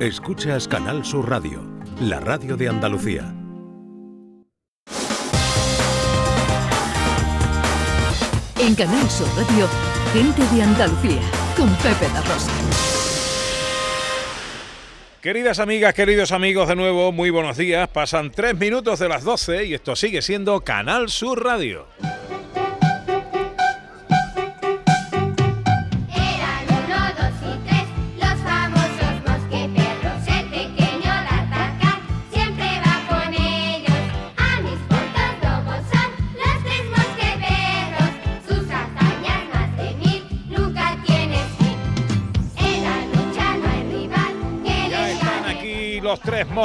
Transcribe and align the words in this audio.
Escuchas 0.00 0.68
Canal 0.68 1.06
Sur 1.06 1.30
Radio, 1.30 1.62
la 2.02 2.20
radio 2.20 2.54
de 2.58 2.68
Andalucía. 2.68 3.34
En 8.60 8.74
Canal 8.74 9.08
Sur 9.08 9.26
Radio, 9.28 9.66
gente 10.12 10.42
de 10.54 10.62
Andalucía, 10.62 11.22
con 11.56 11.74
Pepe 11.76 12.12
La 12.12 12.20
Rosa. 12.20 12.52
Queridas 15.22 15.60
amigas, 15.60 15.94
queridos 15.94 16.30
amigos, 16.30 16.68
de 16.68 16.76
nuevo, 16.76 17.10
muy 17.10 17.30
buenos 17.30 17.56
días. 17.56 17.88
Pasan 17.88 18.30
tres 18.30 18.54
minutos 18.54 18.98
de 18.98 19.08
las 19.08 19.24
12 19.24 19.64
y 19.64 19.72
esto 19.72 19.96
sigue 19.96 20.20
siendo 20.20 20.60
Canal 20.60 21.08
Sur 21.08 21.42
Radio. 21.42 21.86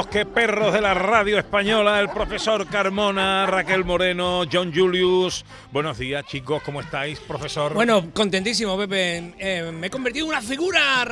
Los 0.02 0.10
tres 0.10 0.26
mosqueperros 0.26 0.74
de 0.74 0.82
la 0.82 0.94
radio 0.96 1.38
española, 1.38 2.00
el 2.00 2.10
profesor 2.10 2.66
Carmona, 2.68 3.46
Raquel 3.46 3.86
Moreno, 3.86 4.44
John 4.52 4.74
Julius. 4.74 5.46
Buenos 5.72 5.98
días, 6.00 6.26
chicos, 6.26 6.62
¿cómo 6.64 6.82
estáis, 6.82 7.20
profesor? 7.20 7.74
Bueno, 7.74 8.10
contentísimo, 8.14 8.78
Pepe. 8.78 9.34
Eh, 9.38 9.72
me 9.72 9.88
he 9.88 9.90
convertido 9.92 10.26
en 10.26 10.32
una 10.32 10.42
figura 10.42 11.04
r- 11.04 11.12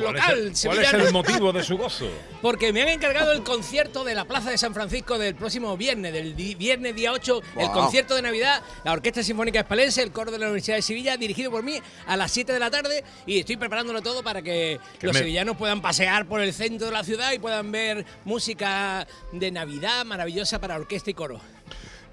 local 0.14 0.48
es 0.52 0.64
el, 0.64 0.70
cuál 0.70 0.84
es 0.84 0.92
el 0.94 1.12
motivo 1.12 1.52
de 1.52 1.62
su 1.62 1.76
gozo? 1.76 2.08
Porque 2.42 2.72
me 2.72 2.82
han 2.82 2.88
encargado 2.88 3.32
el 3.32 3.42
concierto 3.42 4.02
de 4.02 4.14
la 4.14 4.24
Plaza 4.24 4.50
de 4.50 4.58
San 4.58 4.72
Francisco 4.74 5.18
del 5.18 5.34
próximo 5.34 5.76
viernes, 5.76 6.12
del 6.12 6.34
di- 6.34 6.54
viernes 6.54 6.94
día 6.96 7.12
8, 7.12 7.40
el 7.58 7.66
Wow. 7.66 7.72
concierto 7.74 8.14
de 8.16 8.22
Navidad, 8.22 8.62
la 8.84 8.92
Orquesta 8.92 9.22
Sinfónica 9.22 9.60
Espalense, 9.60 10.02
el 10.02 10.10
coro 10.10 10.30
de 10.32 10.38
la 10.38 10.46
Universidad 10.46 10.76
de 10.76 10.82
Sevilla, 10.82 11.16
dirigido 11.16 11.50
por 11.50 11.62
mí 11.62 11.78
a 12.06 12.16
las 12.16 12.32
7 12.32 12.52
de 12.52 12.58
la 12.58 12.70
tarde 12.70 13.04
y 13.26 13.40
estoy 13.40 13.56
preparándolo 13.56 14.00
todo 14.02 14.22
para 14.22 14.40
que 14.42 14.80
Que 14.98 15.06
los 15.06 15.14
me- 15.14 15.20
sevillanos 15.20 15.56
puedan 15.56 15.80
pasear 15.82 16.26
por 16.26 16.40
el 16.40 16.52
centro 16.52 16.86
de 16.86 16.92
la 16.92 17.04
ciudad 17.04 17.32
y 17.32 17.38
puedan 17.38 17.70
ver 17.70 18.04
música 18.24 19.06
de 19.32 19.50
Navidad 19.50 20.04
maravillosa 20.04 20.60
para 20.60 20.76
orquesta 20.76 21.10
y 21.10 21.14
coro. 21.14 21.40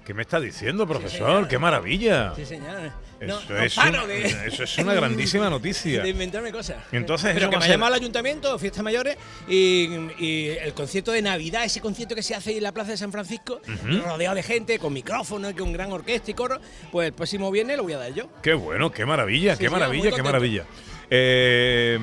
¿Qué 0.04 0.14
me 0.14 0.22
está 0.22 0.40
diciendo, 0.40 0.88
profesor? 0.88 1.46
¡Qué 1.46 1.58
maravilla! 1.58 2.32
Sí, 2.34 2.44
señor. 2.44 2.90
No, 3.20 3.38
Eso, 3.38 3.52
no 3.52 3.58
es 3.62 3.74
paro 3.74 4.02
un- 4.04 4.08
de- 4.08 4.46
eso 4.46 4.64
es 4.64 4.78
una 4.78 4.94
grandísima 4.94 5.50
noticia. 5.50 6.02
de 6.02 6.08
inventarme 6.08 6.50
cosas. 6.50 6.78
Entonces 6.90 7.32
Pero 7.34 7.50
que 7.50 7.58
me 7.58 7.64
ha 7.64 7.68
llamado 7.68 7.92
al 7.94 8.00
ayuntamiento, 8.00 8.58
fiestas 8.58 8.82
mayores, 8.82 9.18
y, 9.46 9.88
y 10.18 10.48
el 10.48 10.72
concierto 10.72 11.12
de 11.12 11.20
Navidad, 11.20 11.64
ese 11.64 11.80
concierto 11.82 12.14
que 12.14 12.22
se 12.22 12.34
hace 12.34 12.56
en 12.56 12.62
la 12.62 12.72
Plaza 12.72 12.92
de 12.92 12.96
San 12.96 13.12
Francisco, 13.12 13.60
rodeado 14.06 14.34
de 14.34 14.42
gente, 14.42 14.78
con 14.78 14.94
micrófono, 14.94 15.54
con 15.54 15.70
gran 15.72 15.92
orquesta 15.92 16.30
y 16.30 16.34
coro, 16.34 16.58
pues 16.90 17.08
el 17.08 17.12
próximo 17.12 17.50
viernes 17.50 17.76
lo 17.76 17.82
voy 17.82 17.92
a 17.92 17.98
dar 17.98 18.14
yo. 18.14 18.24
Qué 18.42 18.54
bueno, 18.54 18.90
qué 18.90 19.04
maravilla, 19.04 19.54
Sí, 19.54 19.60
qué 19.64 19.70
maravilla, 19.70 20.10
qué 20.12 20.22
maravilla. 20.22 20.64
Eh, 21.12 21.98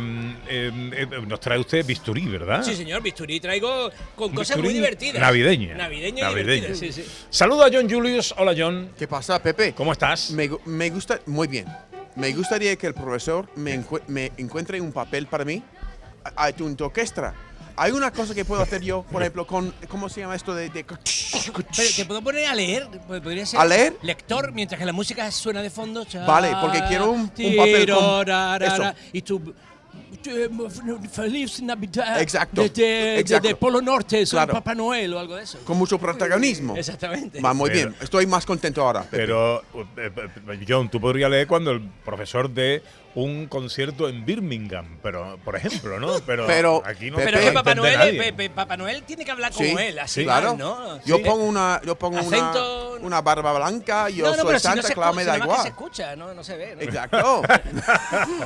eh, 0.50 0.72
eh, 0.94 1.08
nos 1.26 1.40
trae 1.40 1.58
usted 1.58 1.86
bisturí, 1.86 2.26
¿verdad? 2.28 2.62
Sí, 2.62 2.76
señor, 2.76 3.02
bisturí 3.02 3.40
traigo 3.40 3.90
con 4.16 4.32
Un 4.32 4.36
cosas 4.36 4.58
bisturí 4.58 4.68
muy 4.68 4.74
divertidas. 4.74 5.22
navideña. 5.22 5.76
Navideña 5.76 6.20
y 6.20 6.22
Navideña. 6.24 6.76
sí, 6.76 6.92
sí. 6.92 7.06
Saluda 7.30 7.68
a 7.68 7.70
John 7.72 7.90
Julius. 7.90 8.36
Hola, 8.38 8.54
John. 8.58 8.92
¿Qué 9.00 9.08
pasa, 9.08 9.42
Pepe? 9.42 9.74
¿Cómo 9.74 9.94
estás? 9.94 10.32
Me, 10.32 10.50
gu- 10.50 10.60
me 10.66 10.90
gusta, 10.90 11.22
muy 11.26 11.48
bien. 11.48 11.66
Me 12.18 12.34
gustaría 12.34 12.76
que 12.76 12.88
el 12.88 12.94
profesor 12.94 13.48
me, 13.56 13.80
encue- 13.80 14.02
me 14.08 14.32
encuentre 14.38 14.82
un 14.82 14.92
papel 14.92 15.28
para 15.28 15.46
mí 15.46 15.64
a, 16.36 16.46
a 16.48 16.52
tu 16.52 16.76
orquesta. 16.84 17.34
Hay 17.76 17.92
una 17.92 18.12
cosa 18.12 18.34
que 18.34 18.44
puedo 18.44 18.62
hacer 18.62 18.82
yo, 18.82 19.04
por 19.04 19.22
ejemplo, 19.22 19.46
con, 19.46 19.72
¿cómo 19.88 20.10
se 20.10 20.22
llama 20.22 20.36
esto 20.36 20.56
de...? 20.56 20.70
de- 20.70 20.84
Pero 20.84 21.90
te 21.96 22.06
puedo 22.06 22.22
poner 22.22 22.46
a 22.48 22.56
leer, 22.56 22.88
Pues 23.08 23.22
podría 23.22 23.46
ser 23.46 23.60
¿A 23.60 23.66
leer? 23.66 23.96
lector 24.02 24.52
mientras 24.52 24.80
que 24.80 24.86
la 24.86 24.94
música 24.94 25.30
suena 25.32 25.62
de 25.62 25.70
fondo. 25.70 26.06
Vale, 26.26 26.54
porque 26.62 26.82
quiero 26.88 27.12
un- 27.12 27.22
un 27.22 27.28
papel 27.30 27.56
con- 27.90 28.00
Tirorarara, 28.00 28.68
eso. 28.68 28.94
Y 29.14 29.22
tú 29.22 29.54
eh, 30.26 30.50
Feliz 31.12 31.62
Navidad. 31.62 32.22
Exacto, 32.22 32.62
De, 32.64 32.70
de- 32.70 33.20
exacto. 33.20 33.48
de 33.48 33.56
Polo 33.56 33.82
Norte, 33.82 34.26
soy 34.26 34.38
Claro. 34.38 34.54
Papá 34.54 34.74
Noel 34.76 35.14
o 35.14 35.20
algo 35.20 35.36
de 35.36 35.44
eso. 35.44 35.60
con 35.64 35.78
mucho 35.78 35.98
protagonismo. 36.00 36.76
Exactamente. 36.76 37.40
Va 37.42 37.54
muy 37.54 37.70
Pero- 37.70 37.90
bien. 37.92 38.02
Estoy 38.02 38.26
más 38.26 38.46
contento 38.46 38.82
ahora. 38.82 39.04
Pepe. 39.04 39.18
Pero, 39.18 39.62
eh, 39.98 40.12
eh, 40.50 40.66
John, 40.68 40.90
tú 40.90 41.00
podrías 41.00 41.30
leer 41.30 41.48
cuando 41.48 41.72
el 41.72 41.82
profesor 42.04 42.50
dé 42.50 42.82
un 43.20 43.48
concierto 43.48 44.08
en 44.10 44.24
Birmingham, 44.26 45.00
pero, 45.02 45.40
por 45.44 45.56
ejemplo, 45.56 46.00
¿no? 46.00 46.20
Pero, 46.28 46.46
Pero- 46.46 46.84
aquí 46.86 47.10
no 47.10 47.18
Pero 47.18 47.40
que 47.40 47.52
Papá 47.52 47.74
Noel, 47.74 47.98
nadie. 47.98 48.14
Pepe, 48.22 48.50
Papá 48.52 48.78
Noel 48.78 49.02
tiene 49.04 49.26
que 49.26 49.32
hablar 49.32 49.52
Sí, 49.54 49.66
como 49.70 49.80
él, 49.80 49.98
así, 49.98 50.20
sí, 50.20 50.24
claro. 50.24 50.56
¿no? 50.56 51.04
Yo 51.04 51.18
Sí. 51.18 51.24
pongo 51.24 51.44
una, 51.46 51.82
yo 51.84 51.96
pongo 51.98 52.20
una, 52.22 52.38
Acento- 52.54 53.00
una 53.02 53.22
barba 53.22 53.54
blanca, 53.54 54.10
yo 54.10 54.26
no, 54.26 54.30
no, 54.32 54.36
soy 54.38 54.46
pero 54.46 54.60
si 54.60 54.64
Santa 54.68 54.88
no 54.90 54.94
Claus, 54.94 55.16
me 55.16 55.26
da 55.26 55.32
más 55.32 55.40
que 55.40 55.48
se 55.48 55.52
igual. 55.54 55.68
escucha, 55.68 56.16
no, 56.16 56.34
no 56.36 56.44
se 56.44 56.58
ve. 56.58 56.76
¿no? 56.76 56.82
Exacto. 56.84 57.42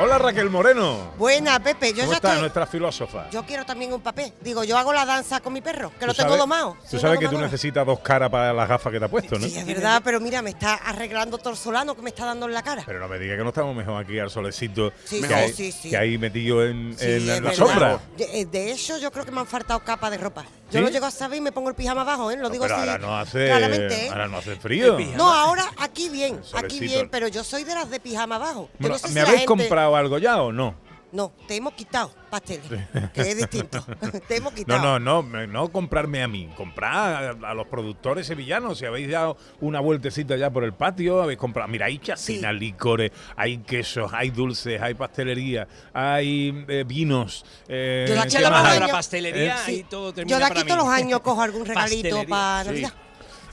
Hola, 0.00 0.18
Raquel 0.18 0.50
Moreno. 0.50 1.12
Buena, 1.16 1.60
Pepe. 1.62 1.92
Yo 1.92 2.00
¿Cómo 2.00 2.10
ya 2.10 2.16
está 2.16 2.28
estoy. 2.30 2.40
nuestra 2.40 2.66
filósofa? 2.66 3.30
Yo 3.30 3.44
quiero 3.44 3.64
también 3.64 3.92
un 3.92 4.00
papel. 4.00 4.32
Digo, 4.40 4.64
yo 4.64 4.76
hago 4.76 4.92
la 4.92 5.04
danza 5.06 5.38
con 5.40 5.52
mi 5.52 5.60
perro, 5.60 5.92
que 6.00 6.06
lo 6.06 6.14
tengo 6.14 6.36
domado. 6.36 6.76
Tú 6.90 6.98
sabes 6.98 7.20
que 7.20 7.28
tú 7.28 7.38
necesitas 7.38 7.86
dos 7.86 8.00
caras 8.00 8.28
para 8.28 8.52
las 8.52 8.68
gafas 8.68 8.92
que 8.92 8.98
te 8.98 9.04
has 9.04 9.10
puesto, 9.10 9.38
¿no? 9.38 9.46
Sí, 9.46 9.56
es 9.56 9.64
verdad, 9.66 10.02
pero 10.04 10.18
mira, 10.20 10.42
me 10.42 10.50
está 10.50 10.74
arreglando 10.74 11.38
todo 11.38 11.50
el 11.50 11.56
solano 11.56 11.94
que 11.94 12.02
me 12.02 12.10
está 12.10 12.24
dando 12.24 12.46
en 12.46 12.54
la 12.54 12.62
cara. 12.62 12.82
Pero 12.84 12.98
no 12.98 13.06
me 13.08 13.18
digas 13.20 13.36
que 13.38 13.42
no 13.44 13.50
estamos 13.50 13.73
mejor 13.74 14.02
aquí 14.02 14.18
al 14.18 14.30
solecito 14.30 14.92
Sí, 15.04 15.20
que, 15.20 15.26
sí, 15.28 15.32
hay, 15.34 15.52
sí, 15.52 15.72
sí. 15.72 15.90
que 15.90 15.96
hay 15.96 16.16
metido 16.18 16.64
en, 16.64 16.94
Sí, 16.98 17.04
en 17.04 17.10
es 17.16 17.22
la 17.24 17.34
verdad. 17.40 17.52
sombra. 17.54 18.00
De, 18.16 18.40
eh, 18.40 18.46
de 18.46 18.72
hecho, 18.72 18.98
yo 18.98 19.10
creo 19.12 19.24
que 19.24 19.30
me 19.30 19.40
han 19.40 19.46
faltado 19.46 19.80
capas 19.80 20.10
de 20.10 20.18
ropa. 20.18 20.44
Yo 20.70 20.78
¿Sí? 20.80 20.84
lo 20.86 20.88
llego 20.90 21.06
a 21.06 21.10
saber 21.10 21.38
y 21.38 21.40
me 21.40 21.52
pongo 21.52 21.68
el 21.68 21.74
pijama 21.74 22.00
abajo, 22.00 22.30
¿eh? 22.30 22.36
Lo 22.36 22.48
digo 22.50 22.64
Pero 22.64 22.76
así. 22.76 22.88
ahora 22.88 22.98
no 22.98 23.16
hace, 23.18 23.46
claramente, 23.46 24.06
¿eh? 24.06 24.08
ahora 24.08 24.28
no 24.28 24.38
hace 24.38 24.56
frío. 24.56 24.98
No, 25.16 25.32
ahora 25.32 25.64
aquí 25.78 26.08
bien, 26.08 26.40
aquí 26.54 26.80
bien, 26.80 27.08
pero 27.10 27.28
yo 27.28 27.44
soy 27.44 27.64
de 27.64 27.74
las 27.74 27.90
de 27.90 28.00
pijama 28.00 28.36
abajo. 28.36 28.68
Bueno, 28.78 28.94
no 28.94 28.98
sé 28.98 29.08
si 29.08 29.14
¿Me 29.14 29.20
habéis 29.20 29.40
gente- 29.40 29.46
comprado 29.46 29.94
algo 29.96 30.18
ya 30.18 30.42
o 30.42 30.52
no? 30.52 30.74
No, 31.14 31.32
te 31.46 31.54
hemos 31.56 31.74
quitado 31.74 32.10
pasteles, 32.28 32.66
que 33.14 33.20
es 33.20 33.36
distinto. 33.36 33.86
te 34.28 34.36
hemos 34.38 34.52
No, 34.52 34.56
quitado. 34.56 34.82
no, 34.82 34.98
no, 34.98 35.22
me- 35.22 35.46
no 35.46 35.68
comprarme 35.70 36.22
a 36.24 36.28
mí, 36.28 36.50
comprar 36.56 37.36
a, 37.44 37.50
a 37.50 37.54
los 37.54 37.68
productores 37.68 38.26
sevillanos. 38.26 38.78
Si 38.78 38.84
habéis 38.84 39.08
dado 39.08 39.36
una 39.60 39.78
vueltecita 39.78 40.36
ya 40.36 40.50
por 40.50 40.64
el 40.64 40.72
patio, 40.74 41.22
habéis 41.22 41.38
comprado. 41.38 41.68
Mira, 41.70 41.86
hay 41.86 41.98
chacinas, 41.98 42.52
Sí. 42.54 42.58
licores, 42.58 43.12
hay 43.36 43.58
quesos, 43.58 44.12
hay 44.12 44.30
dulces, 44.30 44.82
hay 44.82 44.94
pastelería, 44.94 45.68
hay 45.92 46.64
eh, 46.68 46.84
vinos. 46.84 47.44
eh, 47.68 48.06
Yo 48.08 48.14
la 48.16 48.22
¿qué 48.22 48.28
eché 48.28 48.40
la 48.40 48.50
palabra 48.50 48.88
pastelería 48.88 49.56
Sí. 49.58 49.72
y 49.76 49.82
todo 49.84 50.12
termina 50.12 50.36
Yo 50.36 50.40
de 50.44 50.48
para 50.48 50.60
aquí 50.60 50.64
mí. 50.64 50.76
todos 50.76 50.84
los 50.84 50.92
años 50.92 51.20
cojo 51.20 51.40
algún 51.42 51.64
regalito 51.64 52.02
Pastelería. 52.16 52.28
para 52.28 52.62
Sí. 52.64 52.68
Navidad. 52.70 52.92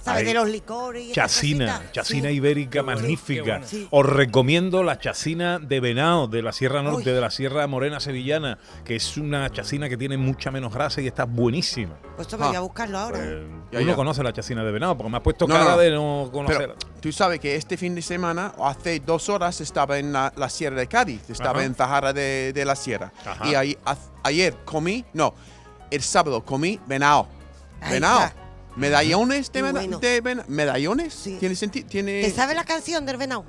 ¿Sabes? 0.04 0.26
De 0.26 0.34
los 0.34 0.50
licores 0.50 1.04
y 1.06 1.12
Chacina, 1.12 1.84
chacina 1.92 2.30
Sí. 2.30 2.36
ibérica 2.36 2.82
magnífica. 2.84 3.44
qué 3.44 3.50
bueno. 3.52 3.66
Sí. 3.68 3.88
Os 3.92 4.06
recomiendo 4.06 4.84
la 4.84 4.98
chacina 4.98 5.60
de 5.60 5.80
Venado, 5.80 6.28
de 6.28 6.42
la 6.42 6.52
Sierra 6.52 6.82
Norte, 6.82 7.10
Uy. 7.10 7.16
de 7.16 7.22
la 7.22 7.30
Sierra 7.32 7.68
Morena 7.68 8.00
Sevillana, 8.00 8.58
que 8.84 8.96
es 8.96 9.18
una 9.18 9.50
chacina 9.52 9.90
que 9.90 9.98
tiene 9.98 10.18
mucha 10.18 10.50
menos 10.52 10.74
grasa 10.74 11.02
y 11.02 11.08
está 11.08 11.26
buenísima. 11.26 11.96
Pues 12.16 12.28
esto 12.28 12.38
me 12.38 12.48
voy 12.48 12.56
Ah. 12.56 12.60
a 12.60 12.62
buscarlo 12.62 12.98
ahora. 12.98 13.20
Eh, 13.22 13.48
Ya, 13.72 13.80
uno 13.80 13.88
ya. 13.90 13.96
conoce 13.96 14.24
la 14.24 14.34
chacina 14.34 14.64
de 14.64 14.72
Venado, 14.72 14.98
porque 14.98 15.12
me 15.12 15.18
has 15.18 15.24
puesto 15.24 15.48
No, 15.48 15.54
cara 15.54 15.72
no. 15.72 15.78
de 15.78 15.92
no 15.92 16.30
conocer. 16.34 16.58
Pero 16.58 16.76
tú 17.00 17.12
sabes 17.12 17.40
que 17.40 17.56
este 17.56 17.78
fin 17.78 17.94
de 17.96 18.02
semana, 18.02 18.54
hace 18.64 19.00
dos 19.00 19.30
horas, 19.30 19.62
estaba 19.62 19.98
en 20.00 20.12
la, 20.14 20.34
la 20.36 20.50
Sierra 20.50 20.78
de 20.78 20.88
Cádiz, 20.88 21.30
estaba 21.30 21.60
Ajá. 21.60 21.64
en 21.66 21.76
Zahara 21.76 22.12
de, 22.14 22.52
de 22.54 22.66
la 22.66 22.76
Sierra. 22.76 23.12
Ajá. 23.26 23.48
Y 23.48 23.56
ahí- 23.56 23.78
a- 23.86 23.96
ayer 24.24 24.58
comí, 24.66 25.06
no, 25.14 25.34
el 25.92 26.02
sábado 26.02 26.44
comí 26.44 26.80
venado. 26.88 27.28
Venado. 27.90 28.32
Medallones 28.76 29.52
de, 29.52 29.62
bueno. 29.64 30.00
de 30.00 30.22
vena- 30.22 30.46
medallones. 30.48 31.14
Sí. 31.14 31.38
¿Tiene 31.40 31.56
sentido? 31.56 31.88
Tiene. 31.90 32.22
¿Te 32.22 32.32
sabes 32.32 32.56
la 32.56 32.64
canción 32.64 33.06
del 33.06 33.18
venado? 33.18 33.44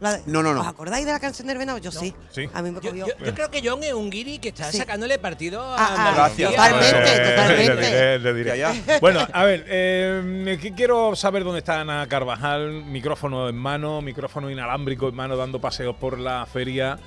De- 0.00 0.20
No, 0.26 0.42
no, 0.42 0.52
no. 0.52 0.60
¿Os 0.60 0.66
acordáis 0.66 1.06
de 1.06 1.12
la 1.12 1.20
canción 1.20 1.46
del 1.48 1.56
venado? 1.56 1.78
Yo 1.78 1.90
sí. 1.92 2.12
Sí. 2.30 2.48
A 2.52 2.60
mí 2.60 2.70
me 2.70 2.80
Yo, 2.80 2.90
cogió. 2.90 3.06
yo- 3.06 3.24
yo 3.24 3.34
creo 3.34 3.50
que 3.50 3.62
John 3.66 3.82
es 3.84 3.92
un 3.94 4.10
guiri 4.10 4.38
que 4.38 4.48
está 4.48 4.70
Sí. 4.70 4.78
sacándole 4.78 5.18
partido 5.18 5.62
a 5.62 5.76
Ah, 5.76 5.94
ah, 5.96 6.08
Andalucía. 6.10 6.50
totalmente, 6.50 6.88
Eh, 7.14 7.30
totalmente. 7.30 7.74
le 7.74 7.86
diré, 7.86 8.18
le 8.18 8.34
diré. 8.34 8.58
Ya, 8.58 8.72
ya. 8.74 8.98
Bueno, 9.00 9.26
a 9.32 9.44
ver, 9.44 9.64
eh, 9.68 10.58
que 10.60 10.74
quiero 10.74 11.14
saber 11.16 11.44
dónde 11.44 11.60
está 11.60 11.80
Ana 11.80 12.06
Carvajal, 12.08 12.84
micrófono 12.84 13.48
en 13.48 13.56
mano, 13.56 14.02
micrófono 14.02 14.50
inalámbrico 14.50 15.08
en 15.08 15.14
mano, 15.14 15.36
dando 15.36 15.60
paseos 15.60 15.94
por 15.96 16.18
la 16.18 16.44
feria, 16.46 16.98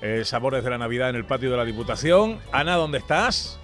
eh, 0.00 0.22
sabores 0.24 0.62
de 0.64 0.70
la 0.70 0.78
Navidad 0.78 1.10
en 1.10 1.16
el 1.16 1.24
patio 1.26 1.50
de 1.50 1.56
la 1.56 1.64
Diputación. 1.64 2.38
Ana, 2.52 2.76
¿dónde 2.76 2.98
estás? 2.98 3.58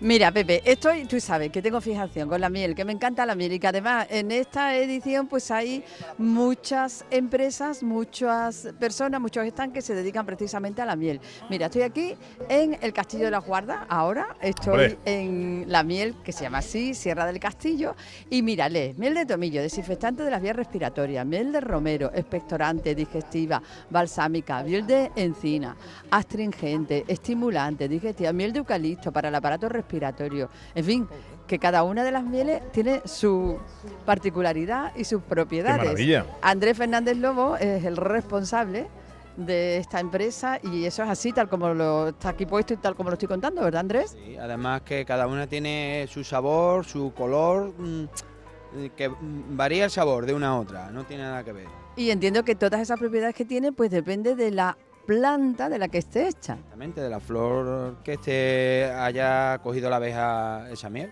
Mira, 0.00 0.30
Pepe, 0.30 0.62
estoy, 0.64 1.06
tú 1.06 1.18
sabes 1.18 1.50
que 1.50 1.60
tengo 1.60 1.80
fijación 1.80 2.28
con 2.28 2.40
la 2.40 2.48
miel, 2.48 2.76
que 2.76 2.84
me 2.84 2.92
encanta 2.92 3.26
la 3.26 3.34
miel 3.34 3.54
y 3.54 3.58
que 3.58 3.66
además 3.66 4.06
en 4.10 4.30
esta 4.30 4.76
edición 4.76 5.26
pues 5.26 5.50
hay 5.50 5.82
muchas 6.18 7.04
empresas, 7.10 7.82
muchas 7.82 8.68
personas, 8.78 9.20
muchos 9.20 9.44
están 9.44 9.72
que 9.72 9.82
se 9.82 9.96
dedican 9.96 10.24
precisamente 10.24 10.80
a 10.80 10.86
la 10.86 10.94
miel. 10.94 11.20
Mira, 11.50 11.66
estoy 11.66 11.82
aquí 11.82 12.14
en 12.48 12.78
el 12.80 12.92
Castillo 12.92 13.24
de 13.24 13.32
la 13.32 13.38
Guarda, 13.38 13.86
ahora 13.88 14.36
estoy 14.40 14.70
Hombre. 14.70 14.98
en 15.04 15.64
la 15.66 15.82
miel 15.82 16.14
que 16.22 16.30
se 16.30 16.44
llama 16.44 16.58
así, 16.58 16.94
Sierra 16.94 17.26
del 17.26 17.40
Castillo, 17.40 17.96
y 18.30 18.42
mírale, 18.42 18.94
miel 18.98 19.14
de 19.14 19.26
tomillo, 19.26 19.60
desinfectante 19.62 20.22
de 20.22 20.30
las 20.30 20.40
vías 20.40 20.54
respiratorias, 20.54 21.26
miel 21.26 21.50
de 21.50 21.60
romero, 21.60 22.12
expectorante, 22.14 22.94
digestiva, 22.94 23.60
balsámica, 23.90 24.62
miel 24.62 24.86
de 24.86 25.10
encina, 25.16 25.76
astringente, 26.08 27.04
estimulante, 27.08 27.88
digestiva, 27.88 28.32
miel 28.32 28.52
de 28.52 28.60
eucalipto 28.60 29.10
para 29.10 29.28
el 29.28 29.34
aparato 29.34 29.68
respiratorio, 29.68 29.87
en 30.74 30.84
fin, 30.84 31.08
que 31.46 31.58
cada 31.58 31.82
una 31.82 32.04
de 32.04 32.12
las 32.12 32.24
mieles 32.24 32.60
tiene 32.72 33.00
su 33.04 33.58
particularidad 34.04 34.94
y 34.94 35.04
sus 35.04 35.22
propiedades. 35.22 35.78
maravilla. 35.78 36.26
Andrés 36.42 36.76
Fernández 36.76 37.16
Lobo 37.16 37.56
es 37.56 37.84
el 37.84 37.96
responsable 37.96 38.86
de 39.36 39.78
esta 39.78 40.00
empresa 40.00 40.58
y 40.62 40.84
eso 40.84 41.02
es 41.04 41.08
así, 41.08 41.32
tal 41.32 41.48
como 41.48 41.72
lo 41.72 42.08
está 42.08 42.30
aquí 42.30 42.44
puesto 42.44 42.74
y 42.74 42.76
tal 42.76 42.94
como 42.96 43.10
lo 43.10 43.14
estoy 43.14 43.28
contando, 43.28 43.62
¿verdad 43.62 43.80
Andrés? 43.80 44.10
Sí, 44.10 44.36
además 44.36 44.82
que 44.82 45.04
cada 45.04 45.26
una 45.26 45.46
tiene 45.46 46.06
su 46.10 46.24
sabor, 46.24 46.84
su 46.84 47.12
color, 47.14 47.72
mm, 47.78 48.04
que 48.96 49.08
mm, 49.08 49.56
varía 49.56 49.84
el 49.84 49.90
sabor 49.90 50.26
de 50.26 50.34
una 50.34 50.48
a 50.48 50.58
otra, 50.58 50.90
no 50.90 51.04
tiene 51.04 51.22
nada 51.22 51.44
que 51.44 51.52
ver. 51.52 51.66
Y 51.96 52.10
entiendo 52.10 52.44
que 52.44 52.54
todas 52.54 52.80
esas 52.80 52.98
propiedades 52.98 53.34
que 53.34 53.44
tiene, 53.44 53.72
pues 53.72 53.90
depende 53.90 54.34
de 54.34 54.50
la 54.50 54.76
planta 55.08 55.70
de 55.70 55.78
la 55.78 55.88
que 55.88 55.96
esté 55.96 56.28
hecha. 56.28 56.52
Exactamente, 56.52 57.00
de 57.00 57.08
la 57.08 57.18
flor 57.18 57.96
que 58.04 58.12
este 58.12 58.84
haya 58.94 59.56
cogido 59.62 59.88
la 59.88 59.96
abeja 59.96 60.70
esa 60.70 60.90
miel. 60.90 61.10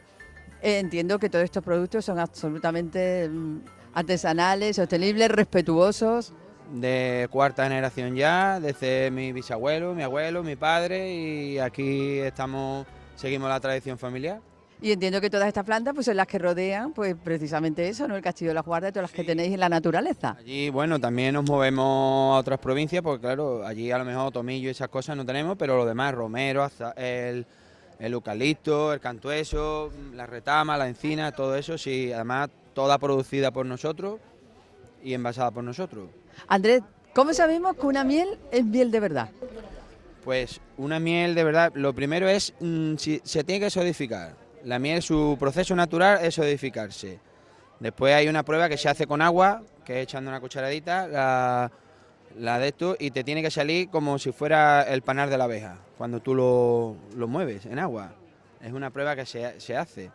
Eh, 0.61 0.81
entiendo 0.81 1.19
que 1.19 1.31
todos 1.31 1.45
estos 1.45 1.65
productos 1.65 2.05
son 2.05 2.19
absolutamente 2.19 3.27
mm, 3.27 3.61
artesanales, 3.95 4.77
sostenibles, 4.77 5.31
respetuosos. 5.31 6.35
De 6.75 7.27
cuarta 7.31 7.65
generación 7.65 8.15
ya, 8.15 8.61
desde 8.61 9.11
mi 9.11 9.33
bisabuelo, 9.33 9.95
mi 9.95 10.03
abuelo, 10.03 10.43
mi 10.43 10.57
padre 10.57 11.15
y 11.15 11.59
aquí 11.59 12.19
estamos, 12.19 12.87
seguimos 13.15 13.49
la 13.49 13.61
tradición 13.61 13.97
familiar. 13.97 14.41
Y 14.81 14.93
entiendo 14.93 15.21
que 15.21 15.31
todas 15.31 15.49
estas 15.49 15.65
plantas 15.65 15.95
pues 15.95 16.07
son 16.07 16.17
las 16.17 16.27
que 16.27 16.39
rodean 16.39 16.93
pues 16.93 17.17
precisamente 17.23 17.89
eso, 17.89 18.07
¿no? 18.07 18.17
El 18.17 18.23
Castillo 18.23 18.51
de 18.51 18.55
la 18.55 18.63
Guarda 18.63 18.89
y 18.89 18.93
todas 18.93 19.11
las 19.11 19.13
que 19.13 19.25
tenéis 19.25 19.53
en 19.53 19.61
la 19.61 19.69
naturaleza. 19.69 20.37
Allí, 20.39 20.69
bueno, 20.69 21.01
también 21.01 21.35
nos 21.35 21.45
movemos 21.45 22.37
a 22.37 22.41
otras 22.41 22.59
provincias, 22.59 23.03
porque 23.03 23.23
claro, 23.23 23.67
allí 23.67 23.91
a 23.91 23.99
lo 23.99 24.05
mejor 24.05 24.33
tomillo 24.33 24.69
y 24.69 24.73
esas 24.73 24.89
cosas 24.89 25.17
no 25.17 25.25
tenemos, 25.25 25.57
pero 25.57 25.77
lo 25.77 25.87
demás, 25.87 26.15
romero, 26.15 26.71
el, 26.97 27.47
el 27.99 28.13
eucalipto, 28.13 28.93
el 28.93 29.01
cantueso, 29.01 29.91
la 30.15 30.27
retama, 30.27 30.77
la 30.77 30.89
encina, 30.89 31.33
todo 31.33 31.57
eso, 31.57 31.79
sí, 31.79 32.13
además 32.13 32.51
toda 32.75 32.99
producida 32.99 33.51
por 33.51 33.65
nosotros 33.65 34.21
y 35.03 35.15
envasada 35.15 35.51
por 35.51 35.65
nosotros. 35.65 36.11
Andrés, 36.49 36.83
¿cómo 37.15 37.33
sabemos 37.33 37.77
que 37.77 37.87
una 37.87 38.05
miel 38.05 38.39
es 38.51 38.65
miel 38.65 38.91
de 38.91 39.01
verdad? 39.01 39.31
Pues 40.25 40.61
una 40.77 41.01
miel 41.01 41.35
de 41.35 41.45
verdad, 41.45 41.73
lo 41.75 41.95
primero 41.95 42.29
es, 42.29 42.53
mm, 42.61 42.97
si, 42.97 43.23
se 43.25 43.45
tiene 43.45 43.65
que 43.65 43.71
solidificar. 43.71 44.46
La 44.67 44.81
miel, 44.81 45.01
su 45.01 45.37
proceso 45.39 45.77
natural 45.77 46.19
es 46.25 46.35
solidificarse. 46.35 47.21
Después 47.79 48.13
hay 48.13 48.27
una 48.27 48.43
prueba 48.43 48.69
que 48.69 48.77
se 48.77 48.89
hace 48.89 49.07
con 49.07 49.23
agua, 49.23 49.63
que 49.85 49.99
es 49.99 50.03
echando 50.03 50.29
una 50.29 50.41
cucharadita, 50.41 51.71
la, 52.35 52.59
de 52.59 52.67
esto, 52.67 52.97
y 52.99 53.13
te 53.13 53.23
tiene 53.23 53.43
que 53.43 53.51
salir 53.53 53.89
como 53.91 54.19
si 54.19 54.33
fuera 54.33 54.83
el 54.83 55.03
panar 55.03 55.31
de 55.31 55.39
la 55.39 55.45
abeja, 55.45 55.79
cuando 55.97 56.19
tú 56.19 56.35
lo, 56.35 56.97
lo 57.15 57.29
mueves 57.29 57.65
en 57.67 57.79
agua. 57.79 58.11
Es 58.61 58.73
una 58.73 58.91
prueba 58.91 59.15
que 59.15 59.25
se, 59.25 59.61
se 59.61 59.77
hace. 59.77 60.11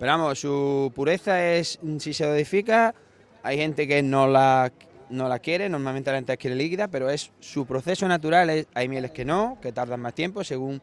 Pero 0.00 0.10
vamos, 0.10 0.40
su 0.40 0.90
pureza 0.92 1.52
es, 1.52 1.78
mm, 1.80 1.98
si 1.98 2.12
se 2.12 2.24
solidifica, 2.24 2.96
hay 3.44 3.56
gente 3.56 3.86
que 3.86 4.02
no 4.02 4.26
la, 4.26 4.72
no 5.10 5.28
la 5.28 5.38
quiere, 5.38 5.68
normalmente 5.68 6.10
la 6.10 6.16
gente 6.16 6.36
quiere 6.38 6.56
líquida, 6.56 6.88
pero 6.88 7.08
es 7.08 7.30
su 7.38 7.66
proceso 7.66 8.08
natural. 8.08 8.66
hay 8.74 8.88
mieles 8.88 9.12
que 9.12 9.24
no, 9.24 9.58
que 9.62 9.70
tardan 9.70 10.00
más 10.00 10.14
tiempo, 10.14 10.42
según 10.42 10.82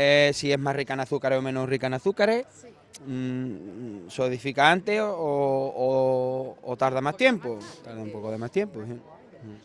eh, 0.00 0.30
si 0.32 0.52
es 0.52 0.58
más 0.58 0.76
rica 0.76 0.94
en 0.94 1.00
azúcares 1.00 1.38
o 1.38 1.42
menos 1.42 1.68
rica 1.68 1.88
en 1.88 1.94
azúcares. 1.94 2.46
Mm, 3.06 4.08
solidifica 4.08 4.70
antes 4.70 5.00
o, 5.00 5.08
o- 5.16 6.56
o 6.62 6.76
tarda 6.76 7.00
más 7.00 7.16
tiempo, 7.16 7.58
tarda 7.84 8.00
un 8.02 8.10
poco 8.10 8.30
de 8.30 8.38
más 8.38 8.50
tiempo. 8.50 8.80
sí. 8.86 8.94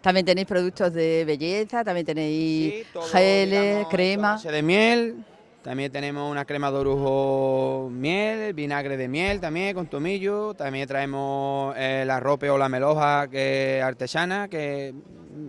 También 0.01 0.25
tenéis 0.25 0.47
productos 0.47 0.93
de 0.93 1.23
belleza, 1.25 1.83
también 1.83 2.05
tenéis 2.05 2.73
Sí, 2.73 2.83
todo, 2.93 3.03
geles, 3.07 3.49
digamos, 3.49 3.87
crema. 3.89 4.37
de 4.43 4.61
miel. 4.61 5.15
También 5.63 5.91
tenemos 5.91 6.29
una 6.29 6.43
crema 6.45 6.69
de 6.71 6.77
orujo 6.77 7.89
miel, 7.91 8.53
vinagre 8.53 8.97
de 8.97 9.07
miel 9.07 9.39
también 9.39 9.73
con 9.73 9.87
tomillo. 9.87 10.53
También 10.55 10.87
traemos 10.87 11.73
eh, 11.77 12.03
la 12.05 12.19
rope 12.19 12.49
o 12.49 12.57
la 12.57 12.67
meloja 12.69 13.27
que 13.29 13.77
es 13.79 13.83
artesana, 13.83 14.47
que 14.49 14.93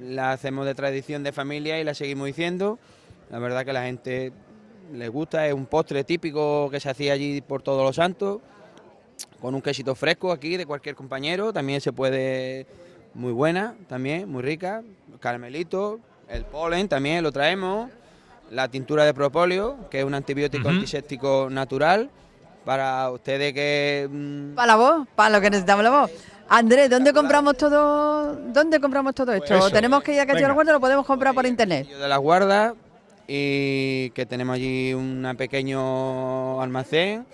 la 0.03 0.33
hacemos 0.33 0.67
de 0.67 0.75
tradición 0.75 1.23
de 1.25 1.33
familia 1.33 1.81
y 1.81 1.85
la 1.85 1.95
seguimos 1.95 2.27
diciendo. 2.27 2.79
La 3.31 3.39
verdad 3.41 3.65
que 3.65 3.73
la 3.73 3.83
gente 3.85 4.33
le 4.93 5.09
gusta, 5.09 5.47
es 5.47 5.55
un 5.55 5.67
postre 5.67 6.05
típico 6.05 6.69
que 6.71 6.81
se 6.81 6.91
hacía 6.91 7.13
allí 7.13 7.41
por 7.41 7.63
todos 7.63 7.83
los 7.83 7.97
santos, 7.97 8.41
con 9.41 9.55
un 9.55 9.63
quesito 9.63 9.95
fresco 9.95 10.33
aquí 10.33 10.57
de 10.57 10.67
cualquier 10.67 10.95
compañero. 10.95 11.53
También 11.53 11.81
se 11.81 11.93
puede, 11.93 12.67
muy 13.15 13.33
buena 13.33 13.75
también, 13.89 14.31
muy 14.31 14.43
rica. 14.43 14.83
Caramelito, 15.21 16.01
el 16.29 16.45
polen 16.45 16.89
también 16.89 17.23
lo 17.23 17.33
traemos. 17.33 17.91
La 18.51 18.69
tintura 18.69 19.05
de 19.05 19.15
propóleo, 19.15 19.89
que 19.91 20.01
es 20.01 20.05
un 20.05 20.15
antibiótico 20.15 20.69
antiséptico 20.69 21.49
natural. 21.51 22.11
Para 22.65 23.11
ustedes 23.11 23.53
que... 23.53 24.09
mm, 24.11 24.55
Para 24.55 24.67
la 24.69 24.77
voz, 24.77 25.07
para 25.15 25.37
lo 25.37 25.41
que 25.41 25.51
necesitamos 25.51 25.85
la 25.85 25.91
voz. 25.91 26.11
Andrés, 26.49 26.89
¿dónde 26.91 27.13
compramos 27.13 27.57
todo? 27.57 28.35
¿Dónde 28.37 28.81
compramos 28.81 29.15
todo 29.15 29.33
esto? 29.33 29.49
Pues 29.49 29.61
eso. 29.61 29.71
¿Tenemos 29.71 30.03
que 30.03 30.15
ir 30.15 30.21
a 30.21 30.27
Castillo 30.27 30.47
de 30.47 30.49
la. 30.49 30.55
Guarda 30.55 30.73
o 30.73 30.75
lo 30.75 30.81
podemos 30.81 31.07
comprar 31.07 31.35
por 31.35 31.47
internet? 31.47 31.89
de 31.89 32.09
la 32.09 32.17
guarda 32.19 32.75
y 33.27 34.11
que 34.11 34.27
tenemos 34.27 34.57
allí 34.57 34.93
un 34.93 35.35
pequeño 35.37 36.61
almacén 36.61 37.27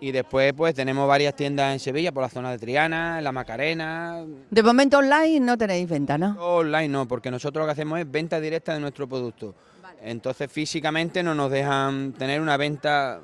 y 0.00 0.12
después 0.12 0.52
pues 0.54 0.74
tenemos 0.74 1.06
varias 1.06 1.36
tiendas 1.36 1.72
en 1.72 1.78
Sevilla 1.78 2.10
por 2.10 2.22
la 2.22 2.28
zona 2.28 2.50
de 2.50 2.58
Triana, 2.58 3.18
en 3.18 3.24
la 3.24 3.32
Macarena, 3.32 4.24
De 4.50 4.62
momento 4.62 4.98
online 4.98 5.40
no 5.40 5.58
tenéis 5.58 5.88
venta, 5.88 6.16
¿no? 6.16 6.36
online 6.38 6.88
no, 6.88 7.06
porque 7.06 7.30
nosotros 7.30 7.62
lo 7.62 7.66
que 7.66 7.72
hacemos 7.72 8.00
es 8.00 8.10
venta 8.10 8.40
directa 8.40 8.74
de 8.74 8.80
nuestro 8.80 9.06
producto. 9.06 9.54
Entonces 10.02 10.50
físicamente 10.50 11.22
no 11.22 11.34
nos 11.34 11.50
dejan 11.50 12.12
tener 12.14 12.40
una 12.40 12.56
venta, 12.56 13.20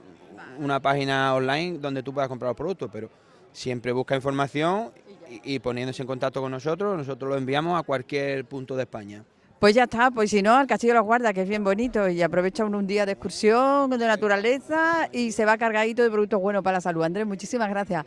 una 0.59 0.81
página 0.81 1.35
online 1.35 1.79
donde 1.79 2.03
tú 2.03 2.13
puedas 2.13 2.29
comprar 2.29 2.51
los 2.51 2.57
productos, 2.57 2.91
pero 2.93 3.09
siempre 3.53 3.93
busca 3.93 4.15
información 4.15 4.93
y, 5.31 5.55
y 5.55 5.59
poniéndose 5.59 6.03
en 6.03 6.07
contacto 6.07 6.43
con 6.43 6.51
nosotros, 6.53 6.97
nosotros 6.99 7.31
lo 7.31 7.39
enviamos 7.39 7.81
a 7.81 7.83
cualquier 7.83 8.45
punto 8.45 8.77
de 8.77 8.83
España. 8.83 9.25
Pues 9.59 9.75
ya 9.75 9.85
está, 9.85 10.11
pues 10.11 10.31
si 10.31 10.43
no, 10.43 10.55
al 10.55 10.67
Castillo 10.67 10.93
de 10.93 10.99
la 10.99 11.01
Guarda, 11.01 11.33
que 11.33 11.43
es 11.43 11.49
bien 11.49 11.65
bonito, 11.65 12.09
y 12.09 12.21
aprovecha 12.23 12.65
un 12.65 12.87
día 12.87 13.07
de 13.07 13.13
excursión, 13.13 13.89
de 13.91 13.99
naturaleza, 13.99 15.09
y 15.13 15.33
se 15.33 15.45
va 15.47 15.57
cargadito 15.57 16.03
de 16.03 16.11
productos 16.11 16.41
buenos 16.41 16.63
para 16.63 16.77
la 16.77 16.81
salud. 16.83 17.03
Andrés, 17.03 17.27
muchísimas 17.27 17.69
gracias. 17.71 18.05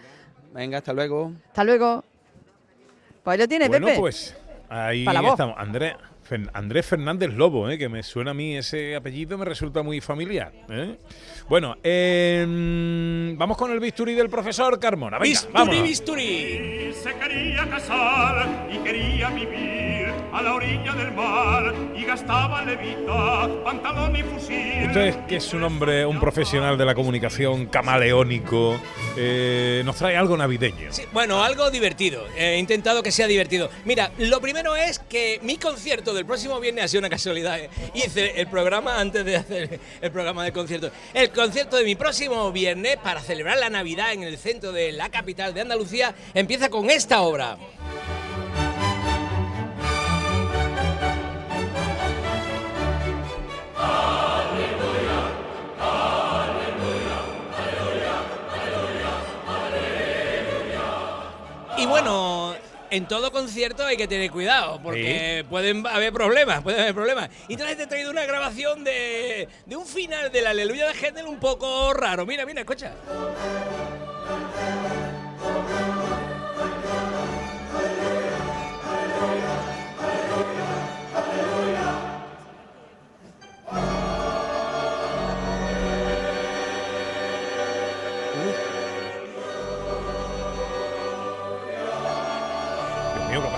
Venga, 0.53 0.77
hasta 0.77 0.93
luego. 0.93 1.31
Hasta 1.47 1.63
luego. 1.63 2.03
Pues 3.23 3.33
ahí 3.33 3.39
lo 3.39 3.47
tienes, 3.47 3.67
Bueno, 3.67 3.87
Pepe. 3.87 3.99
pues 3.99 4.37
ahí 4.69 5.05
estamos. 5.07 5.55
Andrés, 5.57 5.93
Fer- 6.29 6.49
Andrés 6.53 6.85
Fernández 6.85 7.33
Lobo, 7.33 7.67
¿eh? 7.69 7.79
que 7.79 7.89
me 7.89 8.03
suena 8.03 8.31
a 8.31 8.33
mí 8.35 8.55
ese 8.55 8.95
apellido, 8.95 9.35
me 9.37 9.45
resulta 9.45 9.81
muy 9.81 9.99
familiar. 10.01 10.53
¿eh? 10.69 10.97
Bueno, 11.49 11.75
em, 11.83 13.35
vamos 13.37 13.57
con 13.57 13.71
el 13.71 13.79
bisturí 13.79 14.13
del 14.13 14.29
profesor 14.29 14.79
Carmona. 14.79 15.17
Venga, 15.17 15.29
Bisturi, 15.31 15.53
vámonos. 15.53 15.83
bisturi. 15.83 16.93
se 16.93 17.13
quería 17.15 17.67
casar 17.69 18.67
y 18.71 18.77
quería 18.79 19.29
vivir 19.31 20.08
a 20.31 20.41
la 20.41 20.53
orilla 20.53 20.93
del 20.93 21.11
mar 21.13 21.73
y 21.95 22.05
gastaba 22.05 22.63
levita, 22.63 23.49
pantalón 23.63 24.15
y 24.15 24.23
fusil. 24.23 24.87
Usted 24.87 25.25
que 25.25 25.37
es 25.37 25.53
un 25.53 25.63
hombre, 25.63 26.05
un 26.05 26.19
profesional 26.19 26.77
de 26.77 26.85
la 26.85 26.95
comunicación 26.95 27.67
camaleónico, 27.67 28.79
eh, 29.17 29.81
nos 29.85 29.95
trae 29.95 30.15
algo 30.15 30.37
navideño. 30.37 30.91
Sí, 30.91 31.03
bueno, 31.11 31.43
algo 31.43 31.71
divertido. 31.71 32.25
He 32.37 32.57
intentado 32.57 33.01
que 33.01 33.11
sea 33.11 33.27
divertido. 33.27 33.69
Mira, 33.85 34.11
lo 34.17 34.39
primero 34.41 34.75
es 34.75 34.99
que 34.99 35.39
mi 35.43 35.57
concierto 35.57 36.13
del 36.13 36.25
próximo 36.25 36.59
viernes 36.59 36.85
ha 36.85 36.87
sido 36.87 36.99
una 36.99 37.09
casualidad. 37.09 37.59
¿eh? 37.59 37.69
Hice 37.93 38.39
el 38.39 38.47
programa 38.47 38.99
antes 38.99 39.25
de 39.25 39.35
hacer 39.35 39.79
el 40.01 40.11
programa 40.11 40.43
del 40.43 40.53
concierto. 40.53 40.91
El 41.13 41.31
concierto 41.31 41.77
de 41.77 41.83
mi 41.83 41.95
próximo 41.95 42.51
viernes 42.51 42.97
para 42.97 43.21
celebrar 43.21 43.57
la 43.57 43.69
Navidad 43.69 44.13
en 44.13 44.23
el 44.23 44.37
centro 44.37 44.71
de 44.71 44.91
la 44.91 45.09
capital 45.09 45.53
de 45.53 45.61
Andalucía 45.61 46.13
empieza 46.33 46.69
con 46.69 46.89
esta 46.89 47.21
obra. 47.21 47.57
Y 61.79 61.85
bueno, 61.85 62.55
en 62.89 63.07
todo 63.07 63.31
concierto 63.31 63.85
hay 63.85 63.95
que 63.95 64.07
tener 64.07 64.29
cuidado, 64.31 64.81
porque 64.83 65.45
pueden 65.49 65.87
haber 65.87 66.11
problemas, 66.11 66.61
pueden 66.61 66.81
haber 66.81 66.93
problemas. 66.93 67.29
Y 67.47 67.53
entonces 67.53 67.77
te 67.77 67.83
he 67.83 67.87
traído 67.87 68.11
una 68.11 68.25
grabación 68.25 68.83
de, 68.83 69.47
de 69.65 69.75
un 69.77 69.85
final 69.85 70.29
de 70.29 70.41
la 70.41 70.49
Aleluya 70.49 70.87
de 70.87 70.93
Händel 70.93 71.27
un 71.27 71.39
poco 71.39 71.93
raro. 71.93 72.25
Mira, 72.25 72.45
mira, 72.45 72.61
escucha. 72.61 72.91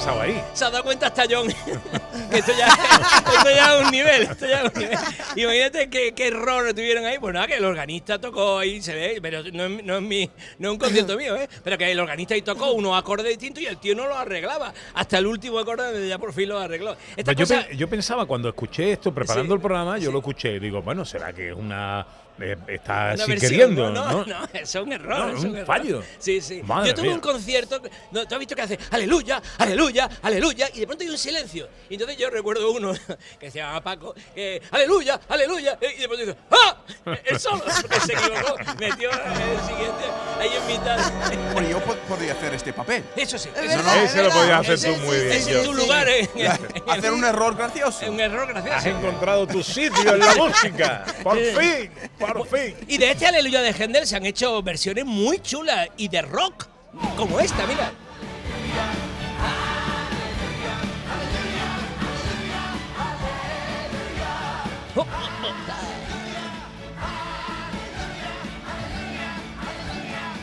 Pasado 0.01 0.21
ahí? 0.21 0.41
Se 0.53 0.65
ha 0.65 0.69
dado 0.71 0.83
cuenta 0.83 1.07
hasta 1.07 1.23
John. 1.29 1.47
que 2.31 2.37
esto 2.39 2.51
ya, 2.57 2.67
esto 2.67 3.49
ya 3.55 3.77
es 3.77 3.85
un 3.85 3.91
nivel. 3.91 4.21
Esto 4.23 4.45
ya 4.47 4.61
es 4.63 4.73
un 4.73 4.79
nivel. 4.81 4.97
Imagínate 5.35 5.89
qué, 5.89 6.13
qué 6.13 6.27
error 6.27 6.73
tuvieron 6.73 7.05
ahí. 7.05 7.17
Pues 7.19 7.33
nada, 7.33 7.47
que 7.47 7.57
el 7.57 7.65
organista 7.65 8.19
tocó 8.19 8.57
ahí, 8.59 8.81
se 8.81 8.93
ve, 8.95 9.19
pero 9.21 9.43
no 9.53 9.65
es, 9.65 9.83
no 9.83 9.95
es 9.97 10.01
mi, 10.01 10.29
no 10.59 10.69
es 10.69 10.73
un 10.73 10.79
concierto 10.79 11.15
mío, 11.17 11.35
¿eh? 11.35 11.47
Pero 11.63 11.77
que 11.77 11.91
el 11.91 11.99
organista 11.99 12.33
ahí 12.33 12.41
tocó 12.41 12.71
unos 12.71 12.97
acordes 12.97 13.27
distintos 13.27 13.61
y 13.61 13.67
el 13.67 13.77
tío 13.77 13.95
no 13.95 14.07
lo 14.07 14.15
arreglaba. 14.17 14.73
Hasta 14.95 15.17
el 15.19 15.27
último 15.27 15.59
acorde 15.59 16.07
ya 16.07 16.17
por 16.17 16.33
fin 16.33 16.49
lo 16.49 16.57
arregló. 16.59 16.95
Esta 17.15 17.33
yo, 17.33 17.45
cosa- 17.45 17.65
pe- 17.67 17.77
yo 17.77 17.87
pensaba 17.87 18.25
cuando 18.25 18.49
escuché 18.49 18.93
esto, 18.93 19.13
preparando 19.13 19.53
Sí, 19.53 19.55
el 19.55 19.61
programa, 19.61 19.97
yo 19.97 20.07
sí. 20.07 20.11
lo 20.11 20.17
escuché. 20.19 20.59
Digo, 20.59 20.81
bueno, 20.81 21.05
¿será 21.05 21.31
que 21.33 21.49
es 21.49 21.55
una. 21.55 22.05
Eh, 22.43 22.57
está 22.67 23.15
versión, 23.15 23.39
queriendo? 23.39 23.89
No, 23.91 24.05
¿no? 24.11 24.11
no, 24.25 24.39
no, 24.39 24.45
eso 24.53 24.79
es 24.79 24.85
un 24.85 24.93
error. 24.93 25.09
No, 25.31 25.37
es 25.37 25.43
un 25.43 25.55
error. 25.55 25.65
fallo. 25.65 26.03
Sí, 26.19 26.41
sí. 26.41 26.61
Madre 26.63 26.89
Yo 26.89 26.95
tuve 26.95 27.05
mía. 27.07 27.15
un 27.15 27.21
concierto. 27.21 27.81
No, 28.11 28.27
¿Tú 28.27 28.35
has 28.35 28.39
visto 28.39 28.55
que 28.55 28.61
hace 28.61 28.79
aleluya, 28.91 29.41
aleluya, 29.57 30.09
aleluya? 30.21 30.69
Y 30.73 30.79
de 30.81 30.87
pronto 30.87 31.03
hay 31.03 31.09
un 31.09 31.17
silencio. 31.17 31.67
Y 31.89 31.93
entonces 31.95 32.17
yo 32.17 32.29
recuerdo 32.29 32.71
uno 32.71 32.93
que 33.39 33.51
se 33.51 33.59
llamaba 33.59 33.81
Paco, 33.81 34.13
que 34.35 34.61
aleluya, 34.71 35.19
aleluya. 35.29 35.77
Y 35.81 36.01
de 36.01 36.07
pronto 36.07 36.25
dice 36.25 36.37
¡Ah! 36.51 36.77
El 37.25 37.39
solo, 37.39 37.63
porque 37.81 37.99
se 37.99 38.13
equivocó. 38.13 38.55
Metió 38.79 39.09
el 39.11 39.61
siguiente 39.67 40.05
ahí 40.39 40.49
en 40.55 40.67
mitad. 40.67 41.11
Bueno, 41.53 41.69
yo 41.69 41.79
po- 41.79 41.95
podría 42.07 42.33
hacer 42.33 42.53
este 42.53 42.73
papel. 42.73 43.03
Eso 43.15 43.37
sí. 43.37 43.49
Es 43.55 43.71
eso 43.71 43.79
es 43.95 44.11
Ese 44.11 44.23
lo 44.23 44.29
podías 44.29 44.59
hacer 44.61 44.73
Ese- 44.75 44.93
tú 44.93 44.99
muy 45.01 45.15
bien. 45.17 45.31
Ese 45.31 45.59
es 45.59 45.63
tu 45.65 45.73
lugar. 45.73 46.07
¿eh? 46.09 46.29
Hacer 46.87 47.11
un 47.13 47.23
error 47.23 47.55
gracioso. 47.55 48.09
Un 48.11 48.19
error 48.19 48.51
Has 48.55 48.63
gracioso. 48.63 48.97
encontrado 48.97 49.47
tu 49.47 49.63
sitio 49.63 50.13
en 50.13 50.19
la 50.19 50.35
música. 50.35 51.05
Por 51.23 51.37
fin, 51.39 51.91
por 52.19 52.30
fin. 52.45 52.75
Y 52.87 52.97
de 52.97 53.11
este 53.11 53.27
Aleluya 53.27 53.61
de 53.61 53.73
Händel 53.73 54.07
se 54.07 54.15
han 54.15 54.25
hecho 54.25 54.61
versiones 54.61 55.05
muy 55.05 55.39
chulas 55.39 55.89
y 55.97 56.07
de 56.07 56.21
rock, 56.21 56.67
como 57.15 57.39
esta, 57.39 57.65
mira. 57.67 57.91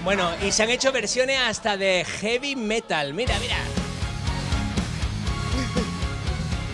Bueno, 0.04 0.30
y 0.42 0.52
se 0.52 0.62
han 0.62 0.70
hecho 0.70 0.90
versiones 0.90 1.38
hasta 1.38 1.76
de 1.76 2.02
heavy 2.02 2.56
metal. 2.56 3.12
Mira, 3.12 3.38
mira. 3.40 3.58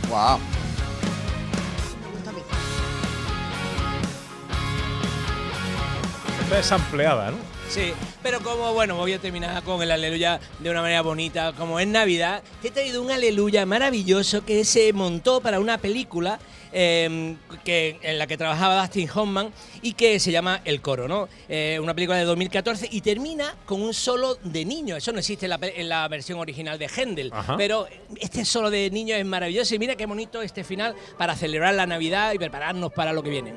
Wow. 0.08 0.38
Es 6.52 6.72
ampliada, 6.72 7.30
¿no? 7.30 7.36
Sí, 7.68 7.92
pero 8.22 8.40
como, 8.40 8.72
bueno, 8.74 8.94
voy 8.96 9.12
a 9.14 9.18
terminar 9.18 9.62
con 9.62 9.82
el 9.82 9.90
aleluya 9.90 10.38
de 10.60 10.70
una 10.70 10.82
manera 10.82 11.02
bonita. 11.02 11.52
Como 11.54 11.80
es 11.80 11.86
Navidad, 11.86 12.42
te 12.62 12.68
he 12.68 12.70
traído 12.70 13.02
un 13.02 13.10
aleluya 13.10 13.64
maravilloso 13.66 14.44
que 14.44 14.64
se 14.64 14.92
montó 14.92 15.40
para 15.40 15.58
una 15.58 15.78
película 15.78 16.38
eh, 16.72 17.36
que, 17.64 17.98
en 18.02 18.18
la 18.18 18.26
que 18.26 18.36
trabajaba 18.36 18.80
Dustin 18.82 19.08
Hoffman 19.12 19.50
y 19.82 19.94
que 19.94 20.20
se 20.20 20.30
llama 20.30 20.60
El 20.64 20.80
Coro, 20.82 21.08
¿no? 21.08 21.28
Eh, 21.48 21.78
una 21.82 21.94
película 21.94 22.18
de 22.18 22.24
2014 22.24 22.88
y 22.92 23.00
termina 23.00 23.54
con 23.64 23.82
un 23.82 23.94
solo 23.94 24.36
de 24.44 24.64
niño. 24.64 24.96
Eso 24.96 25.10
no 25.12 25.18
existe 25.18 25.46
en 25.46 25.50
la, 25.50 25.58
pe- 25.58 25.80
en 25.80 25.88
la 25.88 26.06
versión 26.08 26.38
original 26.38 26.78
de 26.78 26.86
Händel, 26.88 27.30
Ajá. 27.32 27.56
pero 27.56 27.86
este 28.20 28.44
solo 28.44 28.70
de 28.70 28.90
niño 28.90 29.16
es 29.16 29.24
maravilloso 29.24 29.74
y 29.74 29.78
mira 29.78 29.96
qué 29.96 30.06
bonito 30.06 30.42
este 30.42 30.62
final 30.64 30.94
para 31.18 31.34
celebrar 31.34 31.74
la 31.74 31.86
Navidad 31.86 32.32
y 32.34 32.38
prepararnos 32.38 32.92
para 32.92 33.12
lo 33.12 33.22
que 33.22 33.30
viene. 33.30 33.54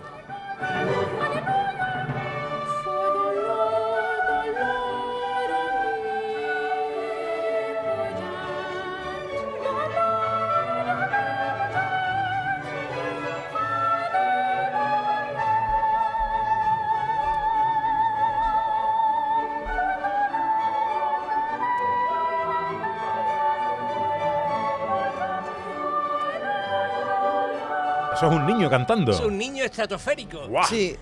Eso 28.17 28.31
es 28.31 28.35
un 28.35 28.47
niño 28.47 28.69
cantando. 28.69 29.11
Es 29.11 29.19
un 29.19 29.37
niño 29.37 29.63
estratosférico. 29.63 30.47
Guau. 30.47 30.65
Sí. 30.65 30.97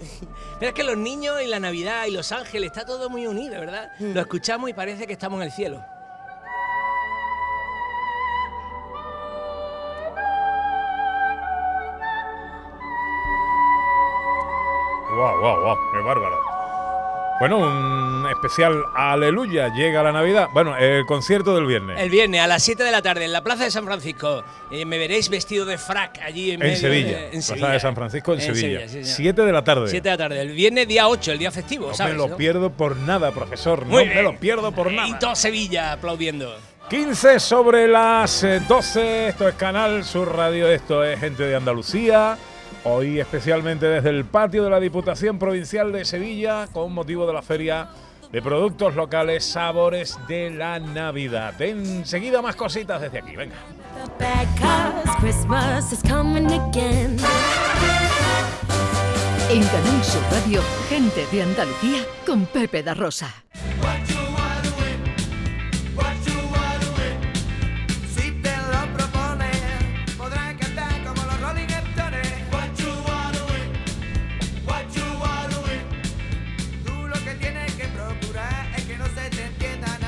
Pero 0.59 0.69
es 0.69 0.75
que 0.75 0.83
los 0.83 0.97
niños 0.97 1.41
y 1.41 1.47
la 1.47 1.61
Navidad 1.61 2.05
y 2.07 2.11
los 2.11 2.31
ángeles, 2.33 2.71
está 2.71 2.85
todo 2.85 3.09
muy 3.09 3.25
unido, 3.25 3.57
¿verdad? 3.59 3.91
Lo 3.99 4.19
escuchamos 4.19 4.69
y 4.69 4.73
parece 4.73 5.07
que 5.07 5.13
estamos 5.13 5.37
en 5.37 5.43
el 5.43 5.51
cielo. 5.51 5.81
Bueno, 17.37 17.57
un 17.57 18.25
especial 18.31 18.81
Aleluya, 18.95 19.67
llega 19.73 20.01
la 20.01 20.13
Navidad. 20.13 20.47
Bueno, 20.53 20.77
el 20.77 21.05
concierto 21.05 21.53
del 21.53 21.65
viernes. 21.65 21.99
El 21.99 22.09
viernes 22.09 22.39
a 22.39 22.47
las 22.47 22.63
7 22.63 22.81
de 22.81 22.91
la 22.91 23.01
tarde 23.01 23.25
en 23.25 23.33
la 23.33 23.43
Plaza 23.43 23.65
de 23.65 23.71
San 23.71 23.83
Francisco. 23.83 24.41
eh, 24.71 24.85
me 24.85 24.97
veréis 24.97 25.27
vestido 25.29 25.65
de 25.65 25.77
frac 25.77 26.19
allí 26.23 26.51
en, 26.51 26.61
en 26.61 26.67
medio 26.67 26.77
Sevilla. 26.77 27.17
de- 27.17 27.25
en 27.25 27.31
Plaza 27.31 27.47
Sevilla. 27.47 27.69
de 27.71 27.79
San 27.81 27.95
Francisco 27.95 28.33
en, 28.33 28.41
Sevilla. 28.41 28.81
sí, 28.87 28.89
señor. 28.89 29.05
Siete 29.05 29.41
de 29.41 29.51
la 29.51 29.63
tarde. 29.65 29.87
7 29.89 30.01
de 30.09 30.09
la 30.13 30.17
tarde. 30.17 30.41
El 30.41 30.51
viernes 30.53 30.87
día 30.87 31.09
8, 31.09 31.33
el 31.33 31.39
día 31.39 31.51
festivo, 31.51 31.87
no 31.89 31.93
¿sabes? 31.93 32.13
me 32.13 32.17
lo 32.19 32.29
no? 32.29 32.37
pierdo 32.37 32.69
por 32.71 32.95
nada, 32.97 33.31
profesor. 33.31 33.85
Muy 33.85 34.03
no 34.03 34.05
me 34.07 34.13
bien. 34.13 34.23
lo 34.23 34.39
pierdo 34.39 34.71
por 34.71 34.89
Y 34.91 34.95
nada. 34.95 35.19
todo 35.19 35.35
Sevilla 35.35 35.91
aplaudiendo. 35.91 36.55
15 36.89 37.39
sobre 37.41 37.87
las 37.89 38.43
eh, 38.45 38.61
12. 38.65 39.27
Esto 39.29 39.49
es 39.49 39.55
Canal 39.55 40.05
Sur 40.05 40.33
Radio. 40.37 40.67
Esto 40.69 41.03
es 41.03 41.19
Gente 41.19 41.43
de 41.43 41.55
Andalucía. 41.57 42.37
Hoy 42.83 43.19
especialmente 43.19 43.87
desde 43.87 44.09
el 44.09 44.25
patio 44.25 44.63
de 44.63 44.69
la 44.69 44.79
Diputación 44.79 45.39
Provincial 45.39 45.91
de 45.91 46.05
Sevilla 46.05 46.67
con 46.71 46.93
motivo 46.93 47.25
de 47.25 47.33
la 47.33 47.41
feria 47.41 47.89
de 48.31 48.41
productos 48.41 48.95
locales 48.95 49.43
Sabores 49.45 50.17
de 50.27 50.49
la 50.49 50.79
Navidad. 50.79 51.59
Enseguida 51.61 52.41
más 52.41 52.55
cositas 52.55 53.01
desde 53.01 53.19
aquí. 53.19 53.35
Venga. 53.35 53.55
En 59.49 59.63
Canal 59.63 60.03
Sur 60.03 60.21
Radio, 60.31 60.61
Gente 60.89 61.25
de 61.31 61.43
Andalucía 61.43 62.03
con 62.25 62.45
Pepe 62.45 62.83
da 62.83 62.93
Rosa. 62.93 63.33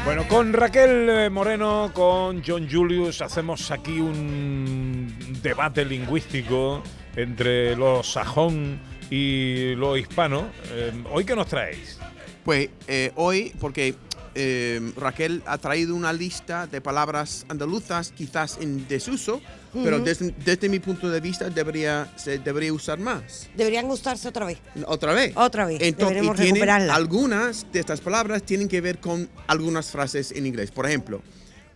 Bueno, 0.07 0.25
con 0.29 0.53
Raquel 0.53 1.09
eh, 1.09 1.29
Moreno, 1.29 1.91
con 1.93 2.41
John 2.41 2.69
Julius, 2.71 3.21
hacemos 3.21 3.71
aquí 3.71 3.99
un 3.99 5.13
debate 5.43 5.83
lingüístico 5.83 6.81
entre 7.17 7.75
lo 7.75 8.01
sajón 8.03 8.79
y 9.09 9.75
lo 9.75 9.97
hispano. 9.97 10.47
Eh, 10.71 10.93
¿Hoy 11.11 11.25
qué 11.25 11.35
nos 11.35 11.47
traéis? 11.47 11.99
Pues 12.45 12.69
eh, 12.87 13.11
hoy, 13.15 13.51
porque 13.59 13.95
eh, 14.39 14.93
Raquel 14.95 15.41
ha 15.47 15.57
traído 15.57 15.95
una 15.95 16.13
lista 16.13 16.67
de 16.67 16.79
palabras 16.79 17.43
andaluzas 17.49 18.11
quizás 18.15 18.59
en 18.61 18.87
desuso, 18.87 19.41
pero 19.73 19.99
desde, 19.99 20.31
desde 20.45 20.69
mi 20.69 20.79
punto 20.79 21.09
de 21.09 21.19
vista 21.19 21.49
debería, 21.49 22.11
se 22.15 22.37
debería 22.37 22.71
usar 22.71 22.99
más. 22.99 23.47
Deberían 23.55 23.85
usarse 23.89 24.27
otra 24.27 24.45
vez. 24.45 24.59
Otra 24.85 25.13
vez. 25.13 25.33
Otra 25.35 25.65
vez. 25.65 25.79
Entonces, 25.81 26.23
y 26.23 26.29
tienen- 26.31 26.69
algunas 26.91 27.65
de 27.71 27.79
estas 27.79 27.99
palabras 27.99 28.43
tienen 28.43 28.67
que 28.67 28.79
ver 28.79 28.99
con 28.99 29.27
algunas 29.47 29.89
frases 29.91 30.31
en 30.31 30.45
inglés. 30.45 30.69
Por 30.71 30.85
ejemplo, 30.85 31.21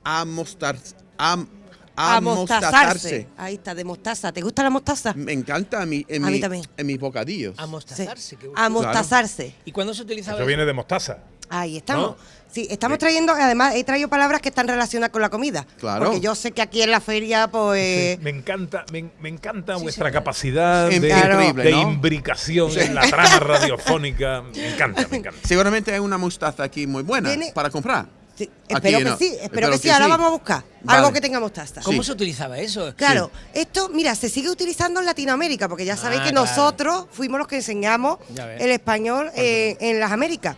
amostar, 0.03 0.77
am, 1.17 1.47
amostazarse. 1.95 3.27
Ahí 3.37 3.55
está, 3.55 3.75
de 3.75 3.83
mostaza. 3.83 4.31
¿Te 4.31 4.41
gusta 4.41 4.63
la 4.63 4.69
mostaza? 4.69 5.13
Me 5.15 5.33
encanta 5.33 5.81
a 5.81 5.85
mí, 5.85 6.05
en, 6.07 6.23
A 6.23 6.27
mí 6.27 6.33
mi- 6.33 6.39
también. 6.39 6.63
en 6.77 6.87
mis 6.87 6.99
bocadillos. 6.99 7.55
Amostazarse. 7.57 8.35
qué 8.37 8.47
bueno. 8.47 8.61
Amostazarse. 8.63 9.55
¿Y 9.65 9.71
cuándo 9.71 9.93
se 9.93 10.01
utilizaba 10.03 10.37
Eso 10.37 10.45
viene 10.47 10.65
de 10.65 10.73
mostaza. 10.73 11.19
Ahí 11.51 11.77
estamos. 11.77 12.11
¿No? 12.11 12.41
Sí, 12.51 12.67
estamos 12.69 12.97
trayendo, 12.97 13.31
además 13.31 13.75
he 13.75 13.83
traído 13.85 14.09
palabras 14.09 14.41
que 14.41 14.49
están 14.49 14.67
relacionadas 14.67 15.11
con 15.11 15.21
la 15.21 15.29
comida. 15.29 15.65
Claro. 15.79 16.05
Porque 16.07 16.19
yo 16.19 16.35
sé 16.35 16.51
que 16.51 16.61
aquí 16.61 16.81
en 16.81 16.91
la 16.91 16.99
feria, 16.99 17.47
pues... 17.49 18.19
Me 18.19 18.29
encanta, 18.29 18.83
me, 18.91 19.09
me 19.21 19.29
encanta 19.29 19.77
vuestra 19.77 20.11
capacidad 20.11 20.89
de, 20.89 20.99
de 20.99 21.71
¿no? 21.71 21.81
imbricación 21.83 22.69
Sí. 22.69 22.81
en 22.81 22.95
la 22.95 23.07
trama 23.09 23.39
radiofónica. 23.39 24.41
Me 24.53 24.73
encanta, 24.73 25.07
me 25.09 25.17
encanta. 25.17 25.39
Seguramente 25.47 25.93
hay 25.93 25.99
una 25.99 26.17
mostaza 26.17 26.63
aquí 26.63 26.87
muy 26.87 27.03
buena 27.03 27.33
para 27.53 27.69
comprar. 27.69 28.05
Espero 28.37 28.51
Aquí, 28.77 28.97
que 28.97 29.03
¿no? 29.03 29.17
sí, 29.17 29.37
espero, 29.39 29.69
que, 29.69 29.77
sí. 29.77 29.89
Ahora 29.89 30.07
vamos 30.07 30.27
a 30.27 30.29
buscar 30.31 30.63
Vale. 30.81 30.99
algo 30.99 31.13
que 31.13 31.21
tenga 31.21 31.39
mostaza. 31.39 31.81
¿Cómo 31.81 32.01
se 32.03 32.11
utilizaba 32.11 32.57
eso? 32.57 32.93
Claro, 32.97 33.29
esto, 33.53 33.89
mira, 33.89 34.15
se 34.15 34.29
sigue 34.29 34.49
utilizando 34.49 34.99
en 34.99 35.05
Latinoamérica, 35.05 35.69
porque 35.69 35.85
ya 35.85 35.95
sabéis 35.95 36.21
Ah, 36.21 36.25
que 36.25 36.31
claro. 36.31 36.47
nosotros 36.47 37.05
fuimos 37.11 37.37
los 37.37 37.47
que 37.47 37.57
enseñamos 37.57 38.17
el 38.59 38.71
español 38.71 39.29
eh, 39.35 39.77
en 39.79 39.99
las 39.99 40.11
Américas. 40.11 40.55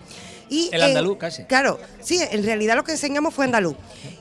Y, 0.50 0.70
El 0.72 0.82
eh, 0.82 0.86
andaluz, 0.86 1.18
casi. 1.18 1.44
Claro, 1.46 1.80
sí, 2.02 2.20
en 2.32 2.44
realidad 2.44 2.76
lo 2.76 2.84
que 2.84 2.92
enseñamos 2.94 3.34
fue 3.34 3.46
andaluz. 3.46 3.76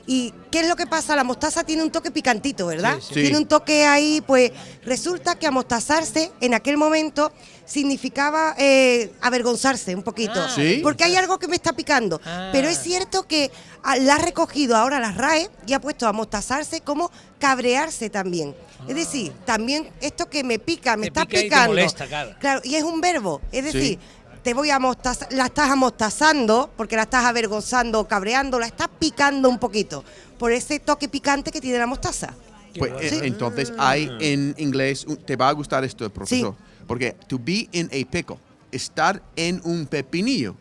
¿Y 0.05 0.33
qué 0.51 0.59
es 0.61 0.67
lo 0.67 0.75
que 0.75 0.85
pasa? 0.87 1.15
La 1.15 1.23
mostaza 1.23 1.63
tiene 1.63 1.81
un 1.83 1.91
toque 1.91 2.11
picantito, 2.11 2.67
¿verdad? 2.67 2.97
Sí, 2.99 3.13
sí. 3.13 3.21
Tiene 3.21 3.37
un 3.37 3.47
toque 3.47 3.85
ahí, 3.85 4.21
pues 4.25 4.51
resulta 4.83 5.35
que 5.39 5.47
amostazarse 5.47 6.31
en 6.41 6.53
aquel 6.53 6.77
momento 6.77 7.31
significaba 7.65 8.55
eh, 8.57 9.11
avergonzarse 9.21 9.95
un 9.95 10.03
poquito. 10.03 10.33
Ah. 10.35 10.51
Sí. 10.53 10.79
Porque 10.83 11.03
hay 11.03 11.15
algo 11.15 11.39
que 11.39 11.47
me 11.47 11.55
está 11.55 11.73
picando. 11.73 12.19
Ah. 12.25 12.49
Pero 12.51 12.67
es 12.67 12.77
cierto 12.79 13.23
que 13.27 13.51
ah, 13.83 13.95
la 13.97 14.15
ha 14.15 14.19
recogido 14.19 14.75
ahora 14.75 14.99
la 14.99 15.11
RAE 15.11 15.49
y 15.65 15.73
ha 15.73 15.79
puesto 15.81 16.07
amostazarse 16.07 16.81
como 16.81 17.09
cabrearse 17.39 18.09
también. 18.09 18.55
Es 18.87 18.95
decir, 18.95 19.31
también 19.45 19.89
esto 20.01 20.29
que 20.29 20.43
me 20.43 20.59
pica, 20.59 20.97
me 20.97 21.03
Te 21.03 21.07
está 21.07 21.25
pica 21.25 21.37
y 21.37 21.41
te 21.43 21.45
picando. 21.49 21.67
molesta, 21.69 22.05
claro. 22.39 22.61
y 22.65 22.75
es 22.75 22.83
un 22.83 22.99
verbo. 22.99 23.41
Es 23.51 23.65
Sí. 23.65 23.71
decir, 23.71 23.99
te 24.43 24.53
voy 24.53 24.69
a 24.69 24.75
amostazar, 24.75 25.29
la 25.31 25.45
estás 25.45 25.69
amostazando 25.69 26.69
porque 26.75 26.95
la 26.95 27.03
estás 27.03 27.25
avergonzando, 27.25 28.07
cabreando, 28.07 28.59
la 28.59 28.67
estás 28.67 28.89
picando 28.99 29.49
un 29.49 29.57
poquito 29.57 30.03
por 30.37 30.51
ese 30.51 30.79
toque 30.79 31.07
picante 31.07 31.51
que 31.51 31.61
tiene 31.61 31.77
la 31.79 31.87
mostaza. 31.87 32.33
Pues, 32.77 32.91
eh, 33.13 33.21
entonces 33.23 33.71
hay 33.77 34.09
en 34.19 34.53
inglés, 34.57 35.05
te 35.25 35.35
va 35.35 35.49
a 35.49 35.51
gustar 35.53 35.83
esto, 35.83 36.09
profesor, 36.09 36.55
Sí. 36.57 36.83
porque 36.87 37.15
to 37.27 37.39
be 37.39 37.69
in 37.71 37.85
a 37.87 38.09
pickle, 38.11 38.37
estar 38.71 39.21
en 39.35 39.61
un 39.63 39.85
pepinillo, 39.85 40.55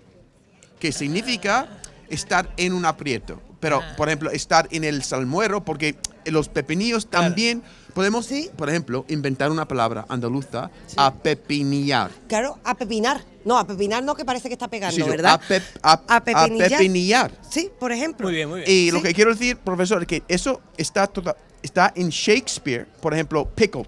que 0.78 0.92
significa 0.92 1.80
estar 2.08 2.52
en 2.56 2.74
un 2.74 2.84
aprieto. 2.84 3.40
Pero, 3.60 3.80
Ah. 3.82 3.94
por 3.96 4.08
ejemplo, 4.08 4.30
estar 4.30 4.68
en 4.70 4.84
el 4.84 5.02
salmuero, 5.02 5.64
porque 5.64 5.96
los 6.26 6.48
pepinillos 6.48 7.08
también 7.08 7.62
podemos, 7.94 8.28
por 8.56 8.68
ejemplo, 8.68 9.04
inventar 9.08 9.50
una 9.50 9.66
palabra 9.66 10.06
andaluza, 10.08 10.70
apepinillar. 10.96 12.10
Claro, 12.28 12.58
a 12.64 12.74
pepinar. 12.74 13.22
No, 13.44 13.58
a 13.58 13.66
pepinar 13.66 14.02
no, 14.04 14.14
que 14.14 14.24
parece 14.24 14.48
que 14.48 14.54
está 14.54 14.68
pegando, 14.68 14.94
Sí, 14.94 15.02
sí, 15.02 15.08
¿verdad? 15.08 15.40
apep- 15.40 15.62
ap- 15.82 16.04
A 16.10 16.22
pepinillar. 16.24 16.72
apepinillar. 16.74 17.32
Sí, 17.50 17.70
por 17.78 17.90
ejemplo. 17.92 18.26
Muy 18.28 18.34
bien, 18.36 18.48
muy 18.48 18.60
bien. 18.60 18.70
Y 18.70 18.90
lo 18.92 18.98
Sí. 18.98 19.04
que 19.04 19.14
quiero 19.14 19.32
decir, 19.32 19.56
profesor, 19.56 20.02
es 20.02 20.08
que 20.08 20.22
eso 20.28 20.60
está, 20.76 21.06
toda- 21.08 21.36
está 21.62 21.92
en 21.96 22.08
Shakespeare, 22.10 22.86
por 23.00 23.12
ejemplo, 23.14 23.48
pickled. 23.48 23.86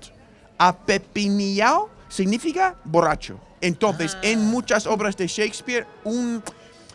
Apepinillao 0.59 1.89
significa 2.09 2.77
borracho. 2.85 3.39
Entonces, 3.61 4.17
en 4.23 4.41
Ah. 4.41 4.43
muchas 4.43 4.87
obras 4.87 5.17
de 5.17 5.27
Shakespeare, 5.27 5.87
un, 6.05 6.43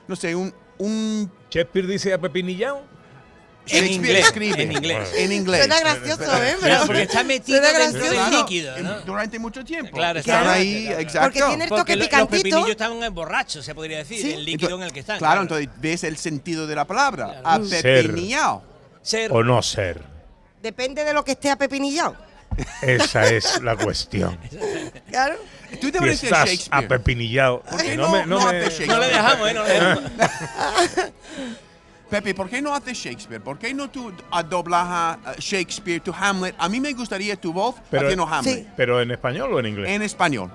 no 0.07 0.15
sé, 0.15 0.35
un, 0.35 0.53
un 0.77 1.31
Shakespeare 1.49 1.87
dice 1.87 2.13
a 2.13 2.19
Pepinillao. 2.19 2.77
En 2.79 2.98
Shakespeare 3.69 3.93
inglés, 3.93 4.25
escribe 4.25 4.61
en 4.63 4.71
inglés. 4.71 5.09
En 5.15 5.31
inglés. 5.31 5.59
Suena 5.65 5.79
gracioso, 5.79 6.43
¿eh? 6.43 6.55
Claro, 6.59 6.85
porque 6.87 7.01
está 7.03 7.23
metido 7.23 7.61
dentro 7.61 7.83
del 7.83 8.13
gracioso. 8.13 8.37
líquido, 8.39 8.77
¿no? 8.79 8.99
durante 9.01 9.39
mucho 9.39 9.63
tiempo. 9.63 9.95
Claro, 9.95 10.19
Están 10.19 10.39
está- 10.41 10.53
ahí, 10.53 10.85
claro. 10.85 10.99
exacto. 11.01 11.27
Porque 11.29 11.41
tiene 11.47 11.63
el 11.65 11.69
toque 11.69 11.95
lo- 11.95 11.99
los 11.99 12.07
picantito. 12.07 12.43
pepinillos 12.43 12.69
estaban 12.69 13.13
borrachos, 13.13 13.65
se 13.65 13.75
podría 13.75 13.97
decir, 13.99 14.21
Sí. 14.21 14.31
el 14.33 14.45
líquido 14.45 14.75
en 14.75 14.83
el 14.83 14.91
que 14.91 14.99
están. 15.01 15.17
Claro, 15.19 15.41
entonces 15.41 15.69
ves 15.77 16.03
el 16.03 16.17
sentido 16.17 16.67
de 16.67 16.75
la 16.75 16.85
palabra. 16.85 17.41
Claro. 17.41 17.63
Apepinillao. 17.65 18.63
Ser 19.01 19.31
O 19.31 19.43
no 19.43 19.61
ser. 19.61 20.01
Depende 20.61 21.03
de 21.05 21.13
lo 21.13 21.23
que 21.23 21.31
esté 21.31 21.49
apepinillado. 21.49 22.15
Esa 22.81 23.27
es 23.29 23.61
la 23.61 23.75
cuestión. 23.77 24.37
Claro. 25.09 25.35
Tú 25.79 25.91
te 25.91 25.93
Si 25.93 25.99
pareces 25.99 26.23
estás 26.23 26.49
Shakespeare. 26.49 26.85
apepinillado. 26.85 27.61
¿Por 27.61 27.81
qué 27.81 27.95
no 27.95 28.03
no- 28.07 28.11
me- 28.11 28.25
no 28.25 28.39
no 28.39 28.45
me- 28.51 28.87
no 28.87 28.99
le 28.99 29.07
dejamos, 29.07 29.49
¿eh? 29.49 29.53
No 29.53 29.63
le 29.63 29.73
dejamos. 29.73 30.03
Pepe, 32.09 32.33
¿por 32.33 32.49
qué 32.49 32.61
no 32.61 32.73
haces 32.73 32.97
Shakespeare? 32.97 33.41
¿Por 33.41 33.59
qué 33.59 33.73
no 33.73 33.89
tú 33.89 34.11
doblas 34.49 35.17
Shakespeare, 35.37 36.01
tu 36.01 36.13
Hamlet? 36.13 36.55
A 36.57 36.67
mí 36.67 36.79
me 36.79 36.91
gustaría 36.93 37.35
tu 37.35 37.53
voz 37.53 37.75
Pero- 37.91 38.03
haciendo 38.07 38.27
Hamlet. 38.27 38.55
Sí. 38.63 38.67
¿Pero 38.75 39.01
en 39.01 39.11
español 39.11 39.53
o 39.53 39.59
en 39.59 39.67
inglés? 39.67 39.89
En 39.91 40.01
español. 40.01 40.49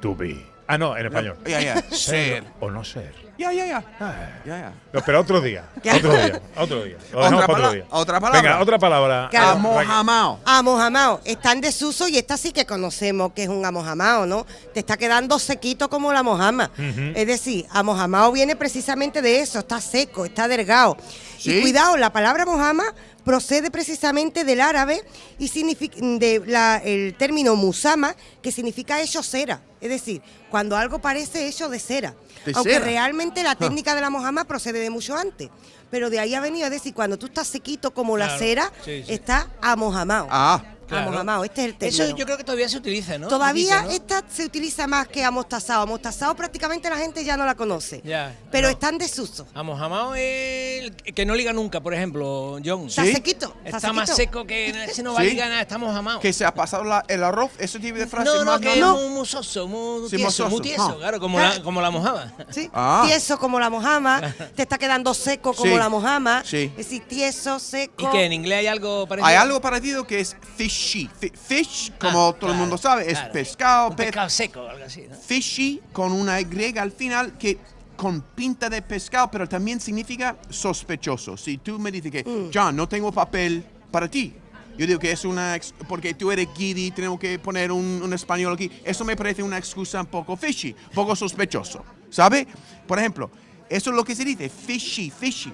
To 0.00 0.14
be. 0.14 0.44
Ah, 0.66 0.76
no, 0.76 0.96
en 0.96 1.06
español. 1.06 1.36
Ya, 1.46 1.60
ya. 1.60 1.76
Ser 1.90 2.42
Ser. 2.42 2.44
o 2.60 2.70
no 2.70 2.84
ser. 2.84 3.27
Ya, 3.38 3.52
ya, 3.52 3.66
ya. 3.66 3.84
Ah. 4.00 4.14
Ya, 4.44 4.58
ya. 4.58 4.72
No, 4.92 5.00
pero 5.06 5.20
otro 5.20 5.40
día. 5.40 5.64
Otro 5.94 6.12
día. 6.12 6.42
Otro 6.56 6.82
día. 6.82 6.96
Lo 7.12 7.18
dejamos 7.20 7.44
Otra 7.44 7.46
para 7.46 7.52
otro 7.52 7.54
pala- 7.62 7.72
día. 7.72 7.84
otra 7.90 8.20
palabra. 8.20 8.42
Venga, 8.42 8.60
otra 8.60 8.78
palabra. 8.80 9.28
Claro. 9.30 9.50
Amojamao. 9.50 10.40
Amojamao, 10.44 11.20
está 11.24 11.52
en 11.52 11.60
desuso 11.60 12.08
y 12.08 12.18
esta 12.18 12.36
sí 12.36 12.50
que 12.52 12.66
conocemos 12.66 13.32
que 13.34 13.44
es 13.44 13.48
un 13.48 13.64
amojamao, 13.64 14.26
¿no? 14.26 14.44
Te 14.74 14.80
está 14.80 14.96
quedando 14.96 15.38
sequito 15.38 15.88
como 15.88 16.12
la 16.12 16.22
mojama. 16.24 16.70
Es 17.14 17.26
decir, 17.28 17.66
amojamao 17.70 18.32
viene 18.32 18.56
precisamente 18.56 19.22
de 19.22 19.40
eso, 19.40 19.60
está 19.60 19.80
seco, 19.80 20.24
está 20.24 20.48
delgado. 20.48 20.96
Sí. 21.38 21.52
Y 21.58 21.60
cuidado, 21.60 21.96
la 21.96 22.12
palabra 22.12 22.44
mojama 22.44 22.82
procede 23.24 23.70
precisamente 23.70 24.42
del 24.44 24.60
árabe 24.60 25.04
y 25.38 25.46
significa 25.48 25.96
de 26.00 26.42
la- 26.46 26.78
el 26.84 27.14
término 27.16 27.54
musama, 27.54 28.16
que 28.42 28.50
significa 28.50 29.00
hecho 29.00 29.22
cera. 29.22 29.60
Es 29.80 29.90
decir, 29.90 30.22
cuando 30.50 30.76
algo 30.76 30.98
parece 30.98 31.46
hecho 31.46 31.68
de 31.68 31.78
cera. 31.78 32.14
De 32.52 32.58
Aunque 32.58 32.72
cera. 32.74 32.84
realmente 32.84 33.42
la 33.42 33.52
Ah. 33.52 33.54
técnica 33.56 33.94
de 33.94 34.00
la 34.00 34.10
mojama 34.10 34.44
procede 34.44 34.78
de 34.80 34.90
mucho 34.90 35.16
antes. 35.16 35.48
Pero 35.90 36.10
de 36.10 36.18
ahí 36.20 36.34
ha 36.34 36.40
venido, 36.40 36.66
es 36.66 36.70
decir, 36.72 36.92
cuando 36.94 37.18
tú 37.18 37.26
estás 37.26 37.46
sequito 37.48 37.92
como 37.92 38.16
la 38.18 38.36
cera, 38.38 38.70
Sí, 38.84 39.02
sí. 39.06 39.12
está 39.12 39.48
amojamao. 39.62 40.28
Ah, 40.30 40.62
Claro. 40.88 41.08
Amojamao, 41.08 41.44
este 41.44 41.60
es 41.62 41.66
el 41.68 41.74
término. 41.76 42.04
Eso 42.04 42.16
yo 42.16 42.24
creo 42.24 42.36
que 42.38 42.44
todavía 42.44 42.68
se 42.68 42.76
utiliza, 42.78 43.18
¿no? 43.18 43.28
Todavía 43.28 43.82
poquito, 43.82 43.94
esta 44.16 44.24
se 44.34 44.44
utiliza 44.44 44.86
más 44.86 45.06
que 45.08 45.22
amostazado. 45.22 45.82
Amostazado 45.82 46.34
prácticamente 46.34 46.88
la 46.90 46.96
gente 46.96 47.24
ya 47.24 47.36
no 47.36 47.44
la 47.44 47.54
conoce. 47.54 48.00
Ya, 48.04 48.34
pero 48.50 48.68
no. 48.68 48.72
está 48.72 48.88
en 48.88 48.98
desuso. 48.98 49.46
¿no? 49.54 49.60
Amojamao 49.60 50.14
es 50.14 50.84
el 50.84 51.14
que 51.14 51.24
no 51.26 51.34
liga 51.34 51.52
nunca, 51.52 51.80
por 51.80 51.92
ejemplo, 51.94 52.58
John. 52.64 52.86
Está 52.88 53.04
¿Sí? 53.04 53.12
sequito. 53.12 53.54
Está, 53.64 53.76
Está 53.76 53.92
más 53.92 54.08
sequito. 54.08 54.32
seco 54.38 54.46
que 54.46 54.68
ese 54.90 55.02
no 55.02 55.12
va 55.14 55.20
a 55.20 55.24
ligar 55.24 55.48
nada, 55.48 55.60
está 55.62 55.76
mojamao. 55.78 56.20
que 56.20 56.32
se 56.32 56.44
ha 56.44 56.54
pasado 56.54 56.84
la- 56.84 57.04
el 57.08 57.22
arroz, 57.22 57.50
ese 57.58 57.78
tipo 57.78 57.98
de 57.98 58.06
frase 58.06 58.24
No, 58.30 58.38
no, 58.44 58.52
más 58.52 58.60
que 58.60 58.76
no, 58.80 58.96
es 58.96 59.02
muy, 59.04 59.14
muy 59.18 59.26
soso, 59.26 59.68
muy 59.68 60.08
Sí, 60.08 60.16
tieso, 60.16 60.48
muy 60.48 60.60
tieso, 60.60 60.88
Ah. 60.88 60.96
claro, 60.98 61.20
como 61.20 61.38
Claro. 61.38 61.54
la, 61.56 61.62
como 61.62 61.80
la 61.82 61.90
mojama. 61.90 62.32
Sí, 62.50 62.70
Ah. 62.72 63.02
tieso 63.06 63.38
como 63.38 63.60
la 63.60 63.68
mojama, 63.70 64.20
te 64.56 64.62
está 64.62 64.78
quedando 64.78 65.12
seco 65.14 65.52
como 65.52 65.72
Sí. 65.72 65.78
la 65.78 65.88
mojama. 65.88 66.42
Sí. 66.46 66.70
Es 66.76 66.88
decir, 66.88 67.02
tieso, 67.06 67.58
seco. 67.58 68.08
¿Y 68.08 68.10
que 68.10 68.24
en 68.24 68.32
inglés 68.32 68.60
hay 68.60 68.66
algo 68.68 69.06
parecido? 69.06 69.26
Hay 69.28 69.36
algo 69.36 69.60
parecido 69.60 70.06
que 70.06 70.20
es 70.20 70.36
fishy. 70.78 71.10
Fish, 71.46 71.92
como 71.98 72.28
Ah, 72.28 72.36
todo 72.38 72.52
el 72.52 72.56
mundo 72.56 72.78
sabe, 72.78 73.06
es 73.10 73.18
claro. 73.18 73.32
pescado, 73.32 73.88
Un 73.90 73.96
pescado 73.96 74.28
seco, 74.30 74.68
algo 74.68 74.84
así, 74.84 75.04
¿no? 75.08 75.16
Fishy 75.16 75.80
con 75.92 76.12
una 76.12 76.40
Y 76.40 76.78
al 76.78 76.92
final 76.92 77.36
que 77.38 77.58
con 77.96 78.20
pinta 78.22 78.68
de 78.70 78.80
pescado, 78.80 79.28
pero 79.30 79.48
también 79.48 79.80
significa 79.80 80.36
sospechoso. 80.50 81.36
Si 81.36 81.58
tú 81.58 81.78
me 81.80 81.90
dices 81.90 82.12
que, 82.12 82.24
Mm. 82.24 82.50
John, 82.54 82.76
no 82.76 82.88
tengo 82.88 83.10
papel 83.10 83.64
para 83.90 84.08
ti. 84.08 84.34
Yo 84.76 84.86
digo 84.86 85.00
que 85.00 85.10
es 85.10 85.24
una, 85.24 85.58
porque 85.88 86.14
tú 86.14 86.30
eres 86.30 86.46
guiri, 86.56 86.92
tenemos 86.92 87.18
que 87.18 87.40
poner 87.40 87.72
un, 87.72 88.00
un 88.00 88.12
español 88.14 88.54
aquí. 88.54 88.70
Eso 88.84 89.04
me 89.04 89.16
parece 89.16 89.42
una 89.42 89.58
excusa 89.58 90.00
un 90.00 90.06
poco 90.06 90.36
fishy, 90.36 90.72
un 90.90 90.94
poco 90.94 91.16
sospechoso. 91.16 91.84
¿Sabe? 92.10 92.46
Por 92.86 92.98
ejemplo, 93.00 93.28
eso 93.68 93.90
es 93.90 93.96
lo 93.96 94.04
que 94.04 94.14
se 94.14 94.24
dice, 94.24 94.48
fishy, 94.48 95.10
fishy. 95.10 95.52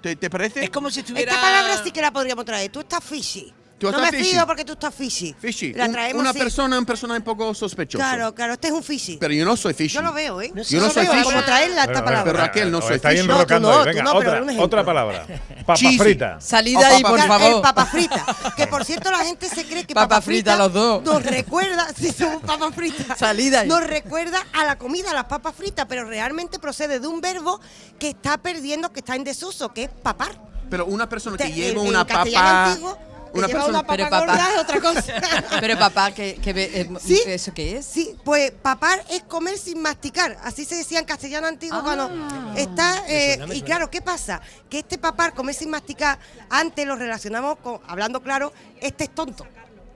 ¿Te, 0.00 0.14
te 0.16 0.30
parece? 0.30 0.62
Es 0.64 0.70
como 0.70 0.88
si 0.90 1.00
estuviera... 1.00 1.32
Esta 1.32 1.42
palabra 1.42 1.82
sí 1.84 1.90
que 1.90 2.00
la 2.00 2.10
podríamos 2.12 2.44
traer. 2.44 2.70
Tú 2.70 2.80
estás 2.80 3.02
fishy. 3.04 3.52
Tú 3.80 3.90
no 3.90 3.98
me 4.00 4.10
fishy. 4.10 4.32
fío 4.32 4.46
porque 4.46 4.64
tú 4.64 4.72
estás 4.74 4.94
fishy. 4.94 5.34
Fishy. 5.38 5.72
La 5.72 5.86
Un- 5.86 5.92
traemos 5.92 6.20
una 6.20 6.32
sí. 6.32 6.38
persona, 6.38 6.78
un 6.78 6.84
persona 6.84 7.14
un 7.14 7.22
poco 7.22 7.54
sospechoso. 7.54 7.98
Claro, 8.04 8.34
claro, 8.34 8.52
este 8.52 8.68
es 8.68 8.72
un 8.74 8.82
fishy. 8.82 9.16
Pero 9.18 9.32
yo 9.32 9.44
no 9.44 9.56
soy 9.56 9.72
fishy. 9.74 9.94
Yo 9.94 10.02
lo 10.02 10.12
veo, 10.12 10.40
¿eh? 10.42 10.52
Yo 10.68 10.80
no 10.80 10.90
soy 10.90 11.04
veo 11.06 11.12
fishy. 11.14 11.24
como 11.24 11.42
traerla 11.42 11.84
esta 11.84 12.04
palabra. 12.04 12.24
Pero 12.24 12.38
Raquel, 12.38 12.70
no 12.70 12.78
os 12.78 12.84
soy 12.84 12.96
estáis 12.96 13.20
fishy. 13.20 13.28
No, 13.28 13.34
tú 13.34 13.40
enrocando 13.40 13.68
no, 13.70 13.74
ahí. 13.74 13.80
tú 13.80 13.88
Venga, 13.88 14.02
no, 14.02 14.18
pero 14.18 14.30
otra, 14.30 14.42
un 14.42 14.48
ejemplo. 14.50 14.64
otra 14.66 14.84
palabra. 14.84 15.26
Papa 15.60 15.74
Cheesy. 15.76 15.98
frita. 15.98 16.40
Salida 16.40 16.86
ahí, 16.88 17.02
por 17.02 17.14
Claro, 17.14 17.38
favor. 17.38 17.62
Papa 17.62 17.86
frita. 17.86 18.26
Que 18.56 18.66
por 18.66 18.84
cierto 18.84 19.10
la 19.10 19.18
gente 19.24 19.48
se 19.48 19.64
cree 19.64 19.84
que 19.86 19.94
Papa 19.94 20.08
papa, 20.08 20.20
frita 20.22 20.56
los 20.56 20.72
dos. 20.72 21.02
Nos 21.02 21.22
recuerda, 21.24 21.86
si 21.98 22.12
somos 22.12 22.42
papas 22.42 22.74
fritas. 22.74 23.18
Salida 23.18 23.60
ahí. 23.60 23.68
Nos 23.68 23.86
recuerda 23.86 24.44
a 24.52 24.64
la 24.64 24.76
comida, 24.76 25.10
a 25.10 25.14
las 25.14 25.24
papas 25.24 25.54
fritas, 25.54 25.86
pero 25.88 26.04
realmente 26.04 26.58
procede 26.58 27.00
de 27.00 27.06
un 27.06 27.20
verbo 27.20 27.60
que 27.98 28.10
está 28.10 28.36
perdiendo, 28.38 28.92
que 28.92 29.00
está 29.00 29.16
en 29.16 29.24
desuso, 29.24 29.72
que 29.72 29.84
es 29.84 29.90
papar. 29.90 30.32
Pero 30.68 30.86
una 30.86 31.08
persona 31.08 31.36
que 31.36 31.44
Te- 31.44 31.52
lleva 31.52 31.82
en- 31.82 31.88
una 31.88 32.06
castellano 32.06 32.44
papa. 32.46 32.66
antiguo, 32.70 32.98
Una 33.32 33.46
lleva 33.46 33.60
persona. 33.60 33.78
una 33.78 33.86
papa 33.86 33.96
Pero 33.96 34.10
papá- 34.10 34.50
es 34.54 34.58
otra 34.60 34.80
cosa. 34.80 35.02
Pero 35.60 35.78
papá, 35.78 36.12
que, 36.12 36.34
que 36.36 36.50
eh. 36.50 36.90
¿eso 37.26 37.52
qué 37.54 37.76
es? 37.78 37.86
Sí, 37.86 38.14
pues 38.24 38.50
papar 38.50 39.04
es 39.10 39.22
comer 39.24 39.56
sin 39.58 39.80
masticar. 39.80 40.38
Así 40.42 40.64
se 40.64 40.76
decía 40.76 40.98
en 40.98 41.04
castellano 41.04 41.46
antiguo 41.46 41.78
Ah. 41.78 41.82
cuando 41.84 42.10
está. 42.56 43.04
eh, 43.08 43.34
suena, 43.36 43.46
me 43.46 43.54
y 43.56 43.62
claro, 43.62 43.90
¿qué 43.90 44.00
pasa? 44.02 44.40
Que 44.68 44.80
este 44.80 44.98
papar, 44.98 45.34
comer 45.34 45.54
sin 45.54 45.70
masticar, 45.70 46.18
antes 46.48 46.86
lo 46.86 46.96
relacionamos 46.96 47.56
con, 47.58 47.80
hablando 47.86 48.20
claro, 48.22 48.52
este 48.80 49.04
es 49.04 49.14
tonto. 49.14 49.46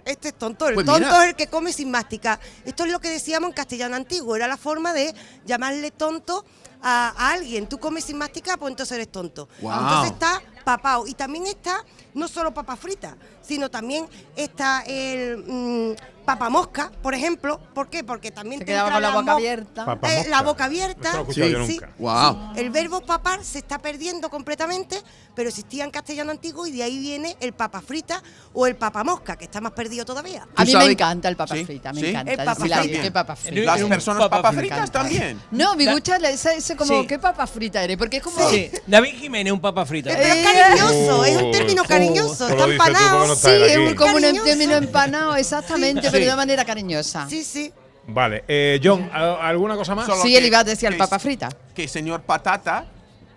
Este 0.05 0.29
es 0.29 0.35
tonto. 0.35 0.69
El 0.69 0.75
Pues 0.75 0.85
tonto 0.87 1.01
mira. 1.09 1.23
es 1.25 1.31
el 1.31 1.35
que 1.35 1.47
come 1.47 1.73
sin 1.73 1.91
masticar. 1.91 2.39
Esto 2.65 2.85
es 2.85 2.93
lo 2.93 3.01
que 3.01 3.09
decíamos 3.09 3.49
en 3.49 3.55
castellano 3.55 3.97
antiguo. 3.97 4.37
Era 4.37 4.47
la 4.47 4.59
forma 4.59 4.93
de 4.93 5.15
llamarle 5.47 5.91
tonto 5.91 6.45
a, 6.83 7.09
a 7.17 7.31
alguien. 7.33 7.67
Tú 7.67 7.79
comes 7.79 8.05
sin 8.05 8.19
masticar, 8.19 8.59
pues 8.59 8.71
entonces 8.71 8.95
eres 8.97 9.11
tonto. 9.11 9.49
Entonces 9.63 10.13
está 10.13 10.43
papao. 10.63 11.07
Y 11.07 11.15
también 11.15 11.47
está 11.47 11.83
no 12.15 12.29
solo 12.29 12.55
papa 12.55 12.77
frita, 12.77 13.17
sino 13.43 13.71
también 13.71 14.07
está 14.37 14.83
el 14.87 15.97
mm, 16.25 16.27
papa 16.27 16.49
mosca, 16.51 16.91
por 17.03 17.15
ejemplo. 17.15 17.61
¿Por 17.75 17.89
qué? 17.89 18.03
Porque 18.05 18.31
también 18.31 18.61
Se 18.61 18.65
te 18.65 18.73
quedaba 18.73 18.89
entra 18.89 18.95
con 18.95 19.03
la 19.03 19.21
boca 19.21 19.33
mo- 19.33 19.39
abierta. 19.39 19.99
Eh, 20.03 20.27
la 20.29 20.43
boca 20.43 20.65
abierta. 20.65 21.13
No 21.13 21.33
Sí. 21.33 21.41
nunca. 21.53 21.91
Wow. 21.99 22.53
El 22.57 22.71
verbo 22.71 23.01
papar 23.01 23.45
se 23.45 23.59
está 23.59 23.79
perdiendo 23.79 24.31
completamente, 24.31 25.01
pero 25.35 25.49
existía 25.49 25.85
en 25.85 25.91
castellano 25.91 26.31
antiguo 26.31 26.67
y 26.67 26.73
de 26.73 26.83
ahí 26.83 26.99
viene 26.99 27.37
el 27.41 27.53
papa 27.53 27.81
frita 27.81 28.23
o 28.53 28.67
el 28.67 28.77
papa 28.77 29.05
mosca, 29.05 29.37
que 29.37 29.45
está 29.45 29.61
más 29.61 29.73
perdido 29.73 30.05
todavía. 30.05 30.47
A 30.57 30.65
mí 30.65 30.73
sabes- 30.73 30.87
me 30.87 30.93
encanta 30.93 31.29
el 31.29 31.37
papa 31.37 31.55
Sí, 31.57 31.65
frita, 31.65 31.93
me 31.93 32.01
sí. 32.01 32.07
encanta. 32.09 32.33
El 32.33 32.37
papa 32.39 32.55
frita. 32.55 32.83
¿qué 32.83 33.11
papa 33.11 33.37
frita? 33.37 33.77
Las 33.77 33.83
personas 33.85 34.23
papa 34.23 34.37
papas 34.37 34.55
frita. 34.57 34.75
fritas 34.77 34.91
también. 34.91 35.41
No, 35.51 35.75
me 35.77 35.85
Da- 35.85 35.93
gusta 35.93 36.19
la- 36.19 36.31
ese, 36.31 36.57
ese 36.57 36.77
como, 36.77 37.01
Sí. 37.03 37.07
¿qué 37.07 37.19
papa 37.19 37.47
frita 37.47 37.83
eres? 37.83 37.97
Porque 37.97 38.19
es 38.19 38.23
como... 38.23 38.49
Sí, 38.51 38.71
David 38.87 39.15
Jiménez, 39.19 39.53
un 39.53 39.61
papa 39.61 39.85
frita. 39.85 40.11
Pero 40.11 40.23
es 40.23 40.37
Eh, 40.37 40.43
cariñoso, 40.45 41.25
es 41.25 41.37
un 41.43 41.51
término 41.53 41.83
Oh, 41.83 41.89
cariñoso, 41.89 42.33
eso 42.47 42.49
está 42.49 42.65
empanado. 42.65 43.35
Sí, 43.37 43.49
es 43.51 43.95
como 43.95 44.17
un 44.17 44.23
término 44.45 44.75
empanado, 44.77 45.37
exactamente, 45.37 46.11
Sí. 46.11 46.14
Pero 46.15 46.25
de 46.25 46.31
una 46.31 46.37
manera 46.37 46.65
cariñosa. 46.65 47.29
Sí, 47.29 47.45
sí. 47.45 47.73
Vale, 48.07 48.45
eh, 48.49 48.81
John, 48.83 49.09
¿a- 49.13 49.49
¿alguna 49.49 49.77
cosa 49.77 49.95
más? 49.95 50.07
Solo 50.07 50.23
Sí, 50.23 50.37
él 50.37 50.45
iba 50.47 50.59
a 50.59 50.65
decir 50.65 50.89
el 50.89 50.95
que- 50.95 50.99
papa 50.99 51.19
frita. 51.19 51.49
Que 51.75 51.89
señor 51.89 52.23
patata 52.23 52.87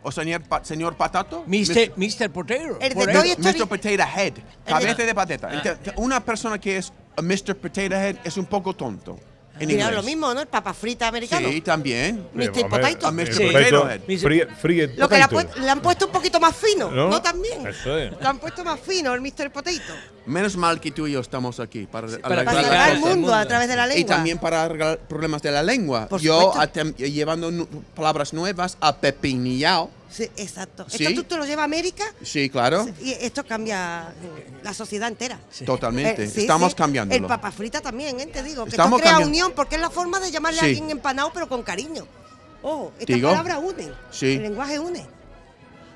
o 0.03 0.11
señor, 0.11 0.41
pa- 0.43 0.63
señor 0.63 0.95
patato. 0.97 1.43
Mr. 1.47 1.93
Mr. 1.95 2.29
Potato. 2.31 2.77
El 2.81 2.93
de 2.93 3.05
Toy. 3.07 3.29
Story. 3.31 3.57
Mr. 3.59 3.67
Potato 3.67 4.03
Head. 4.19 4.33
Cabeza 4.65 5.03
de 5.03 5.15
patata. 5.15 5.53
Entonces, 5.53 5.93
una 5.95 6.19
persona 6.23 6.59
que 6.59 6.77
es 6.77 6.91
a 7.15 7.21
Mr. 7.21 7.55
Potato 7.55 7.95
Head 7.95 8.17
es 8.25 8.35
un 8.37 8.45
poco 8.45 8.73
tonto. 8.75 9.17
En 9.59 9.67
Mira, 9.67 9.91
lo 9.91 10.03
mismo, 10.03 10.33
¿no? 10.33 10.41
El 10.41 10.47
papa 10.47 10.73
frita 10.73 11.07
americano. 11.07 11.49
Sí, 11.49 11.61
también. 11.61 12.27
Mr. 12.33 12.69
Potato. 12.69 13.07
A 13.07 13.11
Mr. 13.11 13.41
el 13.41 13.69
Potato. 13.69 13.89
Free, 14.19 14.43
free 14.61 14.87
Lo 14.95 15.09
que 15.09 15.17
le, 15.17 15.61
le 15.63 15.69
han 15.69 15.81
puesto 15.81 16.05
un 16.07 16.11
poquito 16.11 16.39
más 16.39 16.55
fino, 16.55 16.91
¿No? 16.91 17.09
¿no? 17.09 17.21
también. 17.21 17.65
Eso 17.65 17.97
es. 17.97 18.11
Lo 18.19 18.27
han 18.27 18.39
puesto 18.39 18.63
más 18.63 18.79
fino, 18.79 19.13
el 19.13 19.21
Mr. 19.21 19.51
Potato. 19.51 19.93
Menos 20.25 20.57
mal 20.57 20.79
que 20.81 20.91
tú 20.91 21.07
y 21.07 21.13
yo 21.13 21.21
estamos 21.21 21.59
aquí 21.59 21.87
para, 21.89 22.07
para 22.07 22.41
arreglar- 22.41 22.45
Para 22.45 22.61
salvar 22.63 22.89
el 22.91 22.99
mundo 22.99 23.33
a 23.33 23.45
través 23.45 23.67
de 23.67 23.75
la 23.75 23.87
lengua. 23.87 23.99
Y 24.01 24.05
también 24.05 24.37
para 24.37 24.63
arreglar 24.63 24.99
problemas 24.99 25.41
de 25.41 25.51
la 25.51 25.63
lengua. 25.63 26.07
Por 26.07 26.21
yo 26.21 26.53
llevando 26.97 27.49
nu- 27.51 27.67
palabras 27.95 28.33
nuevas 28.33 28.77
a 28.81 28.95
pepinillao. 28.97 29.89
Sí, 30.09 30.23
exacto. 30.37 30.85
Sí. 30.89 31.03
Esto 31.05 31.21
tú 31.21 31.23
te 31.27 31.37
lo 31.37 31.45
llevas 31.45 31.63
a 31.63 31.65
América 31.65 32.03
Sí, 32.23 32.49
claro. 32.49 32.87
y 33.01 33.11
esto 33.11 33.45
cambia 33.45 34.13
eh, 34.23 34.59
la 34.63 34.73
sociedad 34.73 35.09
entera. 35.09 35.39
Totalmente. 35.65 36.23
Eh, 36.23 36.29
sí, 36.29 36.41
Estamos 36.41 36.71
sí. 36.71 36.75
cambiando. 36.77 37.13
El 37.13 37.25
papa 37.25 37.51
frita 37.51 37.81
también, 37.81 38.19
¿eh? 38.19 38.25
te 38.27 38.41
digo. 38.43 38.63
Que 38.63 38.71
Estamos 38.71 38.99
esto 38.99 39.03
crea 39.03 39.11
cambiando. 39.19 39.29
unión 39.29 39.51
porque 39.55 39.75
es 39.75 39.81
la 39.81 39.89
forma 39.89 40.19
de 40.19 40.31
llamarle 40.31 40.59
Sí. 40.59 40.65
a 40.65 40.67
alguien 40.69 40.89
empanado 40.91 41.31
pero 41.33 41.47
con 41.49 41.61
cariño. 41.63 42.07
Oh, 42.63 42.91
Digo. 43.05 43.29
palabras 43.29 43.59
unen. 43.63 43.93
Sí. 44.11 44.33
El 44.33 44.43
lenguaje 44.43 44.79
une. 44.79 45.05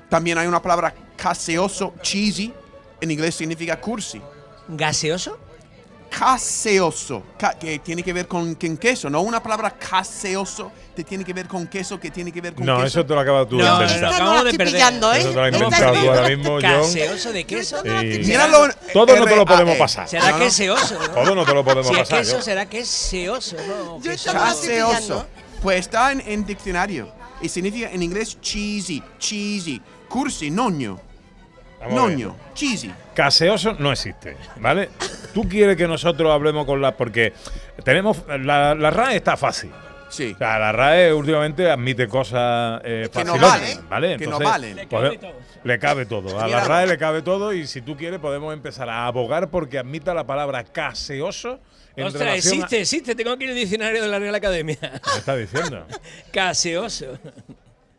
También 0.08 0.38
hay 0.38 0.46
una 0.46 0.60
palabra 0.62 0.94
caseoso, 1.16 1.94
cheesy. 2.02 2.52
En 3.00 3.10
inglés 3.10 3.34
significa 3.34 3.80
cursi. 3.80 4.20
¿Gaseoso? 4.68 5.38
Caseoso, 6.18 7.22
ca- 7.38 7.54
que 7.58 7.78
tiene 7.78 8.02
que 8.02 8.12
ver 8.12 8.28
con, 8.28 8.54
con 8.54 8.76
queso, 8.76 9.08
no 9.10 9.22
una 9.22 9.42
palabra 9.42 9.70
caseoso 9.70 10.70
que 10.94 11.04
tiene 11.04 11.24
que 11.24 11.32
ver 11.32 11.48
con 11.48 11.66
queso, 11.66 11.98
que 11.98 12.10
tiene 12.10 12.30
que 12.30 12.40
ver 12.40 12.54
con 12.54 12.66
No, 12.66 12.76
queso. 12.76 12.86
eso 13.00 13.06
te 13.06 13.14
lo 13.14 13.20
acabas 13.20 13.48
tú 13.48 13.56
de 13.56 13.64
No, 13.64 13.72
inventar. 13.82 14.10
Esta 14.12 14.24
no 14.24 14.34
la 14.34 14.44
de 14.44 14.50
perder. 14.54 14.74
pillando, 14.74 15.12
¿eh? 15.12 15.18
Eso 15.20 15.28
te 15.30 15.34
lo 15.34 15.42
has 15.42 15.52
inventado 15.54 15.94
tú 15.94 16.10
ahora 16.10 16.28
mismo, 16.28 16.50
John. 16.54 16.62
¿Gaseoso 16.62 17.32
de 17.32 17.44
queso? 17.44 17.76
No 17.76 17.82
Sí. 17.82 17.88
estoy 18.06 18.24
Mira 18.26 18.44
pillando. 18.46 18.66
lo- 18.66 18.74
Todo 18.92 19.16
no 19.16 19.24
te 19.24 19.36
lo 19.36 19.44
podemos 19.46 19.76
pasar. 19.76 20.08
¿Será 20.08 20.30
No, 20.30 20.38
que 20.38 20.66
no. 20.66 20.74
¿no? 20.76 21.08
Todo 21.14 21.34
no 21.34 21.44
te 21.44 21.54
lo 21.54 21.64
podemos 21.64 21.86
Si 21.88 21.94
pasar. 21.94 22.18
queso, 22.20 22.32
John. 22.34 22.42
será 22.42 22.66
que 22.66 22.78
es 22.80 22.88
seoso, 22.88 23.56
¿no? 23.66 24.00
Yo 24.02 24.12
no 24.12 24.32
Caseoso. 24.32 25.26
Pues 25.62 25.80
está 25.80 26.12
en, 26.12 26.22
en 26.26 26.44
diccionario. 26.44 27.12
Y 27.40 27.48
significa 27.48 27.90
en 27.90 28.02
inglés 28.02 28.38
cheesy, 28.40 29.02
cheesy. 29.18 29.80
Cursi, 30.08 30.50
noño. 30.50 31.00
Vamos. 31.80 31.94
Noño, 31.94 32.36
cheesy. 32.54 32.92
Caseoso 33.14 33.72
no 33.78 33.90
existe, 33.90 34.36
¿vale? 34.60 34.90
Tú 35.32 35.48
quieres 35.48 35.76
que 35.76 35.86
nosotros 35.88 36.30
hablemos 36.32 36.66
con 36.66 36.80
la. 36.80 36.96
Porque 36.96 37.32
tenemos. 37.84 38.22
La, 38.40 38.74
la 38.74 38.90
RAE 38.90 39.16
está 39.16 39.36
fácil. 39.36 39.70
Sí. 40.08 40.32
O 40.34 40.38
sea, 40.38 40.58
la 40.58 40.72
RAE 40.72 41.12
últimamente 41.14 41.70
admite 41.70 42.06
cosas 42.06 42.82
eh, 42.84 43.08
Que 43.10 43.24
no 43.24 43.38
valen, 43.38 43.88
¿vale? 43.88 44.18
que 44.18 44.26
no 44.26 44.36
Entonces, 44.38 44.48
valen. 44.48 44.76
Le 44.76 44.86
cabe 44.88 45.18
todo. 45.18 45.34
Le 45.64 45.78
cabe 45.78 46.06
todo. 46.06 46.40
A 46.40 46.48
la. 46.48 46.64
RAE 46.64 46.86
le 46.86 46.98
cabe 46.98 47.22
todo 47.22 47.52
y 47.52 47.66
si 47.66 47.80
tú 47.80 47.96
quieres 47.96 48.20
podemos 48.20 48.52
empezar 48.52 48.90
a 48.90 49.06
abogar 49.06 49.48
porque 49.48 49.78
admita 49.78 50.12
la 50.12 50.26
palabra 50.26 50.64
caseoso 50.64 51.60
en 51.96 52.06
Ostras, 52.06 52.36
existe, 52.36 52.80
existe. 52.80 53.14
Tengo 53.14 53.32
aquí 53.32 53.44
el 53.44 53.54
diccionario 53.54 54.02
de 54.02 54.08
la 54.08 54.18
Real 54.18 54.34
Academia. 54.34 54.78
¿Qué 54.80 55.18
está 55.18 55.36
diciendo? 55.36 55.86
Gaseoso. 56.32 57.18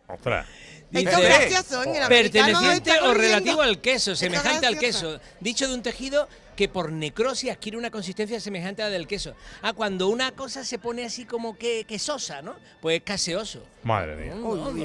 Ostras. 0.08 0.48
Esto 0.92 1.10
Dice- 1.10 1.28
es 1.28 1.52
gracioso. 1.52 1.84
En 1.84 1.96
el 1.96 2.08
Perteneciente 2.08 2.92
o 3.02 3.14
relativo 3.14 3.62
al 3.62 3.80
queso, 3.82 4.12
Esto 4.12 4.26
semejante 4.26 4.66
al 4.68 4.78
queso. 4.78 5.20
Dicho 5.40 5.68
de 5.68 5.74
un 5.74 5.82
tejido 5.82 6.28
que 6.56 6.68
por 6.70 6.92
necrosis 6.92 7.52
adquiere 7.52 7.78
una 7.78 7.90
consistencia 7.92 8.40
semejante 8.40 8.82
a 8.82 8.86
la 8.86 8.92
del 8.92 9.08
queso. 9.08 9.34
Ah, 9.62 9.74
cuando 9.74 10.08
una 10.08 10.32
cosa 10.32 10.64
se 10.64 10.78
pone 10.80 11.06
así 11.06 11.26
como 11.26 11.58
que 11.58 11.84
quesosa, 11.86 12.42
¿no? 12.42 12.56
Pues 12.82 12.98
es 12.98 13.04
caseoso. 13.04 13.64
Madre 13.84 14.16
mía. 14.16 14.34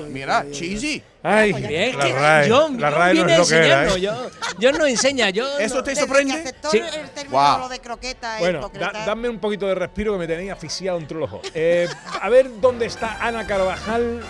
Mira, 0.09 0.47
cheesy. 0.51 1.03
Ay, 1.23 1.51
Es 1.51 1.95
la 1.95 2.05
que 2.05 2.13
RAE. 2.13 2.51
John, 2.51 2.81
la 2.81 2.91
John 2.91 2.99
RAE 2.99 3.15
no 3.15 3.29
es 3.29 3.39
lo 3.39 3.47
que 3.47 3.55
era. 3.67 3.87
¿eh? 3.87 4.01
John, 4.03 4.31
John 4.61 4.79
nos 4.79 4.89
enseña. 4.89 5.29
John 5.35 5.47
¿Eso 5.61 5.77
no- 5.77 5.83
te 5.85 5.95
sorprende? 5.97 6.55
Sí. 6.71 6.79
el 6.79 7.11
término 7.11 7.31
Guau. 7.31 7.61
lo 7.61 7.69
de 7.69 7.79
croqueta, 7.81 8.39
Bueno, 8.39 8.71
da- 8.75 8.93
dame 9.07 9.29
un 9.29 9.39
poquito 9.39 9.67
de 9.67 9.75
respiro 9.75 10.13
que 10.15 10.19
me 10.21 10.27
tenía 10.27 10.53
asfixiado 10.55 10.99
entre 10.99 11.19
los 11.19 11.33
ojos. 11.33 11.51
Eh, 11.55 11.89
a 12.21 12.29
ver 12.29 12.61
dónde 12.61 12.87
está 12.87 13.19
Ana 13.25 13.47
Carvajal 13.47 14.23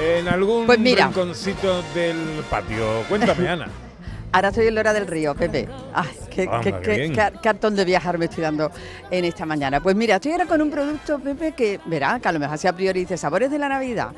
en 0.00 0.28
algún 0.28 0.66
Pues 0.66 0.78
mira. 0.78 1.06
rinconcito 1.06 1.82
del 1.94 2.44
patio. 2.50 3.04
Cuéntame, 3.08 3.48
Ana. 3.48 3.68
Ahora 4.36 4.48
estoy 4.48 4.66
en 4.66 4.74
Lora 4.74 4.92
del 4.92 5.06
Río, 5.06 5.34
Pepe. 5.34 5.66
Ay, 5.94 6.10
qué, 6.28 6.42
Anda, 6.42 6.82
qué- 6.82 7.32
cartón 7.42 7.74
de 7.74 7.86
viajar 7.86 8.18
me 8.18 8.26
estoy 8.26 8.42
dando 8.42 8.70
en 9.10 9.24
esta 9.24 9.46
mañana. 9.46 9.80
Pues 9.80 9.96
mira, 9.96 10.16
estoy 10.16 10.32
ahora 10.32 10.44
con 10.44 10.60
un 10.60 10.70
producto, 10.70 11.18
Pepe, 11.18 11.52
que 11.52 11.80
verá, 11.86 12.20
que 12.20 12.28
a 12.28 12.32
lo 12.32 12.38
mejor 12.38 12.56
así 12.56 12.66
a 12.68 12.74
priori 12.74 13.00
dice 13.00 13.16
sabores 13.16 13.50
de 13.50 13.58
la 13.58 13.70
Navidad. 13.70 14.10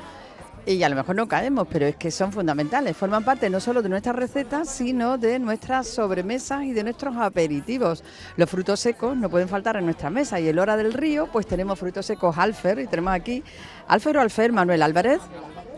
Y 0.67 0.83
a 0.83 0.89
lo 0.89 0.97
mejor 0.97 1.15
no 1.15 1.29
caemos, 1.29 1.69
pero 1.71 1.87
es 1.87 1.95
que 1.95 2.11
son 2.11 2.33
fundamentales. 2.33 2.97
Forman 2.97 3.23
parte 3.23 3.49
no 3.49 3.61
solo 3.61 3.81
de 3.81 3.89
nuestras 3.89 4.17
recetas, 4.17 4.69
sino 4.69 5.19
de 5.19 5.39
nuestras 5.39 5.87
sobremesas 5.87 6.65
y 6.65 6.73
de 6.73 6.83
nuestros 6.83 7.17
aperitivos. 7.17 8.03
Los 8.37 8.51
frutos 8.51 8.81
secos 8.81 9.17
no 9.17 9.31
pueden 9.31 9.49
faltar 9.49 9.77
en 9.77 9.85
nuestra 9.85 10.11
mesa. 10.11 10.41
Y 10.41 10.49
en 10.49 10.59
Hora 10.59 10.77
del 10.77 10.95
Río, 10.95 11.29
pues 11.33 11.47
tenemos 11.47 11.79
frutos 11.79 12.05
secos 12.07 12.37
Alfer. 12.37 12.81
Y 12.81 12.89
tenemos 12.89 13.13
aquí, 13.15 13.45
Alfer 13.87 14.17
o 14.17 14.21
Alfer, 14.21 14.51
Manuel 14.51 14.83
Álvarez. 14.83 15.21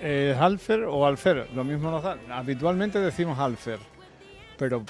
Eh, 0.01 0.35
Alfer 0.41 0.85
o 0.85 1.05
Alfer, 1.07 1.47
lo 1.55 1.63
mismo 1.63 1.91
nos 1.91 2.03
da. 2.03 2.17
Habitualmente 2.33 2.99
decimos 2.99 3.39
Alfer, 3.39 3.79
pero 4.61 4.85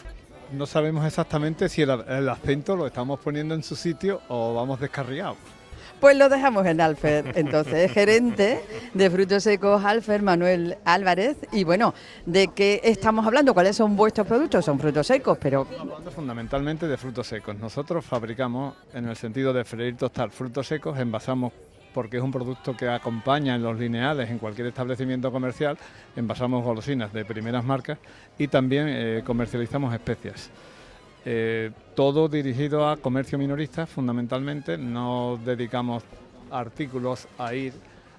no 0.53 0.67
sabemos 0.67 1.07
exactamente 1.07 1.69
si 1.69 1.83
el, 1.83 1.91
el 1.91 2.29
acento 2.29 2.75
lo 2.75 2.89
estamos 2.89 3.21
poniendo 3.21 3.55
en 3.55 3.63
su 3.63 3.77
sitio 3.77 4.21
o 4.27 4.53
vamos 4.53 4.81
descarriados. 4.81 5.37
Pues 6.01 6.17
lo 6.17 6.29
dejamos 6.31 6.67
en 6.67 6.81
Alfer. 6.81 7.33
Entonces, 7.37 7.75
es 7.75 7.93
gerente 7.95 8.61
de 8.95 9.11
frutos 9.11 9.45
secos 9.45 9.85
Alfer, 9.85 10.23
Manuel 10.23 10.79
Álvarez. 10.85 11.37
Y 11.53 11.63
bueno, 11.63 11.95
¿de 12.27 12.49
qué 12.49 12.81
estamos 12.83 13.27
hablando? 13.27 13.53
¿Cuáles 13.55 13.77
son 13.77 13.95
vuestros 13.97 14.27
productos? 14.27 14.65
Son 14.65 14.81
frutos 14.81 15.07
secos, 15.07 15.39
pero 15.39 15.67
Hablando 15.79 16.11
fundamentalmente 16.11 16.89
de 16.89 16.97
frutos 16.97 17.29
secos. 17.29 17.55
Nosotros 17.57 18.05
fabricamos, 18.05 18.75
en 18.93 19.09
el 19.09 19.17
sentido 19.17 19.53
de 19.53 19.65
freír 19.65 19.97
tostar 19.97 20.31
frutos 20.31 20.67
secos, 20.67 20.99
envasamos, 20.99 21.53
porque 21.93 22.19
es 22.19 22.23
un 22.23 22.31
producto 22.31 22.77
que 22.77 22.89
acompaña 22.89 23.55
en 23.55 23.63
los 23.63 23.79
lineales 23.79 24.31
en 24.31 24.39
cualquier 24.39 24.69
establecimiento 24.69 25.31
comercial, 25.33 25.77
envasamos 26.17 26.65
golosinas 26.65 27.13
de 27.13 27.25
primeras 27.25 27.65
marcas 27.65 27.99
y 28.39 28.49
también 28.49 28.87
eh, 28.89 29.23
comercializamos 29.25 29.93
especias. 29.93 30.51
Eh, 31.25 31.71
todo 31.95 32.29
dirigido 32.29 32.89
a 32.89 32.97
comercio 32.97 33.39
minorista 33.39 33.87
fundamentalmente, 33.87 34.79
no 34.79 35.39
dedicamos 35.45 36.03
artículos 36.51 37.29
a 37.39 37.55
ir 37.55 37.75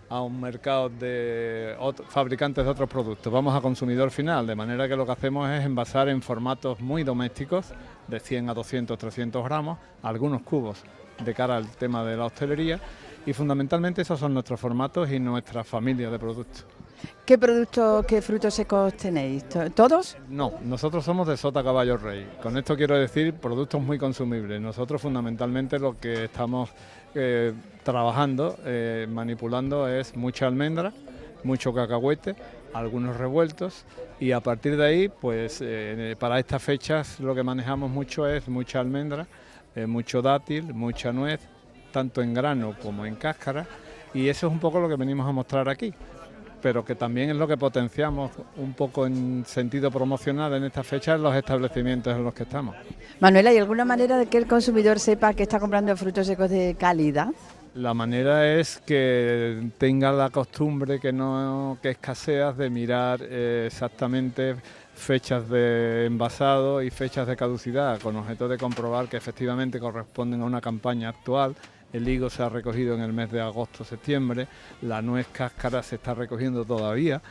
a 0.10 0.22
un 0.22 0.42
mercado 0.42 0.90
de 0.90 1.76
fabricantes 2.10 2.66
de 2.66 2.70
otros 2.70 2.90
productos, 2.90 3.32
vamos 3.32 3.56
a 3.56 3.62
consumidor 3.62 4.12
final, 4.12 4.46
de 4.46 4.56
manera 4.56 4.88
que 4.88 4.96
lo 4.96 5.06
que 5.06 5.14
hacemos 5.14 5.50
es 5.50 5.66
envasar 5.66 6.10
en 6.10 6.22
formatos 6.22 6.82
muy 6.82 7.04
domésticos, 7.04 7.74
de 8.08 8.20
100 8.20 8.50
a 8.50 8.54
200, 8.54 8.98
300 8.98 9.44
gramos, 9.44 9.80
algunos 10.04 10.42
cubos 10.42 10.84
de 11.24 11.34
cara 11.34 11.56
al 11.56 11.70
tema 11.78 12.04
de 12.04 12.18
la 12.18 12.26
hostelería 12.26 12.80
y 13.26 13.34
fundamentalmente 13.34 14.02
esos 14.02 14.20
son 14.20 14.34
nuestros 14.34 14.60
formatos 14.60 15.12
y 15.12 15.20
nuestra 15.20 15.64
familia 15.64 16.10
de 16.10 16.20
productos. 16.20 16.66
¿qué 17.26 17.38
productos, 17.38 18.06
qué 18.06 18.22
frutos 18.22 18.54
secos 18.54 18.94
tenéis? 18.96 19.48
¿To- 19.50 19.70
¿Todos? 19.72 20.18
No, 20.30 20.54
nosotros 20.64 21.04
somos 21.04 21.28
de 21.28 21.38
Sota 21.38 21.64
Caballo 21.64 21.98
Rey. 21.98 22.28
Con 22.44 22.58
esto 22.58 22.76
quiero 22.76 22.96
decir 22.98 23.34
productos 23.34 23.82
muy 23.82 23.98
consumibles. 23.98 24.60
Nosotros 24.62 25.02
fundamentalmente 25.02 25.80
lo 25.80 25.98
que 25.98 26.26
estamos 26.26 26.70
eh, 27.16 27.54
trabajando, 27.84 28.58
eh, 28.66 29.08
manipulando 29.10 29.88
es 29.88 30.16
mucha 30.16 30.46
almendra, 30.48 30.92
mucho 31.44 31.74
cacahuete, 31.74 32.36
algunos 32.74 33.18
revueltos 33.18 33.86
y 34.20 34.32
a 34.32 34.40
partir 34.42 34.78
de 34.78 34.86
ahí, 34.86 35.10
pues 35.10 35.60
eh, 35.64 36.16
para 36.20 36.38
estas 36.38 36.62
fechas 36.62 37.20
lo 37.20 37.34
que 37.34 37.42
manejamos 37.44 37.90
mucho 37.90 38.28
es 38.28 38.48
mucha 38.48 38.80
almendra, 38.80 39.26
mucho 39.88 40.22
dátil, 40.22 40.74
mucha 40.74 41.12
nuez, 41.14 41.40
tanto 41.92 42.22
en 42.22 42.34
grano 42.34 42.76
como 42.82 43.06
en 43.06 43.16
cáscara, 43.16 43.68
y 44.14 44.28
eso 44.28 44.48
es 44.48 44.54
un 44.54 44.60
poco 44.60 44.80
lo 44.80 44.90
que 44.90 44.96
venimos 44.96 45.28
a 45.28 45.32
mostrar 45.32 45.70
aquí 45.70 45.94
pero 46.62 46.86
que 46.86 46.96
también 46.96 47.32
es 47.32 47.36
lo 47.36 47.48
que 47.48 47.58
potenciamos 47.58 48.32
un 48.58 48.74
poco 48.74 49.06
en 49.06 49.44
sentido 49.46 49.92
promocional 49.92 50.54
en 50.54 50.64
esta 50.64 50.84
fecha 50.84 51.16
en 51.16 51.24
los 51.24 51.36
establecimientos 51.36 52.16
en 52.16 52.24
los 52.24 52.34
que 52.34 52.44
estamos. 52.44 52.76
Manuela, 53.20 53.50
¿hay 53.50 53.58
alguna 53.58 53.84
manera 53.84 54.18
de 54.18 54.28
que 54.28 54.38
el 54.38 54.48
consumidor 54.48 55.00
sepa 55.00 55.34
que 55.34 55.44
está 55.44 55.60
comprando 55.60 55.96
frutos 55.98 56.28
secos 56.28 56.50
de 56.50 56.76
calidad? 56.80 57.30
La 57.74 57.94
manera 57.94 58.54
es 58.54 58.82
que 58.86 59.70
tenga 59.78 60.12
la 60.12 60.30
costumbre 60.30 61.00
que 61.00 61.14
no 61.14 61.78
que 61.82 61.92
escaseas 61.92 62.58
de 62.58 62.70
mirar 62.70 63.22
eh, 63.24 63.64
exactamente 63.68 64.56
fechas 64.94 65.48
de 65.50 66.06
envasado 66.06 66.82
y 66.82 66.90
fechas 66.90 67.28
de 67.28 67.38
caducidad, 67.38 68.00
con 68.02 68.18
objeto 68.18 68.50
de 68.50 68.58
comprobar 68.58 69.08
que 69.08 69.16
efectivamente 69.16 69.80
corresponden 69.80 70.42
a 70.42 70.46
una 70.46 70.60
campaña 70.60 71.10
actual. 71.10 71.56
El 71.94 72.08
higo 72.08 72.30
se 72.30 72.42
ha 72.42 72.50
recogido 72.50 72.96
en 72.96 73.02
el 73.02 73.12
mes 73.12 73.32
de 73.32 73.42
agosto-septiembre, 73.42 74.48
la 74.84 75.02
nuez 75.02 75.28
cáscara 75.32 75.84
se 75.84 75.96
está 75.96 76.14
recogiendo 76.14 76.64
todavía. 76.64 77.22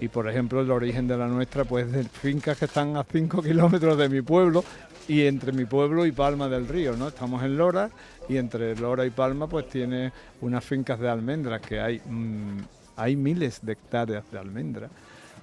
Y, 0.00 0.08
por 0.08 0.28
ejemplo, 0.28 0.60
el 0.60 0.70
origen 0.70 1.08
de 1.08 1.16
la 1.16 1.26
nuestra, 1.26 1.64
pues 1.64 1.90
de 1.90 2.04
fincas 2.04 2.58
que 2.58 2.66
están 2.66 2.96
a 2.96 3.04
5 3.04 3.42
kilómetros 3.42 3.96
de 3.96 4.08
mi 4.08 4.20
pueblo 4.20 4.62
y 5.08 5.26
entre 5.26 5.52
mi 5.52 5.64
pueblo 5.64 6.04
y 6.06 6.12
Palma 6.12 6.48
del 6.48 6.68
Río, 6.68 6.96
¿no? 6.96 7.08
Estamos 7.08 7.42
en 7.42 7.56
Lora 7.56 7.90
y 8.28 8.36
entre 8.36 8.76
Lora 8.76 9.06
y 9.06 9.10
Palma, 9.10 9.48
pues 9.48 9.68
tiene 9.68 10.12
unas 10.40 10.64
fincas 10.64 11.00
de 11.00 11.08
almendras 11.08 11.60
que 11.62 11.80
hay, 11.80 12.00
mm, 12.04 12.58
hay 12.96 13.16
miles 13.16 13.60
de 13.62 13.72
hectáreas 13.72 14.30
de 14.30 14.38
almendras 14.38 14.90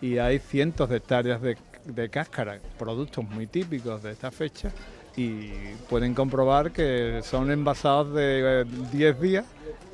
y 0.02 0.20
hay 0.20 0.40
cientos 0.40 0.88
de 0.90 0.98
hectáreas 0.98 1.42
de, 1.42 1.58
de 1.86 2.10
cáscara, 2.10 2.60
productos 2.78 3.26
muy 3.26 3.48
típicos 3.48 4.04
de 4.04 4.12
esta 4.12 4.32
fecha 4.32 4.72
y 5.18 5.52
pueden 5.90 6.14
comprobar 6.14 6.72
que 6.72 7.22
son 7.24 7.52
envasados 7.52 8.14
de 8.14 8.62
eh, 8.62 8.66
10 8.94 9.20
días 9.20 9.46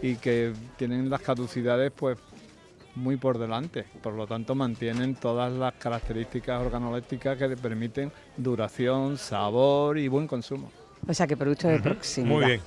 y 0.02 0.18
que 0.18 0.54
tienen 0.78 1.10
las 1.10 1.22
caducidades 1.22 1.92
pues 1.96 2.18
muy 2.96 3.18
por 3.18 3.40
delante, 3.40 3.86
por 4.04 4.14
lo 4.14 4.28
tanto 4.28 4.54
mantienen 4.54 5.16
todas 5.16 5.52
las 5.52 5.74
características 5.76 6.62
organolépticas 6.62 7.38
que 7.38 7.48
le 7.48 7.58
permiten 7.58 8.12
duración, 8.38 9.18
sabor 9.18 9.98
y 9.98 10.08
buen 10.08 10.28
consumo. 10.28 10.70
O 11.08 11.14
sea, 11.14 11.26
que 11.26 11.36
producto 11.36 11.68
de 11.68 11.80
proximidad. 11.80 12.36
Muy 12.36 12.46
bien. 12.46 12.62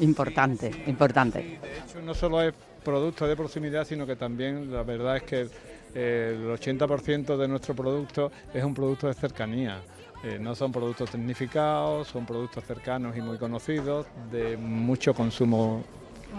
Importante, 0.00 0.70
importante. 0.86 1.38
De 1.38 1.78
hecho, 1.78 2.02
no 2.02 2.14
solo 2.14 2.42
es 2.42 2.52
producto 2.84 3.26
de 3.26 3.36
proximidad, 3.36 3.86
sino 3.86 4.06
que 4.06 4.16
también 4.16 4.72
la 4.72 4.82
verdad 4.82 5.16
es 5.16 5.22
que 5.22 5.48
eh, 5.94 6.36
el 6.36 6.48
80% 6.48 7.36
de 7.36 7.48
nuestro 7.48 7.74
producto 7.74 8.30
es 8.52 8.62
un 8.62 8.74
producto 8.74 9.08
de 9.08 9.14
cercanía. 9.14 9.80
Eh, 10.24 10.38
no 10.40 10.54
son 10.54 10.70
productos 10.70 11.10
tecnificados, 11.10 12.08
son 12.08 12.24
productos 12.24 12.64
cercanos 12.64 13.16
y 13.16 13.20
muy 13.20 13.38
conocidos, 13.38 14.06
de 14.30 14.56
mucho 14.56 15.14
consumo 15.14 15.82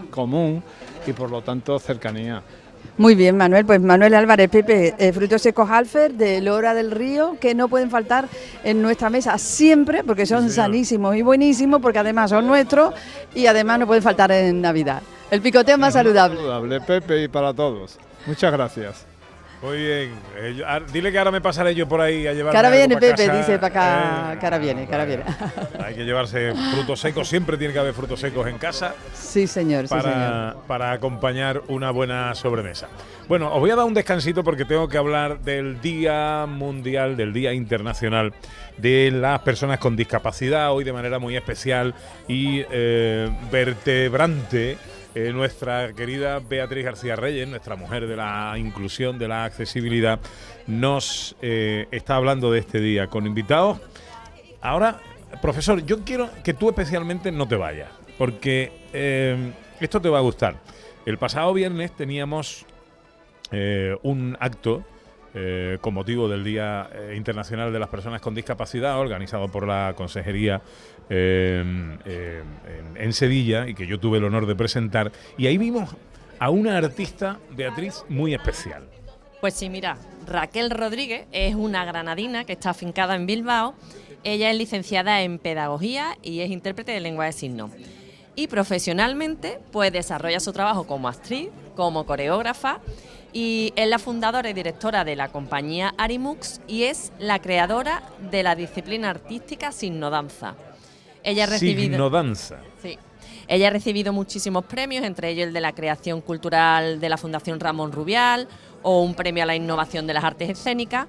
común 0.10 0.64
y 1.06 1.12
por 1.14 1.30
lo 1.30 1.42
tanto 1.42 1.78
cercanía. 1.80 2.42
Muy 2.98 3.16
bien, 3.16 3.38
Manuel. 3.38 3.66
Pues 3.66 3.82
Manuel 3.82 4.14
Álvarez, 4.14 4.50
Pepe, 4.50 4.96
eh, 4.98 5.14
frutos 5.14 5.42
secos 5.42 5.70
Alfer 5.70 6.14
de 6.14 6.42
Lora 6.42 6.74
del 6.74 6.92
Río, 6.92 7.38
que 7.40 7.56
no 7.56 7.68
pueden 7.68 7.90
faltar 7.90 8.28
en 8.64 8.82
nuestra 8.82 9.10
mesa 9.10 9.38
siempre, 9.38 10.04
porque 10.04 10.26
son 10.26 10.50
sanísimos 10.50 11.16
y 11.16 11.22
buenísimos, 11.22 11.82
porque 11.82 12.00
además 12.00 12.30
son 12.30 12.46
nuestros 12.46 12.94
y 13.34 13.48
además 13.48 13.80
no 13.80 13.88
pueden 13.88 14.04
faltar 14.04 14.32
en 14.32 14.62
Navidad. 14.62 15.02
El 15.32 15.42
picoteo 15.42 15.78
más 15.78 15.94
saludable. 15.94 16.38
Saludable, 16.38 16.82
Pepe, 16.82 17.24
y 17.24 17.28
para 17.28 17.54
todos. 17.54 17.98
Muchas 18.28 18.52
gracias. 18.52 19.13
Muy 19.64 19.78
bien. 19.78 20.12
Eh, 20.38 20.56
yo- 20.58 20.66
ah, 20.68 20.82
dile 20.92 21.10
que 21.10 21.18
ahora 21.18 21.32
me 21.32 21.40
pasaré 21.40 21.74
yo 21.74 21.88
por 21.88 22.02
ahí 22.02 22.28
a 22.28 22.34
llevar. 22.34 22.54
Ahora 22.56 22.70
viene 22.70 22.98
Pepe, 22.98 23.30
dice 23.30 23.58
para 23.60 23.68
acá, 24.34 24.40
que 24.40 24.46
ahora 24.46 24.58
viene, 24.58 24.86
ahora 24.92 25.06
viene. 25.06 25.24
Hay 25.86 25.96
que 25.96 26.04
llevarse 26.04 26.54
frutos 26.74 27.00
secos. 27.00 27.30
Siempre 27.30 27.56
tiene 27.58 27.74
que 27.74 27.80
haber 27.80 27.94
frutos 27.94 28.20
secos 28.20 28.46
en 28.48 28.58
casa 28.58 28.94
Sí, 29.14 29.48
señor, 29.48 29.84
sí, 29.88 29.90
señor. 29.90 30.04
para, 30.04 30.56
para 30.68 30.92
acompañar 30.92 31.62
una 31.70 31.92
buena 31.92 32.36
sobremesa. 32.36 32.90
Bueno, 33.30 33.54
os 33.54 33.60
voy 33.62 33.72
a 33.72 33.78
dar 33.78 33.86
un 33.86 33.94
descansito 33.94 34.44
porque 34.44 34.66
tengo 34.66 34.90
que 34.90 34.98
hablar 34.98 35.40
del 35.40 35.80
Día 35.80 36.46
Mundial, 36.46 37.16
del 37.16 37.32
Día 37.32 37.54
Internacional 37.54 38.34
de 38.78 39.12
las 39.12 39.40
Personas 39.44 39.80
con 39.80 39.96
Discapacidad, 39.96 40.74
hoy 40.74 40.84
de 40.84 40.92
manera 40.92 41.20
muy 41.20 41.38
especial 41.38 41.94
y 42.28 42.64
eh, 42.70 43.30
vertebrante. 43.50 44.78
Eh, 45.16 45.32
nuestra 45.32 45.94
querida 45.94 46.40
Beatriz 46.40 46.86
García 46.86 47.16
Reyes, 47.16 47.48
nuestra 47.48 47.76
mujer 47.76 48.08
de 48.08 48.16
la 48.16 48.56
inclusión, 48.58 49.20
de 49.20 49.28
la 49.28 49.46
accesibilidad, 49.46 50.20
nos 50.66 51.36
eh, 51.40 51.88
está 51.92 52.16
hablando 52.16 52.52
de 52.52 52.60
este 52.60 52.80
día 52.80 53.08
con 53.08 53.28
invitados. 53.28 53.80
Ahora, 54.60 55.00
profesor, 55.40 55.86
yo 55.86 56.04
quiero 56.04 56.32
que 56.44 56.56
tú 56.56 56.68
especialmente 56.70 57.32
no 57.32 57.48
te 57.48 57.56
vayas, 57.56 57.90
porque 58.18 58.72
eh, 58.92 59.52
esto 59.80 60.02
te 60.02 60.10
va 60.10 60.18
a 60.18 60.22
gustar. 60.22 60.56
El 61.06 61.20
pasado 61.20 61.54
viernes 61.54 61.96
teníamos 61.96 62.66
un 64.02 64.36
acto 64.40 64.84
con 65.82 65.94
motivo 65.94 66.28
del 66.28 66.44
Día 66.44 66.90
Internacional 67.16 67.72
de 67.72 67.78
las 67.78 67.90
Personas 67.90 68.20
con 68.20 68.34
Discapacidad, 68.34 68.98
organizado 68.98 69.48
por 69.48 69.68
la 69.68 69.94
Consejería 69.96 70.64
eh, 71.10 71.98
eh, 72.06 72.44
en, 72.96 73.14
Sevilla 73.14 73.68
y 73.68 73.74
que 73.74 73.88
yo 73.88 74.00
tuve 74.00 74.18
el 74.18 74.24
honor 74.24 74.46
de 74.46 74.56
presentar. 74.56 75.12
Y 75.38 75.48
ahí 75.48 75.58
vimos 75.58 75.90
a 76.40 76.50
una 76.50 76.78
artista, 76.78 77.40
Beatriz, 77.56 78.04
muy 78.10 78.34
especial. 78.34 78.84
Pues 79.42 79.54
sí, 79.54 79.70
mira, 79.70 79.98
Raquel 80.26 80.70
Rodríguez 80.70 81.26
es 81.32 81.56
una 81.56 81.86
granadina 81.86 82.46
que 82.46 82.54
está 82.54 82.70
afincada 82.70 83.16
en 83.16 83.26
Bilbao. 83.26 83.76
Ella 84.24 84.50
es 84.50 84.58
licenciada 84.58 85.22
en 85.22 85.38
Pedagogía 85.38 86.18
y 86.22 86.40
es 86.40 86.50
intérprete 86.50 86.94
de 86.94 87.02
lengua 87.02 87.26
de 87.26 87.34
signos. 87.34 87.72
Y 88.36 88.48
profesionalmente, 88.48 89.60
pues 89.72 89.92
desarrolla 89.92 90.40
su 90.40 90.54
trabajo 90.54 90.88
como 90.88 91.08
actriz, 91.08 91.50
como 91.76 92.06
coreógrafa 92.06 92.80
y 93.34 93.74
es 93.76 93.88
la 93.88 94.00
fundadora 94.00 94.50
y 94.50 94.54
directora 94.54 95.04
de 95.04 95.16
la 95.16 95.30
compañía 95.30 95.94
Arimux 95.98 96.62
y 96.68 96.84
es 96.84 97.12
la 97.20 97.40
creadora 97.40 98.04
de 98.32 98.44
la 98.44 98.56
disciplina 98.56 99.10
artística 99.10 99.72
Signodanza. 99.72 100.56
Ella 101.24 101.46
ha 101.46 101.48
recibido... 101.48 101.82
Signodanza. 101.82 102.60
Sí. 102.82 102.98
Ella 103.48 103.68
ha 103.68 103.72
recibido 103.72 104.14
muchísimos 104.14 104.66
premios, 104.66 105.04
entre 105.04 105.30
ellos 105.30 105.48
el 105.48 105.54
de 105.54 105.62
la 105.62 105.74
creación 105.74 106.22
cultural 106.22 107.00
de 107.00 107.10
la 107.10 107.18
Fundación 107.18 107.60
Ramón 107.60 107.92
Rubial 107.92 108.48
o 108.82 109.02
un 109.02 109.16
premio 109.16 109.44
a 109.44 109.46
la 109.46 109.56
innovación 109.56 110.08
de 110.08 110.14
las 110.14 110.24
artes 110.24 110.50
escénicas. 110.50 111.08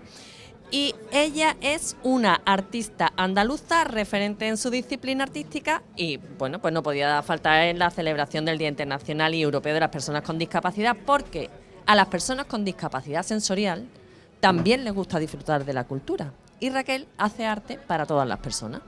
Y 0.71 0.95
ella 1.13 1.57
es 1.61 1.97
una 2.03 2.41
artista 2.45 3.13
andaluza 3.17 3.85
referente 3.85 4.49
en 4.49 4.57
su 4.57 4.71
disciplina 4.71 5.25
artística 5.25 5.83
y, 5.95 6.17
bueno, 6.39 6.61
pues 6.61 6.75
no 6.75 6.83
podía 6.83 7.23
faltar 7.23 7.65
en 7.65 7.79
la 7.79 7.91
celebración 7.91 8.45
del 8.45 8.59
Día 8.59 8.69
Internacional 8.69 9.35
y 9.35 9.43
Europeo 9.43 9.75
de 9.75 9.81
las 9.81 9.91
Personas 9.91 10.23
con 10.23 10.39
Discapacidad 10.39 10.97
porque 11.07 11.51
a 11.87 11.95
las 11.95 12.09
personas 12.09 12.47
con 12.47 12.65
discapacidad 12.65 13.23
sensorial 13.23 13.87
también 14.41 14.85
les 14.85 14.93
gusta 14.93 15.19
disfrutar 15.19 15.65
de 15.65 15.75
la 15.75 15.85
cultura. 15.85 16.33
Y 16.59 16.71
Raquel 16.71 17.07
hace 17.19 17.47
arte 17.47 17.79
para 17.79 18.07
todas 18.07 18.27
las 18.27 18.39
personas. 18.39 18.81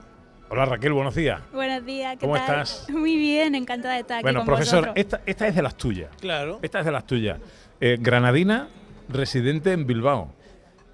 Hola 0.49 0.65
Raquel, 0.65 0.93
buenos 0.93 1.13
días. 1.13 1.41
Buenos 1.51 1.85
días, 1.85 2.13
¿qué 2.15 2.21
¿Cómo 2.21 2.35
tal? 2.35 2.61
estás? 2.61 2.89
Muy 2.89 3.17
bien, 3.17 3.53
encantada 3.53 3.95
de 3.95 4.01
estar 4.01 4.17
aquí 4.17 4.23
Bueno, 4.23 4.39
con 4.39 4.47
profesor, 4.47 4.91
esta, 4.95 5.21
esta 5.25 5.47
es 5.47 5.55
de 5.55 5.61
las 5.61 5.75
tuyas. 5.75 6.09
Claro. 6.21 6.59
Esta 6.61 6.79
es 6.79 6.85
de 6.85 6.91
las 6.91 7.05
tuyas. 7.05 7.37
Eh, 7.81 7.97
granadina, 7.99 8.69
residente 9.09 9.73
en 9.73 9.85
Bilbao. 9.85 10.31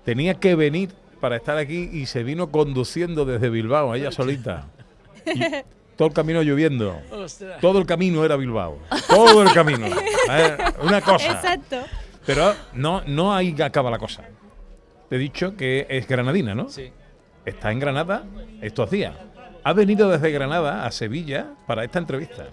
Tenía 0.05 0.35
que 0.35 0.55
venir 0.55 0.89
para 1.21 1.35
estar 1.35 1.57
aquí 1.57 1.89
y 1.93 2.07
se 2.07 2.23
vino 2.23 2.51
conduciendo 2.51 3.25
desde 3.25 3.49
Bilbao, 3.49 3.93
ella 3.93 4.11
solita. 4.11 4.65
Y 5.25 5.39
todo 5.95 6.07
el 6.07 6.13
camino 6.13 6.41
lloviendo. 6.41 6.99
Ostras. 7.11 7.61
Todo 7.61 7.77
el 7.77 7.85
camino 7.85 8.25
era 8.25 8.35
Bilbao. 8.35 8.79
Todo 9.07 9.43
el 9.43 9.53
camino. 9.53 9.87
Eh, 10.31 10.57
Una 10.81 11.01
cosa. 11.01 11.33
Exacto. 11.33 11.81
Pero 12.25 12.55
no, 12.71 13.01
no 13.05 13.35
ahí 13.35 13.53
acaba 13.61 13.91
la 13.91 13.99
cosa. 13.99 14.23
Te 15.09 15.17
he 15.17 15.19
dicho 15.19 15.57
que 15.57 15.85
es 15.89 16.07
granadina, 16.07 16.55
¿no? 16.55 16.69
Sí. 16.69 16.89
Está 17.45 17.73
en 17.73 17.79
Granada 17.79 18.23
estos 18.61 18.89
días. 18.89 19.13
Ha 19.63 19.73
venido 19.73 20.09
desde 20.09 20.29
Granada 20.31 20.85
a 20.85 20.91
Sevilla 20.91 21.47
para 21.65 21.83
esta 21.83 21.99
entrevista. 21.99 22.47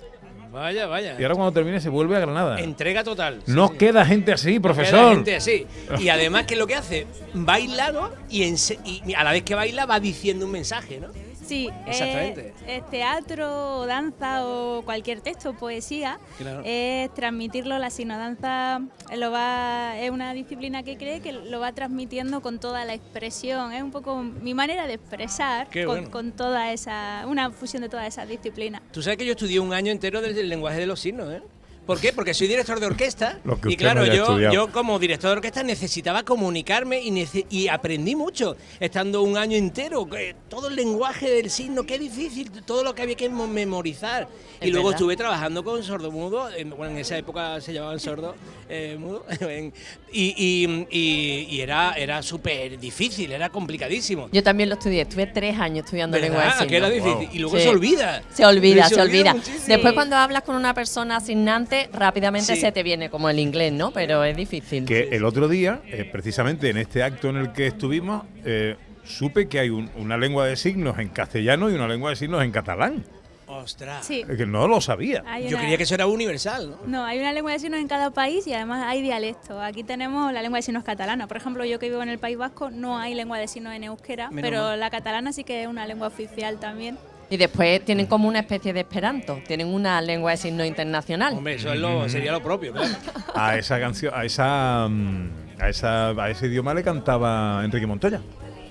Vaya, 0.52 0.86
vaya. 0.88 1.14
Y 1.18 1.22
ahora 1.22 1.34
cuando 1.36 1.52
termine 1.52 1.80
se 1.80 1.88
vuelve 1.88 2.16
a 2.16 2.20
Granada. 2.20 2.58
Entrega 2.60 3.04
total. 3.04 3.40
sí, 3.46 3.52
No 3.52 3.68
sí. 3.68 3.74
queda 3.78 4.04
gente 4.04 4.32
así, 4.32 4.52
Queda 4.54 4.62
profesor. 4.62 5.14
gente 5.14 5.36
así. 5.36 5.66
Y 6.00 6.08
además, 6.08 6.44
que 6.46 6.54
es 6.54 6.58
lo 6.60 6.66
que 6.66 6.74
hace? 6.74 7.06
Baila, 7.34 7.92
¿no? 7.92 8.10
Y, 8.28 8.42
y 8.84 9.14
a 9.14 9.22
la 9.22 9.30
vez 9.32 9.44
que 9.44 9.54
baila 9.54 9.86
va 9.86 10.00
diciendo 10.00 10.46
un 10.46 10.52
mensaje, 10.52 10.98
¿no? 11.00 11.08
Sí, 11.50 11.68
Exactamente. 11.84 12.54
Es, 12.64 12.84
es 12.84 12.90
teatro, 12.90 13.84
danza 13.84 14.46
o 14.46 14.82
cualquier 14.82 15.20
texto, 15.20 15.52
poesía. 15.52 16.20
Claro. 16.38 16.62
Es 16.64 17.12
transmitirlo, 17.12 17.76
la 17.76 17.90
sinodanza 17.90 18.80
lo 19.16 19.32
va, 19.32 19.98
es 19.98 20.12
una 20.12 20.32
disciplina 20.32 20.84
que 20.84 20.96
cree 20.96 21.20
que 21.20 21.32
lo 21.32 21.58
va 21.58 21.72
transmitiendo 21.72 22.40
con 22.40 22.60
toda 22.60 22.84
la 22.84 22.94
expresión. 22.94 23.72
Es 23.72 23.82
un 23.82 23.90
poco 23.90 24.22
mi 24.22 24.54
manera 24.54 24.86
de 24.86 24.94
expresar 24.94 25.66
con, 25.72 25.86
bueno. 25.86 26.10
con 26.12 26.30
toda 26.30 26.72
esa, 26.72 27.24
una 27.26 27.50
fusión 27.50 27.82
de 27.82 27.88
todas 27.88 28.06
esas 28.06 28.28
disciplinas. 28.28 28.80
Tú 28.92 29.02
sabes 29.02 29.18
que 29.18 29.26
yo 29.26 29.32
estudié 29.32 29.58
un 29.58 29.72
año 29.72 29.90
entero 29.90 30.22
desde 30.22 30.42
el 30.42 30.48
lenguaje 30.48 30.78
de 30.78 30.86
los 30.86 31.00
signos, 31.00 31.32
¿eh? 31.32 31.42
¿Por 31.90 32.00
qué? 32.00 32.12
Porque 32.12 32.34
soy 32.34 32.46
director 32.46 32.78
de 32.78 32.86
orquesta 32.86 33.38
Lo 33.44 33.60
que 33.60 33.68
y 33.70 33.72
usted 33.72 33.84
claro, 33.84 34.06
no 34.06 34.06
yo, 34.14 34.22
estudiado. 34.22 34.54
yo 34.54 34.68
como 34.72 34.96
director 35.00 35.30
de 35.30 35.36
orquesta 35.38 35.64
necesitaba 35.64 36.22
comunicarme 36.22 37.00
y, 37.02 37.10
nece- 37.10 37.46
y 37.50 37.66
aprendí 37.66 38.14
mucho, 38.14 38.56
estando 38.78 39.22
un 39.22 39.36
año 39.36 39.56
entero. 39.56 40.08
que 40.08 40.36
Todo 40.48 40.68
el 40.68 40.76
lenguaje 40.76 41.28
del 41.28 41.50
signo, 41.50 41.82
qué 41.84 41.98
difícil, 41.98 42.50
todo 42.64 42.84
lo 42.84 42.94
que 42.94 43.02
había 43.02 43.16
que 43.16 43.28
mo- 43.28 43.48
memorizar. 43.48 44.28
Es 44.60 44.68
y 44.68 44.70
luego 44.70 44.88
verdad. 44.88 45.00
estuve 45.00 45.16
trabajando 45.16 45.64
con 45.64 45.82
sordomudos, 45.82 46.52
en- 46.56 46.70
bueno, 46.70 46.92
en 46.92 46.98
esa 46.98 47.16
época 47.18 47.60
se 47.60 47.72
llamaban 47.72 47.98
sordos 47.98 48.36
eh, 48.68 48.96
mudos, 48.98 49.22
en- 49.40 49.72
y, 50.12 50.34
y- 50.36 50.86
y- 50.90 51.46
y 51.56 51.60
era, 51.60 51.94
era 51.94 52.22
súper 52.22 52.78
difícil, 52.78 53.32
era 53.32 53.48
complicadísimo. 53.48 54.28
Yo 54.32 54.42
también 54.44 54.68
lo 54.68 54.74
estudié, 54.76 55.02
estuve 55.02 55.26
tres 55.26 55.58
años 55.58 55.84
estudiando 55.86 56.16
¿Verdad? 56.16 56.28
lengua 56.28 56.44
de 56.44 56.50
signos. 56.52 56.68
Que 56.68 56.76
era 56.76 56.90
difícil. 56.90 57.28
Y 57.32 57.38
luego 57.38 57.56
Sí. 57.56 57.62
se 57.64 57.68
olvida. 57.68 58.22
Se 58.32 58.44
olvida, 58.46 58.88
Se 58.88 58.94
se, 58.94 59.00
olvida 59.00 59.32
olvida. 59.32 59.44
Después 59.66 59.94
cuando 59.94 60.16
hablas 60.16 60.42
con 60.42 60.54
una 60.56 60.74
persona 60.74 61.16
asignante, 61.16 61.79
rápidamente 61.92 62.54
Sí. 62.54 62.60
se 62.60 62.72
te 62.72 62.82
viene 62.82 63.08
como 63.10 63.30
el 63.30 63.38
inglés, 63.38 63.72
¿no? 63.72 63.90
Pero 63.92 64.22
es 64.24 64.36
difícil. 64.36 64.84
Que 64.84 65.08
el 65.12 65.24
otro 65.24 65.48
día, 65.48 65.80
eh, 65.86 66.08
precisamente 66.10 66.68
en 66.70 66.76
este 66.76 67.02
acto 67.02 67.28
en 67.30 67.36
el 67.36 67.52
que 67.52 67.66
estuvimos, 67.66 68.24
eh, 68.44 68.76
supe 69.04 69.48
que 69.48 69.58
hay 69.60 69.70
un- 69.70 69.90
una 69.96 70.16
lengua 70.16 70.46
de 70.46 70.56
signos 70.56 70.98
en 70.98 71.08
castellano 71.08 71.70
y 71.70 71.74
una 71.74 71.88
lengua 71.88 72.10
de 72.10 72.16
signos 72.16 72.42
en 72.44 72.50
catalán. 72.52 73.04
Ostras. 73.52 74.06
Sí. 74.06 74.24
Es 74.28 74.36
que 74.36 74.46
no 74.46 74.68
lo 74.68 74.80
sabía. 74.80 75.24
Hay 75.26 75.48
Yo 75.48 75.56
una- 75.56 75.62
creía 75.62 75.76
que 75.76 75.82
eso 75.82 75.94
era 75.96 76.06
universal, 76.06 76.70
¿no? 76.70 76.76
No, 76.86 77.04
hay 77.04 77.18
una 77.18 77.32
lengua 77.32 77.50
de 77.50 77.58
signos 77.58 77.80
en 77.80 77.88
cada 77.88 78.10
país 78.12 78.46
y 78.46 78.54
además 78.54 78.84
hay 78.86 79.02
dialectos. 79.02 79.60
Aquí 79.60 79.82
tenemos 79.82 80.32
la 80.32 80.40
lengua 80.40 80.58
de 80.58 80.62
signos 80.62 80.84
catalana. 80.84 81.26
Por 81.26 81.36
ejemplo, 81.36 81.64
yo 81.64 81.80
que 81.80 81.88
vivo 81.88 82.00
en 82.00 82.10
el 82.10 82.20
País 82.20 82.38
Vasco 82.38 82.70
no 82.70 82.96
hay 82.98 83.14
lengua 83.14 83.38
de 83.38 83.48
signos 83.48 83.74
en 83.74 83.82
euskera, 83.82 84.30
Menos 84.30 84.48
pero 84.48 84.62
mal. 84.62 84.78
la 84.78 84.88
catalana 84.90 85.32
sí 85.32 85.42
que 85.42 85.62
es 85.62 85.66
una 85.68 85.84
lengua 85.84 86.06
oficial 86.06 86.60
también. 86.60 86.96
Y 87.30 87.36
después 87.36 87.84
tienen 87.84 88.06
como 88.06 88.26
una 88.28 88.40
especie 88.40 88.72
de 88.72 88.80
esperanto, 88.80 89.40
tienen 89.46 89.68
una 89.68 90.00
lengua 90.00 90.32
de 90.32 90.36
signos 90.36 90.66
internacional. 90.66 91.34
Hombre, 91.34 91.54
eso 91.54 91.72
es 91.72 91.78
lo, 91.78 92.08
sería 92.08 92.32
lo 92.32 92.42
propio, 92.42 92.72
claro. 92.72 92.88
A 93.34 93.56
esa 93.56 93.78
canción, 93.78 94.12
a 94.14 94.24
esa, 94.24 94.88
mm, 94.90 95.30
a 95.60 95.68
esa, 95.68 96.08
a 96.10 96.30
ese 96.30 96.46
idioma 96.48 96.74
le 96.74 96.82
cantaba 96.82 97.62
Enrique 97.64 97.86
Montoya. 97.86 98.20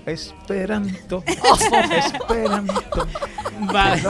Esperanto, 0.04 1.22
esperanto. 1.26 3.06
Vale. 3.60 4.02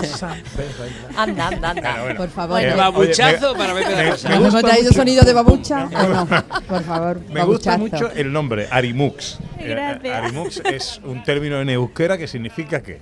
Anda, 1.16 1.48
anda, 1.48 1.70
anda. 1.70 1.82
Bueno, 1.82 2.02
bueno. 2.04 2.16
Por 2.20 2.28
favor. 2.30 2.60
Eh, 2.60 2.68
El 2.70 2.76
babuchazo 2.76 3.50
oye, 3.50 3.58
me- 3.58 3.58
para 3.58 3.74
Pepe 3.74 3.96
me- 3.96 4.10
¿Nos 4.10 4.24
hemos 4.24 4.52
gusta 4.54 4.60
traído 4.68 4.92
sonido 4.92 5.24
de 5.24 5.32
babucha 5.32 5.84
no? 5.90 6.26
Por 6.68 6.84
favor, 6.84 7.20
Me 7.30 7.42
gusta 7.44 7.76
mucho 7.76 8.10
el 8.12 8.32
nombre, 8.32 8.68
Arimux. 8.70 9.38
Eh, 9.58 9.68
Gracias. 9.68 10.16
Arimux 10.16 10.62
es 10.64 11.00
un 11.04 11.22
término 11.24 11.60
en 11.60 11.70
euskera 11.70 12.16
que 12.16 12.28
significa 12.28 12.80
¿qué? 12.82 13.00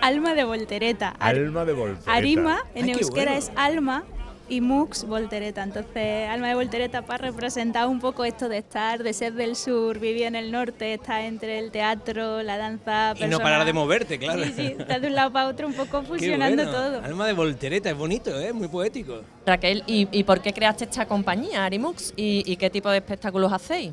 Alma 0.00 0.34
de 0.34 0.44
voltereta. 0.44 1.14
Ar- 1.18 1.36
Alma 1.36 1.64
de 1.64 1.72
voltereta. 1.72 2.12
Arima 2.12 2.58
en 2.74 2.84
Ay, 2.86 2.92
qué 2.92 2.98
euskera 3.00 3.32
bueno. 3.32 3.38
es 3.38 3.50
alma 3.56 4.04
y 4.48 4.60
mux 4.60 5.04
voltereta. 5.04 5.64
Entonces, 5.64 6.28
alma 6.28 6.46
de 6.48 6.54
voltereta 6.54 7.02
para 7.02 7.26
representar 7.30 7.88
un 7.88 7.98
poco 7.98 8.24
esto 8.24 8.48
de 8.48 8.58
estar, 8.58 9.02
de 9.02 9.12
ser 9.12 9.32
del 9.32 9.56
sur, 9.56 9.98
vivir 9.98 10.22
en 10.24 10.36
el 10.36 10.52
norte, 10.52 10.94
estar 10.94 11.22
entre 11.22 11.58
el 11.58 11.72
teatro, 11.72 12.42
la 12.44 12.56
danza. 12.56 13.14
Y 13.18 13.26
no 13.26 13.38
parar 13.40 13.64
de 13.64 13.72
moverte, 13.72 14.18
claro. 14.20 14.44
Sí, 14.44 14.52
sí, 14.56 14.76
estás 14.78 15.00
de 15.00 15.08
un 15.08 15.14
lado 15.16 15.32
para 15.32 15.48
otro 15.48 15.66
un 15.66 15.72
poco 15.74 16.02
fusionando 16.04 16.62
bueno. 16.62 16.70
todo. 16.70 17.02
Alma 17.02 17.26
de 17.26 17.32
voltereta, 17.32 17.90
es 17.90 17.96
bonito, 17.96 18.38
¿eh? 18.40 18.52
Muy 18.52 18.68
poético. 18.68 19.20
Raquel, 19.44 19.82
¿y, 19.88 20.06
y 20.16 20.22
por 20.22 20.40
qué 20.40 20.52
creaste 20.52 20.84
esta 20.84 21.06
compañía, 21.06 21.64
Arimux? 21.64 22.12
¿Y, 22.16 22.44
y 22.46 22.56
qué 22.56 22.70
tipo 22.70 22.88
de 22.90 22.98
espectáculos 22.98 23.52
hacéis? 23.52 23.92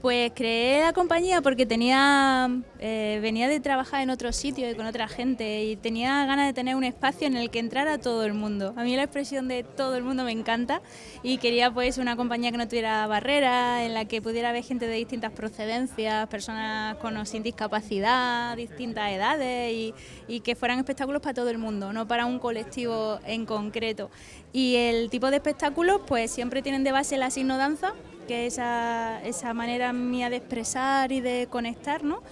Pues 0.00 0.30
creé 0.32 0.82
la 0.82 0.92
compañía 0.92 1.42
porque 1.42 1.66
eh, 1.68 3.18
venía 3.20 3.48
de 3.48 3.58
trabajar 3.58 4.00
en 4.00 4.10
otro 4.10 4.32
sitio 4.32 4.70
y 4.70 4.74
con 4.76 4.86
otra 4.86 5.08
gente 5.08 5.64
y 5.64 5.74
tenía 5.74 6.24
ganas 6.24 6.46
de 6.46 6.52
tener 6.52 6.76
un 6.76 6.84
espacio 6.84 7.26
en 7.26 7.36
el 7.36 7.50
que 7.50 7.58
entrara 7.58 7.98
todo 7.98 8.22
el 8.24 8.32
mundo. 8.32 8.74
A 8.76 8.84
mí 8.84 8.94
la 8.94 9.02
expresión 9.02 9.48
de 9.48 9.64
todo 9.64 9.96
el 9.96 10.04
mundo 10.04 10.22
me 10.22 10.30
encanta 10.30 10.82
y 11.24 11.38
quería 11.38 11.72
pues 11.72 11.98
una 11.98 12.14
compañía 12.14 12.52
que 12.52 12.58
no 12.58 12.68
tuviera 12.68 13.08
barreras, 13.08 13.82
en 13.82 13.92
la 13.92 14.04
que 14.04 14.22
pudiera 14.22 14.50
haber 14.50 14.62
gente 14.62 14.86
de 14.86 14.94
distintas 14.94 15.32
procedencias, 15.32 16.28
personas 16.28 16.96
con 16.98 17.16
o 17.16 17.26
sin 17.26 17.42
discapacidad, 17.42 18.56
distintas 18.56 19.10
edades 19.10 19.72
y, 19.72 19.94
y 20.28 20.40
que 20.40 20.54
fueran 20.54 20.78
espectáculos 20.78 21.20
para 21.22 21.34
todo 21.34 21.50
el 21.50 21.58
mundo, 21.58 21.92
no 21.92 22.06
para 22.06 22.24
un 22.24 22.38
colectivo 22.38 23.18
en 23.26 23.46
concreto. 23.46 24.12
Y 24.52 24.76
el 24.76 25.10
tipo 25.10 25.28
de 25.30 25.36
espectáculos 25.38 26.02
pues 26.06 26.30
siempre 26.30 26.62
tienen 26.62 26.84
de 26.84 26.92
base 26.92 27.18
la 27.18 27.30
signodanza, 27.30 27.94
que 28.28 28.46
es 28.46 28.54
esa, 28.54 29.20
esa 29.24 29.52
manera 29.54 29.92
mía 29.92 30.30
de 30.30 30.36
expresar 30.36 31.10
y 31.10 31.20
de 31.20 31.48
conectar, 31.50 32.04
¿no? 32.04 32.22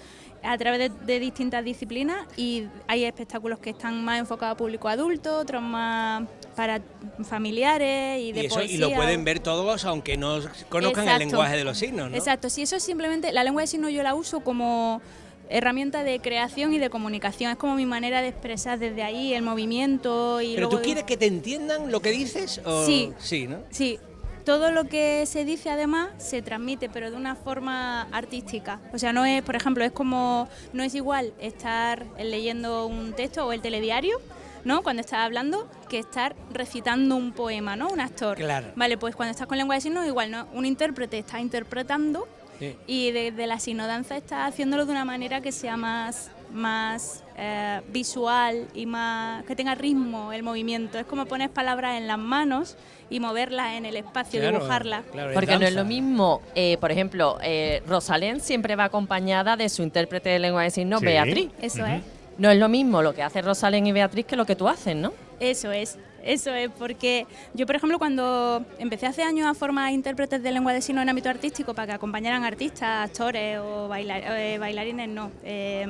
a 0.43 0.57
través 0.59 0.79
de, 0.79 0.89
de 1.05 1.19
distintas 1.19 1.65
disciplinas 1.65 2.25
y 2.37 2.69
hay 2.87 3.05
espectáculos 3.05 3.59
que 3.59 3.71
están 3.71 4.05
más 4.05 4.21
enfocados 4.21 4.55
a 4.55 4.57
público 4.57 4.87
adulto, 4.89 5.39
otros 5.39 5.61
más 5.61 6.23
para 6.55 6.81
familiares 7.25 8.21
y 8.21 8.33
de 8.33 8.43
Y, 8.43 8.47
eso, 8.47 8.63
y 8.63 8.77
lo 8.77 8.93
pueden 8.93 9.25
ver 9.25 9.41
todos 9.41 9.85
aunque 9.85 10.17
no 10.17 10.41
conozcan 10.69 11.09
el 11.09 11.19
lenguaje 11.19 11.57
de 11.57 11.65
los 11.65 11.79
signos, 11.79 12.11
¿no? 12.11 12.17
Exacto, 12.17 12.49
si 12.49 12.63
eso 12.63 12.77
es 12.77 12.83
simplemente, 12.83 13.33
la 13.33 13.43
lengua 13.43 13.63
de 13.63 13.67
signos 13.67 13.93
yo 13.93 14.03
la 14.03 14.15
uso 14.15 14.41
como 14.41 15.01
herramienta 15.49 16.03
de 16.03 16.19
creación 16.21 16.73
y 16.73 16.79
de 16.79 16.91
comunicación, 16.91 17.53
es 17.53 17.57
como 17.57 17.75
mi 17.75 17.87
manera 17.87 18.21
de 18.21 18.29
expresar 18.29 18.79
desde 18.79 19.03
ahí 19.03 19.35
el 19.35 19.43
movimiento 19.43 20.41
y 20.41 20.55
¿Pero 20.55 20.69
luego 20.69 20.79
tú 20.79 20.83
quieres 20.83 21.05
que 21.05 21.17
te 21.17 21.27
entiendan 21.27 21.91
lo 21.91 22.01
que 22.01 22.11
dices? 22.11 22.61
O... 22.65 22.85
Sí. 22.85 23.13
Sí, 23.19 23.47
¿no? 23.47 23.59
Sí, 23.71 23.99
todo 24.47 24.71
lo 24.71 24.85
que 24.85 25.27
se 25.27 25.45
dice 25.45 25.71
además 25.71 26.11
se 26.19 26.41
transmite, 26.41 26.89
pero 26.89 27.11
de 27.11 27.17
una 27.17 27.35
forma 27.35 28.03
artística. 28.13 28.81
O 28.95 28.99
sea, 28.99 29.13
no 29.13 29.25
es, 29.27 29.43
por 29.43 29.57
ejemplo, 29.57 29.85
es 29.85 29.91
como, 29.91 30.49
no 30.73 30.85
es 30.85 30.95
igual 30.95 31.35
estar 31.41 32.07
leyendo 32.17 32.87
un 32.87 33.13
texto 33.13 33.45
o 33.45 33.53
el 33.53 33.61
telediario, 33.61 34.19
¿no? 34.65 34.83
Cuando 34.85 35.01
estás 35.01 35.19
hablando, 35.19 35.69
que 35.89 35.99
estar 35.99 36.37
recitando 36.53 37.17
un 37.17 37.33
poema, 37.33 37.75
¿no? 37.75 37.89
Un 37.89 38.01
actor. 38.01 38.37
Claro. 38.37 38.69
Vale, 38.77 38.97
pues 38.97 39.17
cuando 39.17 39.33
estás 39.33 39.49
con 39.49 39.59
lengua 39.59 39.75
de 39.75 39.81
signos, 39.81 40.07
igual, 40.07 40.31
¿no? 40.31 40.47
Un 40.55 40.65
intérprete 40.65 41.19
está 41.19 41.41
interpretando 41.41 42.29
Sí. 42.61 42.75
y 42.87 43.11
desde 43.11 43.47
la 43.47 43.59
sinodanza 43.61 44.17
está 44.17 44.47
haciéndolo 44.47 44.87
de 44.87 44.93
una 44.93 45.05
manera 45.05 45.43
que 45.43 45.53
sea 45.53 45.77
más 45.77 46.31
más 46.53 47.23
eh, 47.37 47.81
visual 47.88 48.66
y 48.75 48.87
más 48.87 49.44
que 49.44 49.55
tenga 49.55 49.75
ritmo 49.75 50.33
el 50.33 50.42
movimiento 50.42 50.99
es 50.99 51.05
como 51.05 51.27
poner 51.27 51.51
palabras 51.51 51.99
en 51.99 52.07
las 52.07 52.18
manos 52.18 52.77
y 53.11 53.20
moverlas 53.20 53.75
en 53.75 53.85
el 53.85 53.96
espacio 53.96 54.40
Claro, 54.40 54.57
dibujarlas 54.59 55.05
Porque 55.35 55.59
no 55.59 55.66
es 55.66 55.75
lo 55.75 55.85
mismo, 55.85 56.40
eh, 56.55 56.77
por 56.81 56.90
ejemplo, 56.90 57.38
eh, 57.42 57.83
Rosalén 57.87 58.40
siempre 58.40 58.75
va 58.75 58.85
acompañada 58.85 59.57
de 59.57 59.68
su 59.68 59.83
intérprete 59.83 60.31
de 60.31 60.38
lengua 60.38 60.62
de 60.62 60.70
signos, 60.70 61.01
Sí. 61.01 61.07
Beatriz. 61.07 61.51
Eso 61.61 61.85
es. 61.85 62.03
No 62.38 62.51
es 62.51 62.59
lo 62.59 62.68
mismo 62.68 63.03
lo 63.03 63.14
que 63.14 63.22
hace 63.22 63.42
Rosalén 63.42 63.87
y 63.87 63.92
Beatriz 63.92 64.27
que 64.27 64.37
lo 64.37 64.44
que 64.44 64.57
tú 64.57 64.68
haces, 64.68 64.96
¿no? 64.96 65.12
Eso 65.38 65.72
es, 65.72 65.99
eso 66.27 66.53
es, 66.55 66.71
porque 66.71 67.27
yo, 67.55 67.67
por 67.67 67.77
ejemplo, 67.77 67.99
cuando 67.99 68.65
empecé 68.79 69.07
hace 69.07 69.23
años 69.23 69.47
a 69.47 69.55
formar 69.55 69.93
intérpretes 69.93 70.43
de 70.43 70.51
lengua 70.53 70.73
de 70.73 70.83
signos 70.83 71.03
en 71.03 71.09
ámbito 71.09 71.29
artístico 71.29 71.73
para 71.75 71.87
que 71.87 71.93
acompañaran 71.93 72.45
artistas, 72.45 73.09
actores 73.11 73.59
o 73.59 73.89
bailar- 73.89 74.23
eh, 74.27 74.59
bailarines, 74.59 75.09
no, 75.09 75.31
eh, 75.45 75.87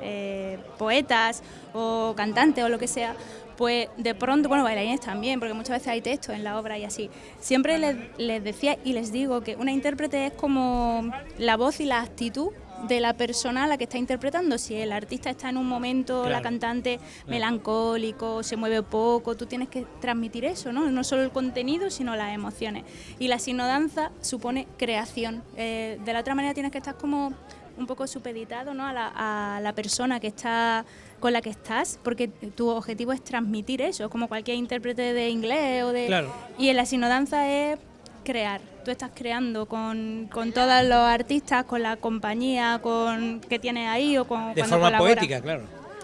eh, 0.00 0.58
poetas 0.78 1.42
o 1.74 2.14
cantantes 2.16 2.64
o 2.64 2.68
lo 2.68 2.78
que 2.78 2.88
sea, 2.88 3.14
pues 3.56 3.88
de 3.96 4.14
pronto, 4.14 4.48
bueno, 4.48 4.64
bailarines 4.64 5.00
también, 5.00 5.38
porque 5.38 5.54
muchas 5.54 5.76
veces 5.76 5.88
hay 5.88 6.00
textos 6.00 6.34
en 6.34 6.42
la 6.42 6.58
obra 6.58 6.78
y 6.78 6.84
así. 6.84 7.10
Siempre 7.38 7.78
les, 7.78 7.96
les 8.18 8.42
decía 8.42 8.78
y 8.84 8.92
les 8.92 9.12
digo 9.12 9.42
que 9.42 9.56
una 9.56 9.72
intérprete 9.72 10.26
es 10.26 10.32
como 10.32 11.10
la 11.38 11.56
voz 11.56 11.80
y 11.80 11.84
la 11.84 12.00
actitud 12.00 12.48
de 12.88 13.00
la 13.00 13.14
persona 13.14 13.64
a 13.64 13.66
la 13.66 13.78
que 13.78 13.84
está 13.84 13.98
interpretando. 13.98 14.58
Si 14.58 14.74
el 14.74 14.92
artista 14.92 15.30
está 15.30 15.48
en 15.48 15.56
un 15.56 15.68
momento, 15.68 16.28
la 16.28 16.42
cantante 16.42 17.00
melancólico, 17.26 18.42
se 18.42 18.56
mueve 18.56 18.82
poco, 18.82 19.36
tú 19.36 19.46
tienes 19.46 19.68
que 19.68 19.86
transmitir 20.00 20.44
eso, 20.44 20.72
¿no? 20.72 20.90
No 20.90 21.04
solo 21.04 21.22
el 21.22 21.30
contenido, 21.30 21.90
sino 21.90 22.16
las 22.16 22.34
emociones. 22.34 22.84
Y 23.18 23.28
la 23.28 23.38
sinodanza 23.38 24.10
supone 24.20 24.66
creación. 24.76 25.42
Eh, 25.56 25.98
de 26.04 26.12
la 26.12 26.20
otra 26.20 26.34
manera 26.34 26.54
tienes 26.54 26.72
que 26.72 26.78
estar 26.78 26.96
como 26.96 27.32
un 27.78 27.86
poco 27.86 28.06
supeditado 28.06 28.74
¿no? 28.74 28.86
a, 28.86 28.92
la, 28.92 29.12
a 29.56 29.60
la 29.60 29.74
persona 29.74 30.20
que 30.20 30.26
está 30.26 30.84
con 31.20 31.32
la 31.32 31.40
que 31.40 31.50
estás, 31.50 32.00
porque 32.02 32.26
tu 32.28 32.68
objetivo 32.68 33.12
es 33.12 33.22
transmitir 33.22 33.80
eso, 33.80 34.10
como 34.10 34.26
cualquier 34.26 34.56
intérprete 34.56 35.12
de 35.12 35.28
inglés 35.30 35.84
o 35.84 35.92
de... 35.92 36.06
Claro. 36.06 36.32
Y 36.58 36.68
en 36.68 36.76
la 36.76 36.84
sinodanza 36.84 37.48
es 37.48 37.78
crear. 38.22 38.60
Tú 38.84 38.90
estás 38.90 39.10
creando 39.14 39.66
con, 39.66 40.28
con 40.32 40.52
todos 40.52 40.84
los 40.84 40.98
artistas, 40.98 41.64
con 41.64 41.82
la 41.82 41.96
compañía 41.96 42.80
con 42.82 43.40
que 43.40 43.58
tienes 43.58 43.88
ahí 43.88 44.18
o 44.18 44.26
con 44.26 44.54
De 44.54 44.64
forma 44.64 44.86
colaboras. 44.86 45.00
poética, 45.16 45.40
claro. 45.40 45.62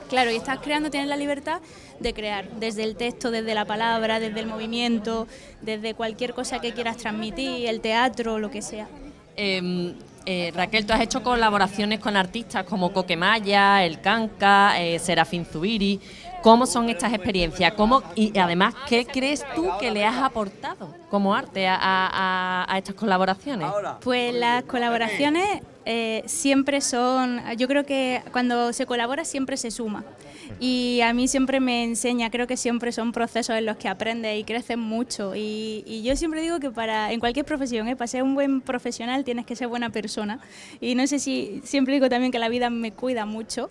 Claro, 0.09 0.31
y 0.31 0.37
estás 0.37 0.59
creando, 0.61 0.91
tienes 0.91 1.09
la 1.09 1.17
libertad 1.17 1.61
de 2.01 2.15
crear, 2.15 2.49
desde 2.59 2.85
el 2.85 2.97
texto, 2.97 3.31
desde 3.31 3.55
la 3.55 3.67
palabra, 3.67 4.21
desde 4.21 4.41
el 4.41 4.47
movimiento, 4.47 5.27
desde 5.61 5.93
cualquier 5.95 6.33
cosa 6.33 6.61
que 6.61 6.73
quieras 6.73 6.97
transmitir, 6.97 7.67
el 7.67 7.81
teatro, 7.81 8.39
lo 8.39 8.51
que 8.51 8.63
sea. 8.63 8.89
Eh, 9.37 9.95
eh, 10.25 10.53
Raquel, 10.55 10.85
tú 10.85 10.93
has 10.93 11.01
hecho 11.01 11.23
colaboraciones 11.23 12.01
con 12.01 12.17
artistas 12.17 12.65
como 12.65 12.93
Coquemaya, 12.93 13.85
El 13.85 14.01
Canca, 14.01 14.81
eh, 14.81 14.99
Serafín 14.99 15.47
Zubiri. 15.47 16.01
¿Cómo 16.43 16.67
son 16.67 16.89
estas 16.89 17.13
experiencias? 17.13 17.73
¿Cómo, 17.75 18.03
y 18.15 18.37
además, 18.39 18.75
¿qué 18.89 19.05
crees 19.05 19.45
tú 19.55 19.69
que 19.81 19.91
le 19.91 20.05
has 20.05 20.17
aportado 20.23 20.95
como 21.11 21.35
arte 21.35 21.67
a, 21.67 21.75
a- 21.75 22.63
a- 22.65 22.73
a 22.75 22.79
estas 22.79 22.95
colaboraciones? 22.95 23.69
Pues 24.01 24.35
las 24.35 24.63
colaboraciones 24.65 25.45
eh, 25.85 26.23
siempre 26.27 26.81
son, 26.81 27.41
yo 27.57 27.67
creo 27.67 27.85
que 27.85 28.23
cuando 28.33 28.73
se 28.73 28.87
colabora 28.87 29.25
siempre 29.25 29.57
se 29.57 29.71
suma. 29.71 30.05
Y 30.61 31.01
a 31.03 31.13
mí 31.13 31.29
siempre 31.29 31.61
me 31.61 31.85
enseña, 31.85 32.31
creo 32.31 32.47
que 32.47 32.57
siempre 32.57 32.91
son 32.93 33.13
procesos 33.13 33.57
en 33.57 33.67
los 33.67 33.77
que 33.77 33.89
aprendes 33.89 34.39
y 34.39 34.45
creces 34.45 34.79
mucho. 34.79 35.35
Y, 35.35 35.83
y 35.87 36.03
yo 36.03 36.17
siempre 36.17 36.41
digo 36.41 36.59
que 36.61 36.71
para 36.71 37.13
en 37.13 37.21
cualquier 37.21 37.45
profesión, 37.45 37.87
¿eh? 37.89 37.97
para 37.97 38.09
ser 38.09 38.23
un 38.23 38.35
buen 38.35 38.61
profesional 38.61 39.25
tienes 39.25 39.45
que 39.45 39.57
ser 39.57 39.69
buena 39.69 39.91
persona. 39.91 40.39
Y 40.81 40.95
no 40.95 41.07
sé 41.07 41.19
si, 41.19 41.61
siempre 41.65 41.95
digo 41.95 42.09
también 42.09 42.33
que 42.33 42.39
la 42.39 42.49
vida 42.49 42.71
me 42.71 42.93
cuida 42.93 43.27
mucho. 43.27 43.71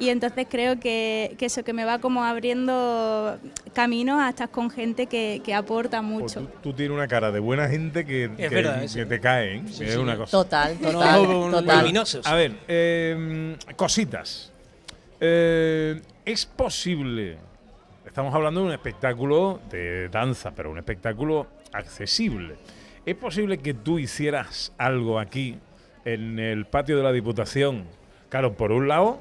Y 0.00 0.10
entonces 0.10 0.46
creo 0.48 0.78
que, 0.78 1.34
que 1.38 1.46
eso, 1.46 1.64
que 1.64 1.72
me 1.72 1.84
va 1.84 1.98
como 1.98 2.22
abriendo 2.24 3.36
caminos 3.72 4.20
a 4.20 4.28
estar 4.28 4.48
con 4.48 4.70
gente 4.70 5.06
que, 5.06 5.40
que 5.44 5.54
aporta 5.54 6.00
Pues 6.00 6.10
mucho. 6.10 6.40
tú, 6.42 6.48
tú 6.62 6.72
tienes 6.72 6.94
una 6.96 7.08
cara 7.08 7.32
de 7.32 7.40
buena 7.40 7.68
gente 7.68 8.04
que, 8.06 8.30
que, 8.36 8.48
verdad 8.48 8.78
que 8.80 8.84
eso. 8.86 9.06
te 9.06 9.20
cae, 9.20 9.56
¿eh? 9.56 9.62
Sí, 9.66 9.84
es 9.84 9.92
sí. 9.94 9.98
una 9.98 10.16
cosa. 10.16 10.30
Total, 10.30 10.76
total, 10.78 11.26
total. 11.50 11.92
A 12.24 12.34
ver, 12.34 12.52
eh, 12.68 13.56
cositas. 13.74 14.52
Eh, 15.20 16.00
es 16.24 16.46
posible, 16.46 17.38
estamos 18.06 18.32
hablando 18.32 18.60
de 18.60 18.66
un 18.66 18.72
espectáculo 18.72 19.60
de 19.70 20.08
danza, 20.10 20.52
pero 20.54 20.70
un 20.70 20.78
espectáculo 20.78 21.48
accesible. 21.72 22.54
¿Es 23.04 23.16
posible 23.16 23.58
que 23.58 23.74
tú 23.74 23.98
hicieras 23.98 24.72
algo 24.78 25.18
aquí 25.18 25.56
en 26.04 26.38
el 26.38 26.66
patio 26.66 26.96
de 26.96 27.02
la 27.02 27.10
Diputación? 27.10 27.84
Claro, 28.28 28.52
por 28.54 28.70
un 28.70 28.86
lado, 28.86 29.20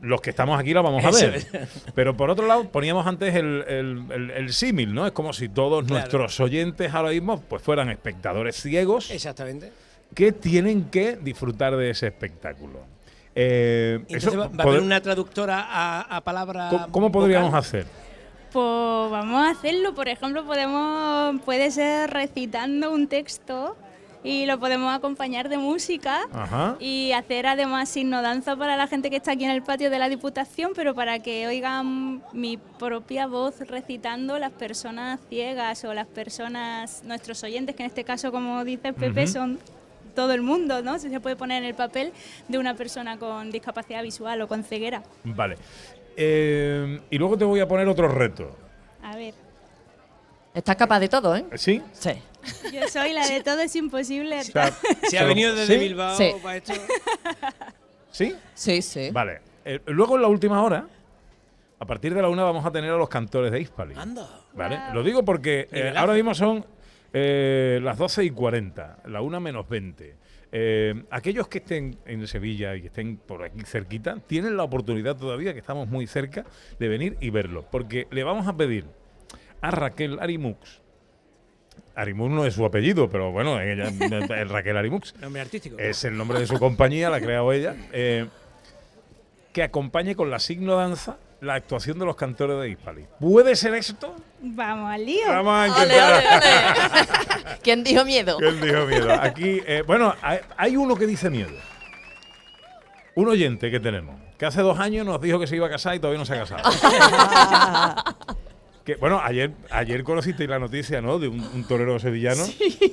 los 0.00 0.20
que 0.20 0.30
estamos 0.30 0.58
aquí 0.60 0.72
lo 0.72 0.82
vamos 0.82 1.04
a 1.04 1.10
ver. 1.10 1.46
Pero 1.94 2.16
por 2.16 2.30
otro 2.30 2.46
lado, 2.46 2.68
poníamos 2.70 3.06
antes 3.06 3.34
el, 3.34 3.64
el- 3.66 4.04
el- 4.12 4.30
el 4.30 4.52
símil, 4.52 4.94
¿no? 4.94 5.06
Es 5.06 5.12
como 5.12 5.32
si 5.32 5.48
todos 5.48 5.84
Claro. 5.84 5.94
nuestros 6.00 6.38
oyentes 6.40 6.94
ahora 6.94 7.10
mismo 7.10 7.40
pues 7.40 7.62
fueran 7.62 7.90
espectadores 7.90 8.54
ciegos 8.60 9.10
Exactamente. 9.10 9.72
que 10.14 10.32
tienen 10.32 10.84
que 10.90 11.16
disfrutar 11.16 11.76
de 11.76 11.90
ese 11.90 12.06
espectáculo. 12.06 12.80
Eh, 13.34 13.98
Entonces 14.08 14.24
eso 14.28 14.38
va, 14.38 14.48
va 14.48 14.64
a 14.64 14.66
haber 14.66 14.80
una 14.82 15.00
traductora 15.00 15.64
a, 15.68 16.16
a 16.16 16.20
palabra. 16.22 16.68
¿Cómo, 16.70 16.86
cómo 16.90 17.12
podríamos 17.12 17.48
vocal? 17.50 17.60
hacer? 17.60 17.86
Pues 18.52 19.10
vamos 19.10 19.46
a 19.46 19.50
hacerlo, 19.50 19.94
por 19.94 20.08
ejemplo, 20.08 20.44
podemos 20.44 21.40
puede 21.44 21.70
ser 21.70 22.10
recitando 22.10 22.90
un 22.92 23.06
texto 23.06 23.76
y 24.24 24.46
lo 24.46 24.58
podemos 24.58 24.94
acompañar 24.94 25.48
de 25.48 25.58
música 25.58 26.22
Ajá. 26.32 26.76
y 26.80 27.12
hacer 27.12 27.46
además 27.46 27.88
signo 27.88 28.22
danza 28.22 28.56
para 28.56 28.76
la 28.76 28.86
gente 28.86 29.10
que 29.10 29.16
está 29.16 29.32
aquí 29.32 29.44
en 29.44 29.50
el 29.50 29.62
patio 29.62 29.90
de 29.90 29.98
la 29.98 30.08
Diputación, 30.08 30.72
pero 30.74 30.94
para 30.94 31.20
que 31.20 31.46
oigan 31.46 32.22
mi 32.32 32.56
propia 32.56 33.26
voz 33.26 33.60
recitando 33.60 34.38
las 34.38 34.52
personas 34.52 35.20
ciegas 35.28 35.84
o 35.84 35.94
las 35.94 36.06
personas, 36.06 37.02
nuestros 37.04 37.42
oyentes, 37.44 37.76
que 37.76 37.82
en 37.82 37.88
este 37.88 38.04
caso, 38.04 38.32
como 38.32 38.64
dice 38.64 38.92
Pepe, 38.92 39.26
son 39.26 39.58
todo 40.14 40.32
el 40.32 40.42
mundo, 40.42 40.82
¿no? 40.82 40.98
Si 40.98 41.10
se 41.10 41.20
puede 41.20 41.36
poner 41.36 41.62
en 41.62 41.68
el 41.68 41.74
papel 41.74 42.12
de 42.48 42.58
una 42.58 42.74
persona 42.74 43.18
con 43.18 43.52
discapacidad 43.52 44.02
visual 44.02 44.40
o 44.42 44.48
con 44.48 44.64
ceguera. 44.64 45.02
Vale. 45.22 45.56
Eh, 46.16 47.00
y 47.10 47.18
luego 47.18 47.38
te 47.38 47.44
voy 47.44 47.60
a 47.60 47.68
poner 47.68 47.86
otro 47.86 48.08
reto. 48.08 48.56
A 49.02 49.14
ver. 49.14 49.47
Estás 50.58 50.74
capaz 50.76 50.98
de 50.98 51.08
todo, 51.08 51.36
¿eh? 51.36 51.44
¿Sí? 51.54 51.80
Sí. 51.92 52.10
Yo 52.72 52.88
soy 52.88 53.12
la 53.12 53.26
de 53.28 53.42
todo 53.42 53.60
es 53.60 53.76
imposible. 53.76 54.42
sea, 54.42 54.72
Se 55.08 55.16
ha 55.18 55.24
venido 55.24 55.54
desde 55.54 55.78
Bilbao 55.78 56.16
Sí. 56.16 56.32
para 56.42 56.56
esto. 56.56 56.72
¿Sí? 58.10 58.34
Sí, 58.54 58.82
sí. 58.82 59.10
Vale. 59.12 59.40
Eh, 59.64 59.80
luego 59.86 60.16
en 60.16 60.22
la 60.22 60.28
última 60.28 60.60
hora, 60.62 60.88
a 61.78 61.86
partir 61.86 62.12
de 62.12 62.22
la 62.22 62.28
una 62.28 62.42
vamos 62.42 62.66
a 62.66 62.72
tener 62.72 62.90
a 62.90 62.96
los 62.96 63.08
cantores 63.08 63.52
de 63.52 63.60
Hispali. 63.60 63.94
Anda. 63.96 64.28
¿Vale? 64.54 64.80
Lo 64.92 65.04
digo 65.04 65.24
porque 65.24 65.68
eh, 65.70 65.92
ahora 65.94 66.14
mismo 66.14 66.34
son 66.34 66.66
eh, 67.12 67.78
las 67.80 67.96
12 67.96 68.24
y 68.24 68.30
40, 68.30 68.98
la 69.06 69.20
una 69.20 69.38
menos 69.38 69.68
20. 69.68 70.16
Eh, 70.50 71.04
aquellos 71.10 71.46
que 71.46 71.58
estén 71.58 71.98
en 72.04 72.26
Sevilla 72.26 72.74
y 72.74 72.80
que 72.80 72.86
estén 72.88 73.16
por 73.18 73.44
aquí 73.44 73.60
cerquita, 73.60 74.16
tienen 74.26 74.56
la 74.56 74.64
oportunidad 74.64 75.16
todavía, 75.16 75.52
que 75.52 75.60
estamos 75.60 75.86
muy 75.88 76.08
cerca, 76.08 76.44
de 76.80 76.88
venir 76.88 77.16
y 77.20 77.30
verlo. 77.30 77.64
Porque 77.70 78.08
le 78.10 78.24
vamos 78.24 78.48
a 78.48 78.56
pedir 78.56 78.86
a 79.60 79.70
Raquel 79.70 80.18
Arimux. 80.20 80.80
Arimux 81.94 82.30
no 82.30 82.44
es 82.44 82.54
su 82.54 82.64
apellido, 82.64 83.08
pero 83.10 83.32
bueno, 83.32 83.60
ella 83.60 83.84
es 84.40 84.48
Raquel 84.48 84.76
Arimux. 84.76 85.14
Nombre 85.20 85.42
artístico. 85.42 85.76
Es 85.78 86.04
el 86.04 86.16
nombre 86.16 86.38
de 86.40 86.46
su 86.46 86.58
compañía, 86.58 87.10
la 87.10 87.16
ha 87.16 87.20
creado 87.20 87.52
ella. 87.52 87.74
eh, 87.92 88.26
que 89.52 89.62
acompañe 89.64 90.14
con 90.14 90.30
la 90.30 90.38
signo 90.38 90.76
danza 90.76 91.16
la 91.40 91.54
actuación 91.54 91.98
de 91.98 92.04
los 92.04 92.14
cantores 92.16 92.60
de 92.60 92.68
Hispali. 92.70 93.06
¿Puede 93.18 93.56
ser 93.56 93.74
esto? 93.74 94.14
Vamos 94.40 94.90
al 94.92 95.04
lío. 95.06 95.26
Vamos 95.26 95.52
a 95.52 95.62
Ole, 95.82 95.84
intentar. 95.84 96.12
ole, 96.12 97.00
ole. 97.00 97.58
¿Quién 97.62 97.82
dijo 97.84 98.04
miedo? 98.04 98.36
¿Quién 98.38 98.60
dijo 98.60 98.86
miedo? 98.86 99.12
Aquí, 99.20 99.60
eh, 99.66 99.82
bueno, 99.86 100.14
hay, 100.22 100.38
hay 100.56 100.76
uno 100.76 100.94
que 100.96 101.06
dice 101.06 101.30
miedo. 101.30 101.50
Un 103.14 103.28
oyente 103.28 103.70
que 103.70 103.80
tenemos, 103.80 104.14
que 104.38 104.46
hace 104.46 104.60
dos 104.62 104.78
años 104.78 105.04
nos 105.06 105.20
dijo 105.20 105.40
que 105.40 105.46
se 105.48 105.56
iba 105.56 105.66
a 105.66 105.70
casar 105.70 105.94
y 105.96 105.98
todavía 105.98 106.18
no 106.20 106.24
se 106.26 106.34
ha 106.34 106.38
casado. 106.44 106.62
que, 108.88 108.94
bueno, 108.96 109.20
ayer, 109.22 109.50
ayer 109.70 110.02
conocisteis 110.02 110.48
la 110.48 110.58
noticia, 110.58 111.02
¿no? 111.02 111.18
De 111.18 111.28
un, 111.28 111.40
un 111.40 111.64
torero 111.68 111.98
sevillano 111.98 112.42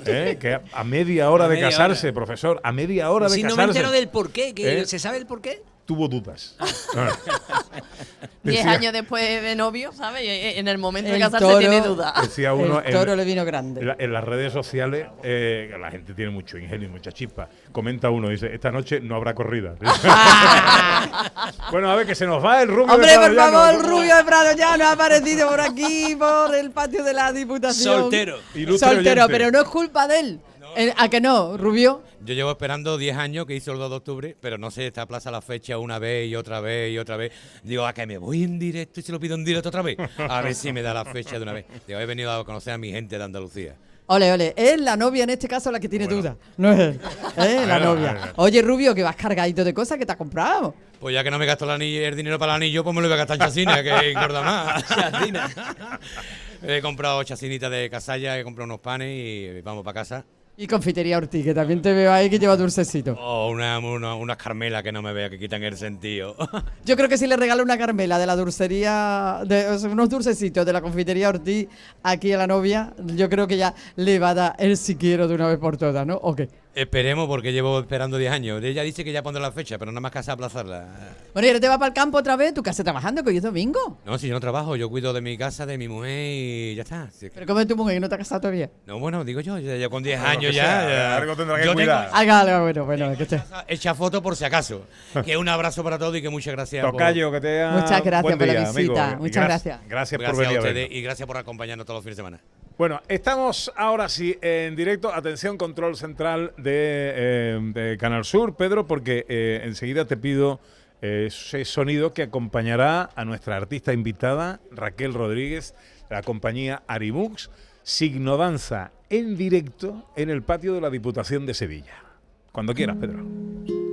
¿eh? 0.05 0.37
que 0.37 0.55
a, 0.55 0.61
a 0.73 0.83
media 0.83 1.31
hora 1.31 1.45
A 1.45 1.47
de 1.47 1.53
media 1.55 1.69
casarse, 1.69 2.11
profesor, 2.11 2.59
a 2.65 2.73
media 2.73 3.09
hora 3.11 3.29
de 3.29 3.35
si 3.35 3.43
no 3.43 3.51
casarse. 3.51 3.67
me 3.67 3.71
entero 3.79 3.91
del 3.91 4.09
por 4.09 4.29
qué, 4.31 4.53
que 4.53 4.81
¿Eh? 4.81 4.85
¿se 4.87 4.99
sabe 4.99 5.19
el 5.19 5.25
por 5.25 5.39
qué? 5.39 5.61
Tuvo 5.85 6.09
dudas. 6.09 6.57
Diez 8.43 8.57
Decía- 8.63 8.71
años 8.71 8.93
después 8.93 9.41
de 9.41 9.55
novio, 9.55 9.91
¿sabes? 9.91 10.23
Y 10.23 10.27
En 10.59 10.67
el 10.67 10.77
momento 10.77 11.11
de 11.11 11.19
casarse 11.19 11.45
toro- 11.45 11.59
tiene 11.59 11.81
duda. 11.81 12.13
Decía 12.21 12.53
uno 12.53 12.79
El 12.81 12.93
toro 12.93 13.15
le 13.15 13.25
vino 13.25 13.43
grande. 13.45 13.81
En, 13.81 13.87
la- 13.87 13.95
en 13.99 14.13
las 14.13 14.23
redes 14.23 14.53
sociales, 14.53 15.07
eh, 15.23 15.75
la 15.79 15.91
gente 15.91 16.13
tiene 16.13 16.31
mucho 16.31 16.57
ingenio 16.57 16.87
y 16.87 16.91
mucha 16.91 17.11
chispa. 17.11 17.47
Comenta 17.71 18.09
uno, 18.09 18.29
dice, 18.29 18.53
esta 18.53 18.71
noche 18.71 18.99
no 18.99 19.15
habrá 19.15 19.33
corrida. 19.33 19.75
bueno, 21.71 21.89
a 21.91 21.95
ver, 21.95 22.05
que 22.07 22.15
se 22.15 22.25
nos 22.25 22.43
va 22.43 22.61
el 22.61 22.69
rubio. 22.69 22.93
Hombre, 22.93 23.11
de 23.11 23.17
por 23.17 23.33
Prado 23.33 23.51
favor, 23.51 23.71
Llano. 23.73 23.79
el 23.79 23.89
rubio 23.89 24.15
de 24.15 24.23
Prado 24.23 24.55
ya 24.55 24.77
no 24.77 24.85
ha 24.85 24.91
aparecido 24.93 25.49
por 25.49 25.61
aquí, 25.61 26.15
por 26.17 26.55
el 26.55 26.71
patio 26.71 27.03
de 27.03 27.13
la 27.13 27.31
Diputación. 27.31 28.01
Soltero. 28.01 28.39
Ilustre 28.53 28.89
Soltero, 28.95 29.23
oyente. 29.25 29.37
pero 29.39 29.51
no 29.51 29.61
es 29.61 29.67
culpa 29.67 30.07
de 30.07 30.19
él. 30.19 30.39
Eh, 30.77 30.93
¿A 30.97 31.07
que 31.09 31.21
no, 31.21 31.55
Rubio? 31.57 32.03
Yo 32.25 32.33
llevo 32.33 32.51
esperando 32.51 32.97
10 32.97 33.17
años 33.17 33.45
que 33.45 33.55
hizo 33.55 33.71
el 33.71 33.77
2 33.77 33.89
de 33.89 33.95
octubre, 33.97 34.37
pero 34.41 34.57
no 34.57 34.71
se 34.71 34.87
esta 34.87 35.05
plaza 35.05 35.29
la 35.29 35.41
fecha 35.41 35.77
una 35.77 35.99
vez 35.99 36.27
y 36.27 36.35
otra 36.35 36.59
vez 36.59 36.91
y 36.91 36.97
otra 36.97 37.17
vez. 37.17 37.31
Digo, 37.63 37.85
a 37.85 37.93
que 37.93 38.05
me 38.07 38.17
voy 38.17 38.43
en 38.43 38.57
directo 38.57 38.99
y 38.99 39.03
se 39.03 39.11
lo 39.11 39.19
pido 39.19 39.35
en 39.35 39.45
directo 39.45 39.69
otra 39.69 39.81
vez. 39.83 39.97
A 40.17 40.41
ver 40.41 40.55
si 40.55 40.73
me 40.73 40.81
da 40.81 40.93
la 40.93 41.05
fecha 41.05 41.37
de 41.37 41.43
una 41.43 41.53
vez. 41.53 41.65
Digo, 41.87 41.99
he 41.99 42.05
venido 42.05 42.31
a 42.31 42.43
conocer 42.43 42.73
a 42.73 42.77
mi 42.77 42.91
gente 42.91 43.17
de 43.17 43.23
Andalucía. 43.23 43.75
Ole, 44.07 44.31
ole, 44.31 44.53
es 44.55 44.79
la 44.81 44.95
novia 44.95 45.23
en 45.23 45.31
este 45.31 45.47
caso 45.47 45.71
la 45.71 45.79
que 45.79 45.89
tiene 45.89 46.07
duda. 46.07 46.37
No 46.57 46.71
es 46.71 46.79
él, 46.79 46.99
es 47.37 47.67
la 47.67 47.77
Bueno, 47.79 47.95
novia. 47.95 48.11
bueno. 48.13 48.33
Oye, 48.37 48.61
Rubio, 48.61 48.93
que 48.95 49.01
vas 49.03 49.15
cargadito 49.15 49.63
de 49.63 49.73
cosas 49.73 49.97
que 49.97 50.05
te 50.05 50.11
has 50.11 50.17
comprado. 50.17 50.75
Pues 50.99 51.13
ya 51.13 51.23
que 51.23 51.31
no 51.31 51.37
me 51.39 51.45
gasto 51.45 51.65
el, 51.65 51.71
anillo- 51.71 52.05
el 52.07 52.15
dinero 52.15 52.37
para 52.39 52.53
el 52.55 52.57
anillo, 52.63 52.83
pues 52.83 52.95
me 52.95 53.01
lo 53.01 53.07
voy 53.07 53.15
a 53.15 53.17
gastar 53.17 53.37
en 53.37 53.41
chacina, 53.47 53.81
que 53.83 54.11
engorda 54.11 54.41
más. 54.41 54.83
he 56.63 56.81
comprado 56.81 57.23
chacinitas 57.23 57.69
de 57.71 57.89
casalla, 57.89 58.39
he 58.39 58.43
comprado 58.43 58.65
unos 58.65 58.79
panes 58.79 59.09
y 59.11 59.61
vamos 59.61 59.83
para 59.83 59.93
casa. 60.01 60.25
Y 60.57 60.67
confitería 60.67 61.17
Ortiz, 61.17 61.43
que 61.43 61.53
también 61.53 61.81
te 61.81 61.91
veo 61.93 62.13
ahí 62.13 62.29
que 62.29 62.39
lleva 62.39 62.55
dulcecito. 62.55 63.13
O 63.19 63.49
una, 63.49 63.77
una- 63.79 64.15
unas 64.15 64.37
carmelas 64.37 64.83
que 64.83 64.91
no 64.93 65.01
me 65.01 65.11
vea, 65.11 65.29
que 65.29 65.37
quitan 65.37 65.61
el 65.63 65.75
sentido. 65.75 66.33
Yo 66.85 66.95
creo 66.95 67.09
que 67.09 67.17
si 67.17 67.27
le 67.27 67.35
regalo 67.35 67.61
una 67.61 67.77
carmela 67.77 68.17
de 68.17 68.25
la 68.25 68.37
dulcería, 68.37 69.41
de, 69.45 69.67
o 69.67 69.77
sea, 69.77 69.89
unos 69.89 70.09
dulcecitos 70.09 70.65
de 70.65 70.71
la 70.71 70.81
confitería 70.81 71.27
Ortiz 71.27 71.67
aquí 72.03 72.31
a 72.31 72.37
la 72.37 72.47
novia, 72.47 72.93
yo 73.15 73.29
creo 73.29 73.47
que 73.47 73.57
ya 73.57 73.73
le 73.97 74.17
va 74.17 74.29
a 74.29 74.33
dar 74.33 74.55
el 74.57 74.77
si 74.77 74.95
quiero 74.95 75.27
de 75.27 75.35
una 75.35 75.47
vez 75.49 75.57
por 75.59 75.75
todas, 75.75 76.07
¿no? 76.07 76.15
¿O 76.15 76.33
qué? 76.33 76.47
Esperemos, 76.75 77.27
porque 77.27 77.53
llevo 77.53 77.79
esperando 77.79 78.17
10 78.17 78.31
años. 78.33 78.61
Ella 78.61 78.83
dice 78.83 79.05
que 79.05 79.13
ya 79.13 79.23
pondrá 79.23 79.41
la 79.41 79.53
fecha, 79.53 79.77
pero 79.77 79.91
nada 79.93 80.01
más 80.01 80.11
que 80.11 80.19
hace 80.19 80.31
aplazarla. 80.31 80.89
Bueno, 81.33 81.45
y 81.45 81.49
ahora 81.49 81.59
te 81.61 81.67
vas 81.69 81.77
para 81.77 81.87
el 81.87 81.93
campo 81.93 82.17
otra 82.17 82.35
vez, 82.35 82.53
tú 82.53 82.61
que 82.61 82.69
haces 82.69 82.83
trabajando, 82.83 83.23
que 83.23 83.29
hoy 83.29 83.37
es 83.37 83.43
domingo. 83.43 83.99
No, 84.05 84.17
si 84.17 84.27
yo 84.27 84.33
no 84.33 84.41
trabajo, 84.41 84.75
yo 84.75 84.89
cuido 84.89 85.13
de 85.13 85.21
mi 85.21 85.37
casa, 85.37 85.65
de 85.65 85.77
mi 85.77 85.87
mujer 85.87 86.11
y 86.33 86.75
ya 86.75 86.81
está. 86.83 87.09
Si 87.11 87.27
es 87.27 87.31
que- 87.31 87.35
Pero 87.35 87.45
¿cómo 87.47 87.61
es 87.61 87.67
tu 87.67 87.77
mujer 87.77 87.95
que 87.95 87.99
no 88.01 88.09
te 88.09 88.15
has 88.15 88.19
casado 88.19 88.41
todavía? 88.41 88.69
No, 88.85 88.99
bueno, 88.99 89.23
digo 89.23 89.39
yo, 89.39 89.57
ya, 89.57 89.77
ya 89.77 89.87
con 89.87 90.03
10 90.03 90.19
Bueno, 90.19 90.31
años 90.33 90.49
que 90.51 90.57
ya, 90.57 90.63
sea, 90.63 90.89
ya. 90.89 91.17
algo 91.17 91.35
tendrá 91.37 91.57
que 91.59 91.65
Yo 91.65 91.73
cuidar. 91.73 92.11
tengo 92.11 92.33
algo, 92.33 92.61
bueno, 92.63 92.85
bueno, 92.85 93.17
que 93.17 93.25
te... 93.25 93.41
hecha 93.69 93.95
foto 93.95 94.21
por 94.21 94.35
si 94.35 94.43
acaso. 94.43 94.85
que 95.25 95.37
un 95.37 95.47
abrazo 95.47 95.81
para 95.81 95.97
todos 95.97 96.17
y 96.17 96.21
que 96.21 96.29
muchas 96.29 96.53
gracias. 96.53 96.83
por- 96.83 96.91
Tocayo, 96.91 97.31
que 97.31 97.39
te 97.39 97.65
Muchas 97.67 98.03
gracias 98.03 98.21
buen 98.21 98.37
por 98.37 98.47
la 98.47 98.53
día, 98.53 98.61
amigo. 98.69 98.93
visita, 98.93 99.11
Y 99.17 99.21
muchas 99.21 99.43
gra- 99.43 99.47
gracias. 99.47 99.79
Gracias, 99.87 100.17
por 100.19 100.25
Gracias 100.27 100.37
venir 100.49 100.57
a 100.57 100.61
ustedes 100.61 100.91
y 100.91 101.01
gracias 101.01 101.25
por 101.25 101.37
acompañarnos 101.37 101.85
todos 101.85 101.99
los 101.99 102.03
fines 102.03 102.17
de 102.17 102.19
semana. 102.19 102.39
Bueno, 102.77 103.01
estamos 103.07 103.71
ahora 103.77 104.09
sí 104.09 104.37
en 104.41 104.75
directo. 104.75 105.13
Atención, 105.13 105.57
control 105.57 105.95
central 105.95 106.53
de, 106.57 107.63
eh, 107.73 107.97
Canal 107.97 108.25
Sur, 108.25 108.55
Pedro, 108.55 108.85
porque 108.85 109.25
eh, 109.29 109.61
enseguida 109.63 110.03
te 110.03 110.17
pido 110.17 110.59
eh, 111.01 111.27
ese 111.27 111.63
sonido 111.63 112.13
que 112.13 112.23
acompañará 112.23 113.11
a 113.15 113.23
nuestra 113.23 113.55
artista 113.55 113.93
invitada, 113.93 114.59
Raquel 114.71 115.13
Rodríguez, 115.13 115.73
de 116.09 116.15
la 116.15 116.21
compañía 116.21 116.83
Arimux, 116.87 117.49
Signo 117.83 118.35
Danza 118.35 118.91
en 119.09 119.37
directo 119.37 120.11
en 120.17 120.29
el 120.29 120.43
patio 120.43 120.73
de 120.73 120.81
la 120.81 120.89
Diputación 120.89 121.45
de 121.45 121.53
Sevilla. 121.53 122.03
Cuando 122.51 122.73
quieras, 122.73 122.97
Pedro. 122.99 123.84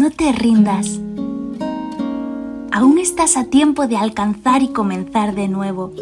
No 0.00 0.10
te 0.10 0.32
rindas. 0.32 0.98
Aún 2.72 2.98
estás 2.98 3.36
a 3.36 3.44
tiempo 3.44 3.86
de 3.86 3.98
alcanzar 3.98 4.62
y 4.62 4.68
comenzar 4.68 5.34
de 5.34 5.46
nuevo. 5.46 5.92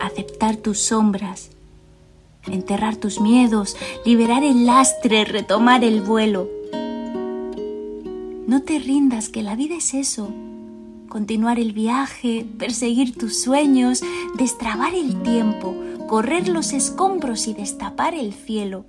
Aceptar 0.00 0.56
tus 0.56 0.80
sombras, 0.80 1.50
enterrar 2.48 2.96
tus 2.96 3.20
miedos, 3.20 3.76
liberar 4.04 4.42
el 4.42 4.66
lastre, 4.66 5.24
retomar 5.24 5.84
el 5.84 6.00
vuelo. 6.00 6.48
No 8.48 8.62
te 8.62 8.80
rindas, 8.80 9.28
que 9.28 9.44
la 9.44 9.54
vida 9.54 9.76
es 9.76 9.94
eso. 9.94 10.34
Continuar 11.08 11.60
el 11.60 11.72
viaje, 11.72 12.44
perseguir 12.58 13.16
tus 13.16 13.40
sueños, 13.40 14.02
destrabar 14.36 14.96
el 14.96 15.22
tiempo, 15.22 15.72
correr 16.08 16.48
los 16.48 16.72
escombros 16.72 17.46
y 17.46 17.54
destapar 17.54 18.14
el 18.14 18.34
cielo. 18.34 18.86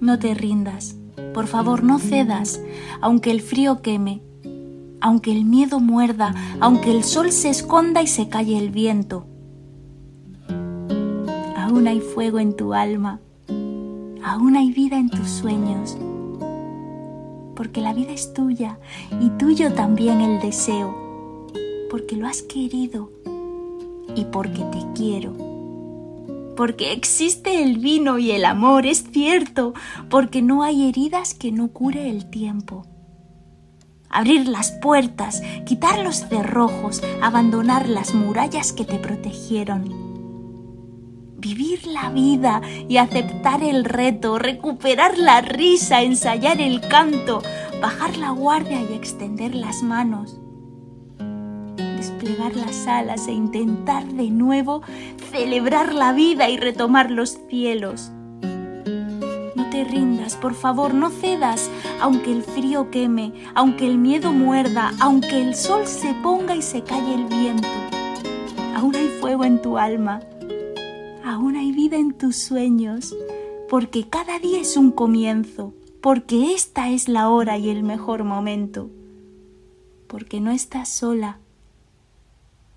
No 0.00 0.18
te 0.18 0.34
rindas, 0.34 0.96
por 1.32 1.46
favor 1.46 1.82
no 1.82 1.98
cedas, 1.98 2.60
aunque 3.00 3.30
el 3.30 3.40
frío 3.40 3.82
queme, 3.82 4.22
aunque 5.00 5.32
el 5.32 5.44
miedo 5.44 5.80
muerda, 5.80 6.34
aunque 6.60 6.90
el 6.90 7.04
sol 7.04 7.30
se 7.30 7.50
esconda 7.50 8.02
y 8.02 8.06
se 8.06 8.28
calle 8.28 8.56
el 8.58 8.70
viento. 8.70 9.26
Aún 11.56 11.86
hay 11.88 12.00
fuego 12.00 12.38
en 12.38 12.54
tu 12.54 12.74
alma, 12.74 13.20
aún 14.24 14.56
hay 14.56 14.72
vida 14.72 14.98
en 14.98 15.10
tus 15.10 15.28
sueños, 15.28 15.96
porque 17.54 17.80
la 17.80 17.92
vida 17.92 18.12
es 18.12 18.32
tuya 18.32 18.78
y 19.20 19.30
tuyo 19.30 19.72
también 19.72 20.20
el 20.20 20.40
deseo, 20.40 20.94
porque 21.90 22.16
lo 22.16 22.26
has 22.26 22.42
querido 22.42 23.10
y 24.14 24.24
porque 24.24 24.62
te 24.64 24.84
quiero. 24.94 25.53
Porque 26.56 26.92
existe 26.92 27.62
el 27.62 27.78
vino 27.78 28.18
y 28.18 28.30
el 28.30 28.44
amor, 28.44 28.86
es 28.86 29.04
cierto, 29.10 29.74
porque 30.08 30.42
no 30.42 30.62
hay 30.62 30.88
heridas 30.88 31.34
que 31.34 31.52
no 31.52 31.68
cure 31.68 32.08
el 32.08 32.30
tiempo. 32.30 32.86
Abrir 34.08 34.46
las 34.46 34.70
puertas, 34.70 35.42
quitar 35.66 35.98
los 35.98 36.28
cerrojos, 36.28 37.02
abandonar 37.20 37.88
las 37.88 38.14
murallas 38.14 38.72
que 38.72 38.84
te 38.84 38.98
protegieron 38.98 40.14
vivir 41.44 41.86
la 41.86 42.08
vida 42.08 42.62
y 42.88 42.96
aceptar 42.96 43.62
el 43.62 43.84
reto, 43.84 44.38
recuperar 44.38 45.18
la 45.18 45.42
risa, 45.42 46.00
ensayar 46.00 46.58
el 46.58 46.80
canto, 46.80 47.42
bajar 47.82 48.16
la 48.16 48.30
guardia 48.30 48.80
y 48.82 48.94
extender 48.94 49.54
las 49.54 49.82
manos, 49.82 50.40
desplegar 52.24 52.56
las 52.56 52.86
alas 52.86 53.28
e 53.28 53.32
intentar 53.32 54.06
de 54.06 54.30
nuevo 54.30 54.82
celebrar 55.30 55.94
la 55.94 56.12
vida 56.12 56.48
y 56.48 56.56
retomar 56.56 57.10
los 57.10 57.38
cielos. 57.48 58.10
No 59.54 59.68
te 59.70 59.84
rindas, 59.84 60.36
por 60.36 60.54
favor, 60.54 60.94
no 60.94 61.10
cedas, 61.10 61.70
aunque 62.00 62.32
el 62.32 62.42
frío 62.42 62.90
queme, 62.90 63.32
aunque 63.54 63.86
el 63.86 63.98
miedo 63.98 64.32
muerda, 64.32 64.92
aunque 65.00 65.42
el 65.42 65.54
sol 65.54 65.86
se 65.86 66.14
ponga 66.22 66.56
y 66.56 66.62
se 66.62 66.82
calle 66.82 67.14
el 67.14 67.26
viento. 67.26 67.68
Aún 68.74 68.96
hay 68.96 69.08
fuego 69.20 69.44
en 69.44 69.60
tu 69.60 69.76
alma, 69.76 70.20
aún 71.24 71.56
hay 71.56 71.72
vida 71.72 71.96
en 71.96 72.14
tus 72.14 72.36
sueños, 72.36 73.14
porque 73.68 74.08
cada 74.08 74.38
día 74.38 74.60
es 74.60 74.76
un 74.76 74.92
comienzo, 74.92 75.74
porque 76.00 76.54
esta 76.54 76.90
es 76.90 77.08
la 77.08 77.28
hora 77.28 77.58
y 77.58 77.68
el 77.68 77.82
mejor 77.82 78.24
momento, 78.24 78.90
porque 80.06 80.40
no 80.40 80.50
estás 80.50 80.88
sola, 80.88 81.38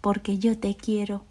porque 0.01 0.37
yo 0.37 0.57
te 0.57 0.75
quiero. 0.75 1.23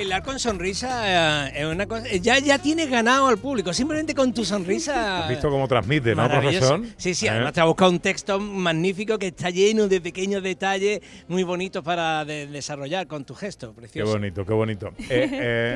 Bailar 0.00 0.22
con 0.22 0.38
sonrisa 0.38 1.50
eh, 1.50 1.60
es 1.60 1.66
una 1.66 1.86
cosa. 1.86 2.06
Ya, 2.08 2.38
ya 2.38 2.58
tienes 2.58 2.88
ganado 2.90 3.26
al 3.26 3.36
público, 3.36 3.72
simplemente 3.74 4.14
con 4.14 4.32
tu 4.32 4.44
sonrisa. 4.46 5.24
¿Has 5.24 5.28
visto 5.28 5.50
cómo 5.50 5.68
transmite, 5.68 6.14
no, 6.14 6.26
profesor? 6.28 6.80
Sí, 6.96 7.12
sí, 7.14 7.26
¿Eh? 7.26 7.30
además 7.30 7.52
te 7.52 7.60
ha 7.60 7.64
buscado 7.64 7.90
un 7.90 8.00
texto 8.00 8.40
magnífico 8.40 9.18
que 9.18 9.26
está 9.28 9.50
lleno 9.50 9.88
de 9.88 10.00
pequeños 10.00 10.42
detalles 10.42 11.00
muy 11.28 11.42
bonitos 11.42 11.84
para 11.84 12.24
de- 12.24 12.46
desarrollar 12.46 13.06
con 13.06 13.24
tu 13.24 13.34
gesto, 13.34 13.74
Qué 13.74 13.80
precioso. 13.82 14.12
bonito, 14.12 14.46
qué 14.46 14.52
bonito. 14.54 14.90
Eh, 15.10 15.28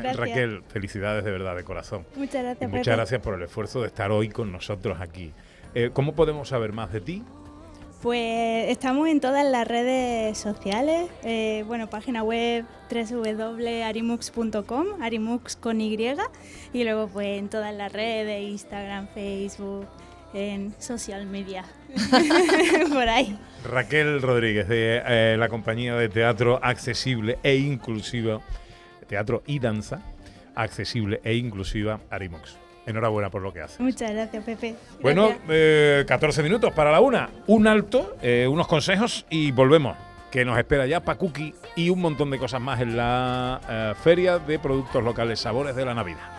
eh. 0.03 0.13
Raquel, 0.15 0.63
felicidades 0.69 1.23
de 1.23 1.29
verdad, 1.31 1.55
de 1.55 1.63
corazón. 1.63 2.05
Muchas 2.15 2.41
gracias, 2.43 2.61
Y 2.63 2.71
muchas 2.71 2.85
Pepe. 2.85 2.95
gracias 2.95 3.21
por 3.21 3.35
el 3.35 3.43
esfuerzo 3.43 3.81
de 3.81 3.87
estar 3.87 4.09
hoy 4.11 4.29
con 4.29 4.51
nosotros 4.51 4.97
aquí. 5.01 5.31
Eh, 5.75 5.91
¿Cómo 5.93 6.15
podemos 6.15 6.47
saber 6.49 6.71
más 6.71 6.91
de 6.91 7.01
ti? 7.01 7.23
Pues 8.05 8.69
estamos 8.69 9.07
en 9.07 9.19
todas 9.19 9.43
las 9.43 9.67
redes 9.67 10.37
sociales, 10.37 11.09
eh, 11.23 11.63
bueno, 11.65 11.89
página 11.89 12.21
web 12.21 12.63
www.arimux.com, 12.87 15.01
arimux 15.01 15.55
con 15.55 15.81
Y, 15.81 15.97
y 16.71 16.83
luego 16.83 17.07
pues 17.07 17.39
en 17.39 17.49
todas 17.49 17.73
las 17.73 17.91
redes, 17.91 18.43
Instagram, 18.43 19.07
Facebook, 19.07 19.87
en 20.35 20.75
social 20.77 21.25
media, 21.25 21.65
por 22.93 23.09
ahí. 23.09 23.39
Raquel 23.63 24.21
Rodríguez, 24.21 24.67
de 24.67 25.01
eh, 25.03 25.35
la 25.39 25.49
compañía 25.49 25.95
de 25.95 26.07
teatro 26.07 26.59
accesible 26.61 27.39
e 27.41 27.55
inclusiva, 27.55 28.39
teatro 29.07 29.41
y 29.47 29.57
danza 29.57 30.03
accesible 30.53 31.21
e 31.23 31.33
inclusiva 31.33 32.01
Arimox. 32.11 32.64
Enhorabuena 32.85 33.29
por 33.29 33.41
lo 33.41 33.51
que 33.51 33.61
hace. 33.61 33.81
Muchas 33.81 34.11
gracias, 34.11 34.43
Pepe. 34.43 34.75
Bueno, 35.01 35.33
eh, 35.49 36.03
14 36.07 36.43
minutos 36.43 36.71
para 36.73 36.91
la 36.91 37.01
una. 37.01 37.29
Un 37.47 37.67
alto, 37.67 38.15
eh, 38.21 38.47
unos 38.47 38.67
consejos 38.67 39.25
y 39.29 39.51
volvemos. 39.51 39.97
Que 40.31 40.43
nos 40.43 40.57
espera 40.57 40.85
ya 40.85 40.99
Pacuki 40.99 41.53
y 41.75 41.89
un 41.89 42.01
montón 42.01 42.29
de 42.29 42.37
cosas 42.37 42.59
más 42.59 42.81
en 42.81 42.97
la 42.97 43.61
eh, 43.69 43.93
Feria 44.03 44.37
de 44.37 44.59
Productos 44.59 45.03
Locales 45.03 45.39
Sabores 45.39 45.75
de 45.75 45.85
la 45.85 45.93
Navidad. 45.93 46.35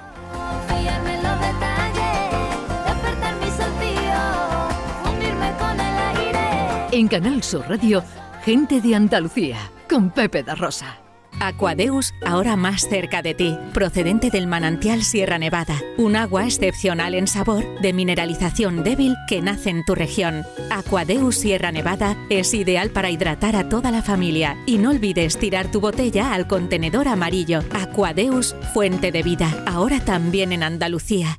En 6.92 7.09
Canal 7.09 7.42
Sur 7.42 7.68
Radio, 7.68 8.03
gente 8.42 8.80
de 8.80 8.94
Andalucía, 8.94 9.59
con 9.88 10.11
Pepe 10.11 10.42
da 10.42 10.55
Rosa. 10.55 11.05
Aquadeus, 11.41 12.14
ahora 12.24 12.57
más 12.57 12.89
cerca 12.89 13.22
de 13.22 13.34
ti, 13.34 13.57
procedente 13.72 14.30
del 14.30 14.47
manantial 14.47 15.03
Sierra 15.03 15.39
Nevada, 15.39 15.80
un 15.99 16.16
agua 16.16 16.45
excepcional 16.45 17.14
en 17.14 17.26
sabor, 17.26 17.64
de 17.80 17.93
mineralización 17.93 18.82
débil 18.82 19.14
que 19.28 19.43
nace 19.43 19.70
en 19.70 19.84
tu 19.84 19.95
región. 19.95 20.45
Aquadeus 20.70 21.37
Sierra 21.37 21.72
Nevada 21.72 22.16
es 22.30 22.55
ideal 22.55 22.91
para 22.91 23.11
hidratar 23.11 23.57
a 23.57 23.68
toda 23.68 23.91
la 23.91 24.03
familia 24.03 24.57
y 24.66 24.78
no 24.78 24.91
olvides 24.91 25.39
tirar 25.39 25.70
tu 25.70 25.80
botella 25.80 26.32
al 26.32 26.47
contenedor 26.47 27.09
amarillo. 27.09 27.61
Aquadeus, 27.72 28.57
fuente 28.72 29.12
de 29.12 29.22
vida, 29.22 29.64
ahora 29.66 30.01
también 30.01 30.53
en 30.53 30.62
Andalucía. 30.62 31.39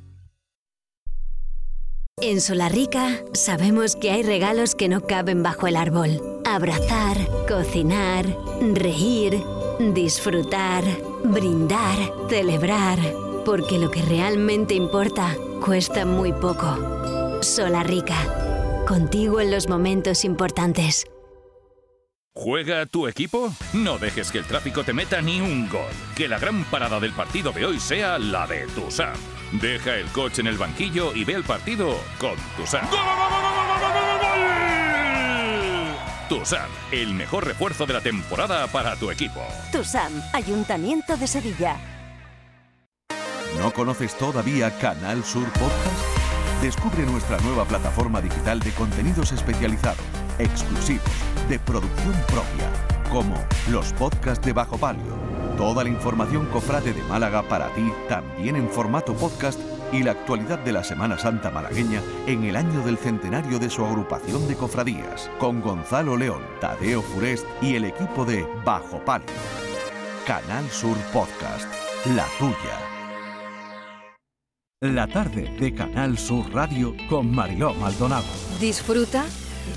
En 2.20 2.40
Solarrica 2.40 3.22
sabemos 3.32 3.94
que 3.94 4.10
hay 4.10 4.24
regalos 4.24 4.74
que 4.74 4.88
no 4.88 5.02
caben 5.02 5.44
bajo 5.44 5.68
el 5.68 5.76
árbol. 5.76 6.20
Abrazar, 6.44 7.16
cocinar, 7.46 8.26
reír, 8.74 9.40
disfrutar, 9.78 10.84
brindar, 11.24 11.96
celebrar. 12.28 12.98
Porque 13.44 13.78
lo 13.78 13.90
que 13.90 14.02
realmente 14.02 14.74
importa 14.74 15.36
cuesta 15.64 16.04
muy 16.04 16.32
poco. 16.32 17.40
Solarrica. 17.42 18.16
Contigo 18.86 19.40
en 19.40 19.50
los 19.50 19.68
momentos 19.68 20.24
importantes. 20.24 21.06
¿Juega 22.34 22.86
tu 22.86 23.08
equipo? 23.08 23.52
No 23.72 23.98
dejes 23.98 24.30
que 24.30 24.38
el 24.38 24.44
tráfico 24.44 24.84
te 24.84 24.92
meta 24.92 25.20
ni 25.20 25.40
un 25.40 25.68
gol. 25.68 25.90
Que 26.16 26.28
la 26.28 26.38
gran 26.38 26.64
parada 26.64 27.00
del 27.00 27.12
partido 27.12 27.50
de 27.50 27.66
hoy 27.66 27.80
sea 27.80 28.18
la 28.18 28.46
de 28.46 28.66
Tusam. 28.68 29.16
Deja 29.60 29.96
el 29.96 30.06
coche 30.06 30.42
en 30.42 30.46
el 30.46 30.56
banquillo 30.56 31.12
y 31.14 31.24
ve 31.24 31.34
el 31.34 31.42
partido 31.42 31.96
con 32.20 32.36
Tusam. 32.56 32.86
Tusam, 36.28 36.68
el 36.92 37.14
mejor 37.14 37.46
refuerzo 37.46 37.86
de 37.86 37.94
la 37.94 38.02
temporada 38.02 38.66
para 38.66 38.96
tu 38.96 39.10
equipo. 39.10 39.40
TUSAM, 39.72 40.12
Ayuntamiento 40.34 41.16
de 41.16 41.26
Sevilla. 41.26 41.76
¿No 43.58 43.72
conoces 43.72 44.14
todavía 44.14 44.70
Canal 44.78 45.24
Sur 45.24 45.50
Podcast? 45.52 46.60
Descubre 46.60 47.04
nuestra 47.06 47.38
nueva 47.38 47.64
plataforma 47.64 48.20
digital 48.20 48.60
de 48.60 48.72
contenidos 48.72 49.32
especializados, 49.32 50.04
exclusivos, 50.38 51.08
de 51.48 51.58
producción 51.58 52.12
propia, 52.26 53.10
como 53.10 53.42
los 53.70 53.94
podcasts 53.94 54.44
de 54.44 54.52
Bajo 54.52 54.76
Palio, 54.76 55.16
toda 55.56 55.82
la 55.82 55.88
información 55.88 56.44
cofrade 56.46 56.92
de 56.92 57.02
Málaga 57.04 57.42
para 57.42 57.68
ti, 57.74 57.90
también 58.06 58.56
en 58.56 58.68
formato 58.68 59.14
podcast, 59.14 59.58
y 59.92 60.02
la 60.02 60.12
actualidad 60.12 60.58
de 60.58 60.72
la 60.72 60.84
Semana 60.84 61.18
Santa 61.18 61.50
malagueña 61.50 62.02
en 62.26 62.44
el 62.44 62.56
año 62.56 62.82
del 62.82 62.98
centenario 62.98 63.58
de 63.58 63.70
su 63.70 63.84
agrupación 63.84 64.46
de 64.48 64.56
cofradías, 64.56 65.30
con 65.38 65.60
Gonzalo 65.60 66.16
León, 66.16 66.42
Tadeo 66.60 67.02
Furest 67.02 67.46
y 67.62 67.74
el 67.74 67.84
equipo 67.84 68.24
de 68.24 68.46
Bajo 68.64 69.04
Palio. 69.04 69.26
Canal 70.26 70.68
Sur 70.70 70.96
Podcast, 71.12 71.66
la 72.14 72.26
tuya. 72.38 72.88
La 74.80 75.08
tarde 75.08 75.50
de 75.58 75.74
Canal 75.74 76.16
Sur 76.18 76.52
Radio 76.52 76.94
con 77.08 77.34
Mariló 77.34 77.74
Maldonado. 77.74 78.26
Disfruta 78.60 79.24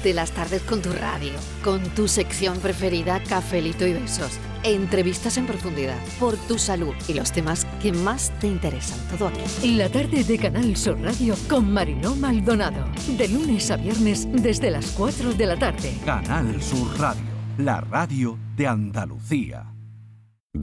de 0.03 0.13
las 0.13 0.31
tardes 0.31 0.61
con 0.63 0.81
tu 0.81 0.91
radio, 0.93 1.33
con 1.63 1.83
tu 1.95 2.07
sección 2.07 2.59
preferida, 2.59 3.21
Cafelito 3.27 3.85
y 3.85 3.93
Besos. 3.93 4.39
Entrevistas 4.63 5.37
en 5.37 5.47
profundidad, 5.47 5.97
por 6.19 6.37
tu 6.37 6.57
salud 6.57 6.93
y 7.07 7.13
los 7.13 7.31
temas 7.31 7.65
que 7.81 7.91
más 7.91 8.31
te 8.39 8.47
interesan. 8.47 8.99
Todo 9.09 9.27
aquí. 9.27 9.75
La 9.75 9.89
tarde 9.89 10.23
de 10.23 10.37
Canal 10.37 10.75
Sur 10.75 10.99
Radio 11.01 11.35
con 11.49 11.71
Mariló 11.71 12.15
Maldonado. 12.15 12.85
De 13.17 13.27
lunes 13.27 13.71
a 13.71 13.77
viernes 13.77 14.27
desde 14.31 14.69
las 14.69 14.91
4 14.91 15.33
de 15.33 15.45
la 15.45 15.57
tarde. 15.57 15.93
Canal 16.05 16.61
Sur 16.61 16.99
Radio, 16.99 17.23
la 17.57 17.81
radio 17.81 18.37
de 18.55 18.67
Andalucía. 18.67 19.70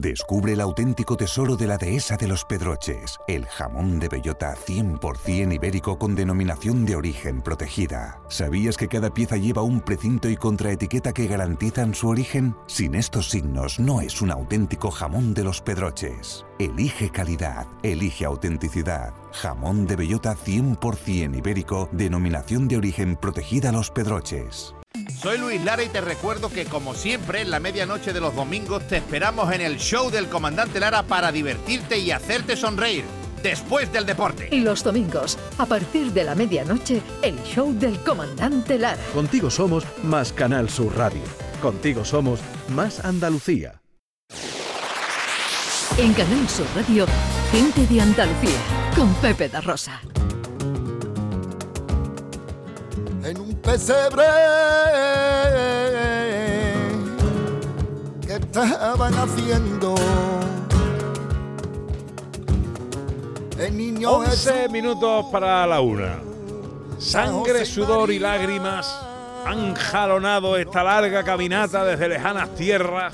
Descubre 0.01 0.53
el 0.53 0.61
auténtico 0.61 1.17
tesoro 1.17 1.57
de 1.57 1.65
la 1.65 1.77
dehesa 1.77 2.15
de 2.15 2.27
los 2.27 2.45
Pedroches, 2.45 3.17
el 3.27 3.45
jamón 3.47 3.99
de 3.99 4.07
bellota 4.07 4.55
100% 4.55 5.53
ibérico 5.53 5.97
con 5.97 6.15
denominación 6.15 6.85
de 6.85 6.95
origen 6.95 7.41
protegida. 7.41 8.21
¿Sabías 8.29 8.77
que 8.77 8.87
cada 8.87 9.13
pieza 9.13 9.35
lleva 9.35 9.63
un 9.63 9.81
precinto 9.81 10.29
y 10.29 10.37
contraetiqueta 10.37 11.11
que 11.11 11.27
garantizan 11.27 11.95
su 11.95 12.07
origen? 12.07 12.55
Sin 12.67 12.95
estos 12.95 13.29
signos 13.29 13.77
no 13.79 13.99
es 13.99 14.21
un 14.21 14.31
auténtico 14.31 14.89
jamón 14.89 15.33
de 15.33 15.43
los 15.43 15.59
Pedroches. 15.59 16.45
Elige 16.59 17.09
calidad, 17.09 17.67
elige 17.81 18.23
autenticidad. 18.23 19.13
Jamón 19.33 19.85
de 19.85 19.95
bellota 19.97 20.33
100% 20.33 21.35
ibérico, 21.35 21.89
denominación 21.91 22.69
de 22.69 22.77
origen 22.77 23.17
protegida 23.17 23.71
Los 23.71 23.91
Pedroches. 23.91 24.75
Soy 25.21 25.37
Luis 25.37 25.63
Lara 25.63 25.83
y 25.83 25.89
te 25.89 26.01
recuerdo 26.01 26.49
que 26.49 26.65
como 26.65 26.95
siempre 26.95 27.41
en 27.41 27.51
la 27.51 27.59
medianoche 27.59 28.13
de 28.13 28.21
los 28.21 28.35
domingos 28.35 28.87
te 28.87 28.97
esperamos 28.97 29.51
en 29.53 29.61
el 29.61 29.77
show 29.77 30.09
del 30.09 30.27
comandante 30.27 30.79
Lara 30.79 31.03
para 31.03 31.31
divertirte 31.31 31.99
y 31.99 32.11
hacerte 32.11 32.55
sonreír 32.57 33.03
después 33.43 33.91
del 33.93 34.05
deporte. 34.05 34.49
Los 34.51 34.83
domingos, 34.83 35.37
a 35.57 35.65
partir 35.65 36.11
de 36.11 36.23
la 36.23 36.35
medianoche, 36.35 37.01
el 37.21 37.41
show 37.43 37.73
del 37.73 37.99
comandante 37.99 38.79
Lara. 38.79 39.01
Contigo 39.13 39.49
somos 39.49 39.85
más 40.03 40.33
Canal 40.33 40.69
Sur 40.69 40.97
Radio. 40.97 41.21
Contigo 41.61 42.03
somos 42.03 42.39
más 42.69 43.03
Andalucía. 43.05 43.81
En 45.97 46.13
Canal 46.13 46.47
Sur 46.49 46.65
Radio, 46.75 47.05
gente 47.51 47.85
de 47.93 48.01
Andalucía, 48.01 48.57
con 48.95 49.13
Pepe 49.15 49.49
da 49.49 49.61
Rosa. 49.61 50.01
En 53.29 53.39
un 53.41 53.53
pesebre 53.55 54.23
que 58.25 58.33
estaban 58.33 59.13
haciendo. 59.13 59.95
El 63.59 63.77
niño 63.77 64.11
11 64.11 64.69
minutos 64.69 65.25
para 65.31 65.67
la 65.67 65.79
una. 65.81 66.19
Sangre, 66.97 67.65
sudor 67.65 68.11
y 68.11 68.19
lágrimas 68.19 68.99
han 69.45 69.75
jalonado 69.75 70.57
esta 70.57 70.83
larga 70.83 71.23
caminata 71.23 71.83
desde 71.85 72.09
lejanas 72.09 72.55
tierras 72.55 73.13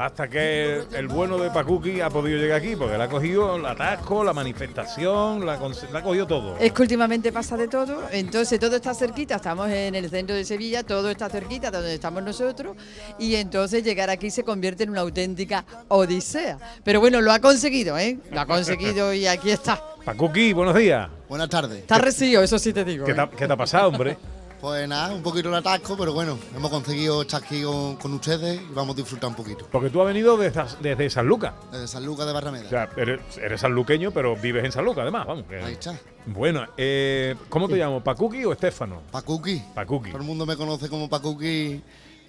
hasta 0.00 0.28
que 0.28 0.82
el 0.94 1.08
bueno 1.08 1.36
de 1.36 1.50
Pacuki 1.50 2.00
ha 2.00 2.08
podido 2.08 2.38
llegar 2.38 2.56
aquí, 2.56 2.74
porque 2.74 2.96
le 2.96 3.04
ha 3.04 3.08
cogido 3.08 3.56
el 3.56 3.66
atasco, 3.66 4.24
la 4.24 4.32
manifestación, 4.32 5.44
la, 5.44 5.54
ha 5.54 6.02
cogido 6.02 6.26
todo. 6.26 6.56
Es 6.58 6.72
que 6.72 6.80
últimamente 6.80 7.30
pasa 7.32 7.54
de 7.58 7.68
todo, 7.68 8.04
entonces 8.10 8.58
todo 8.58 8.76
está 8.76 8.94
cerquita, 8.94 9.34
estamos 9.36 9.68
en 9.68 9.94
el 9.94 10.08
centro 10.08 10.34
de 10.34 10.46
Sevilla, 10.46 10.82
todo 10.84 11.10
está 11.10 11.28
cerquita 11.28 11.70
de 11.70 11.76
donde 11.76 11.94
estamos 11.94 12.22
nosotros, 12.22 12.78
y 13.18 13.34
entonces 13.34 13.84
llegar 13.84 14.08
aquí 14.08 14.30
se 14.30 14.42
convierte 14.42 14.84
en 14.84 14.90
una 14.90 15.02
auténtica 15.02 15.66
odisea. 15.88 16.56
Pero 16.82 17.00
bueno, 17.00 17.20
lo 17.20 17.30
ha 17.30 17.38
conseguido, 17.40 17.98
¿eh? 17.98 18.16
Lo 18.32 18.40
ha 18.40 18.46
conseguido 18.46 19.12
y 19.12 19.26
aquí 19.26 19.50
está. 19.50 19.84
Pacuki, 20.06 20.54
buenos 20.54 20.76
días. 20.76 21.10
Buenas 21.28 21.50
tardes. 21.50 21.78
Está 21.80 21.98
recibido, 21.98 22.42
eso 22.42 22.58
sí 22.58 22.72
te 22.72 22.86
digo. 22.86 23.04
¿Qué 23.04 23.12
¿eh? 23.12 23.14
te, 23.14 23.20
ha- 23.20 23.28
qué 23.30 23.46
te 23.46 23.52
ha 23.52 23.56
pasado, 23.56 23.88
hombre? 23.88 24.16
Pues 24.60 24.86
nada, 24.86 25.14
un 25.14 25.22
poquito 25.22 25.50
de 25.50 25.56
atasco, 25.56 25.96
pero 25.96 26.12
bueno, 26.12 26.38
hemos 26.54 26.70
conseguido 26.70 27.22
estar 27.22 27.42
aquí 27.42 27.62
con, 27.62 27.96
con 27.96 28.12
ustedes 28.12 28.60
y 28.60 28.74
vamos 28.74 28.94
a 28.94 28.98
disfrutar 28.98 29.30
un 29.30 29.34
poquito. 29.36 29.66
Porque 29.72 29.88
tú 29.88 30.02
has 30.02 30.06
venido 30.06 30.36
desde, 30.36 30.62
desde 30.82 31.08
San 31.08 31.26
Lucas. 31.26 31.54
Desde 31.72 31.88
San 31.88 32.04
Lucas 32.04 32.26
de 32.26 32.32
Barrameda. 32.34 32.66
O 32.66 32.68
sea, 32.68 32.90
eres, 32.98 33.20
eres 33.38 33.60
sanluqueño, 33.62 34.10
pero 34.10 34.36
vives 34.36 34.62
en 34.66 34.72
San 34.72 34.84
Lucas, 34.84 35.02
además, 35.02 35.26
vamos. 35.26 35.44
que- 35.48 35.56
Ahí 35.56 35.72
está. 35.72 35.98
Bueno, 36.26 36.66
eh, 36.76 37.36
¿cómo 37.48 37.68
te 37.68 37.76
llamo? 37.76 38.04
¿Pacuki 38.04 38.44
o 38.44 38.52
Estefano? 38.52 39.00
Pacuki. 39.10 39.62
Pacuki. 39.74 40.10
Todo 40.10 40.20
el 40.20 40.26
mundo 40.26 40.44
me 40.44 40.56
conoce 40.56 40.90
como 40.90 41.08
Pacuki 41.08 41.80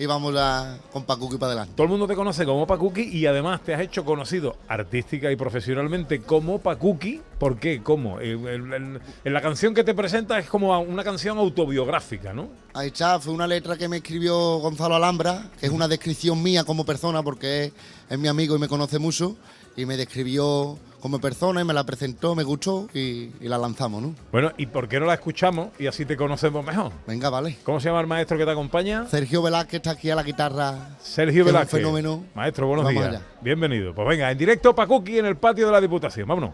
y 0.02 0.08
vamos 0.08 0.34
a, 0.36 0.80
con 0.92 1.04
Pacuki 1.04 1.38
para 1.38 1.52
adelante. 1.52 1.74
Todo 1.76 1.84
el 1.84 1.92
mundo 1.92 2.08
te 2.08 2.16
conoce 2.16 2.44
como 2.44 2.66
Pacuki 2.66 3.04
y 3.04 3.28
además 3.28 3.62
te 3.62 3.76
has 3.76 3.82
hecho 3.82 4.04
conocido 4.04 4.56
artística 4.68 5.32
y 5.32 5.36
profesionalmente 5.36 6.22
como 6.24 6.58
Pacuki. 6.58 7.22
¿Por 7.38 7.60
qué? 7.60 7.84
¿Cómo? 7.84 8.20
El- 8.20 8.48
el- 8.48 8.74
el- 8.74 9.02
en 9.24 9.34
la 9.34 9.42
canción 9.42 9.76
que 9.76 9.84
te 9.84 9.94
presenta 9.94 10.40
es 10.40 10.48
como 10.50 10.80
una 10.80 11.04
canción 11.04 11.38
autobiográfica, 11.38 12.34
¿no? 12.34 12.48
Ahí 12.74 12.88
está, 12.88 13.20
fue 13.20 13.32
una 13.32 13.46
letra 13.46 13.78
que 13.78 13.88
me 13.88 13.98
escribió 13.98 14.58
Gonzalo 14.58 14.96
Alhambra, 14.96 15.52
que 15.60 15.68
es 15.68 15.72
una 15.72 15.88
descripción 15.88 16.42
mía 16.42 16.64
como 16.64 16.84
persona, 16.84 17.22
porque 17.22 17.66
es, 17.66 17.74
es 18.10 18.18
mi 18.18 18.28
amigo 18.28 18.56
y 18.56 18.60
me 18.60 18.68
conoce 18.68 18.98
mucho, 18.98 19.38
y 19.78 19.86
me 19.86 19.98
describió 19.98 20.80
como 21.02 21.20
persona 21.20 21.62
y 21.62 21.66
me 21.66 21.74
la 21.74 21.84
presentó, 21.84 22.36
me 22.36 22.44
gustó 22.44 22.88
y, 22.94 23.32
y 23.42 23.48
la 23.48 23.58
lanzamos, 23.58 24.02
¿no? 24.02 24.16
Bueno, 24.32 24.52
¿y 24.58 24.68
por 24.68 24.88
qué 24.88 25.00
no 25.00 25.06
la 25.08 25.16
escuchamos 25.16 25.70
y 25.80 25.88
así 25.88 26.06
te 26.06 26.16
conocemos 26.16 26.64
mejor? 26.66 26.92
Venga, 27.08 27.30
vale. 27.30 27.58
¿Cómo 27.64 27.80
se 27.80 27.90
llama 27.90 28.02
el 28.02 28.08
maestro 28.08 28.38
que 28.38 28.46
te 28.46 28.52
acompaña? 28.52 29.08
Sergio 29.08 29.42
Velázquez 29.42 29.76
está 29.76 29.92
aquí 29.92 30.10
a 30.10 30.16
la 30.16 30.24
guitarra. 30.24 30.98
Sergio 31.02 31.44
que 31.44 31.50
es 31.50 31.54
un 31.54 31.60
Velázquez. 31.60 31.80
fenómeno. 31.80 32.24
Maestro, 32.36 32.68
buenos 32.68 32.86
Vamos 32.86 33.02
días. 33.04 33.16
allá. 33.16 33.26
Bienvenido. 33.42 33.94
Pues 33.96 34.08
venga, 34.08 34.32
en 34.32 34.38
directo 34.38 34.74
Pacuki 34.76 35.18
en 35.18 35.26
el 35.26 35.38
patio 35.38 35.66
de 35.66 35.72
la 35.72 35.82
Diputación. 35.82 36.28
Vámonos. 36.28 36.52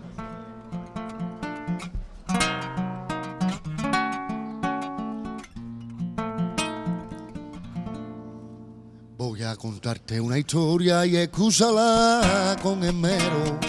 Voy 9.17 9.43
a 9.43 9.55
contarte 9.55 10.21
una 10.21 10.37
historia 10.37 11.05
y 11.05 11.17
escúchala 11.17 12.55
con 12.61 12.83
esmero. 12.83 13.59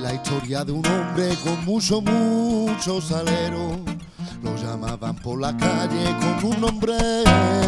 La 0.00 0.14
historia 0.14 0.64
de 0.64 0.72
un 0.72 0.86
hombre 0.86 1.36
con 1.44 1.62
mucho, 1.64 2.00
mucho 2.00 3.00
salero. 3.02 3.78
Lo 4.42 4.56
llamaban 4.56 5.14
por 5.16 5.38
la 5.38 5.54
calle 5.56 6.16
con 6.20 6.52
un 6.52 6.60
nombre 6.60 6.94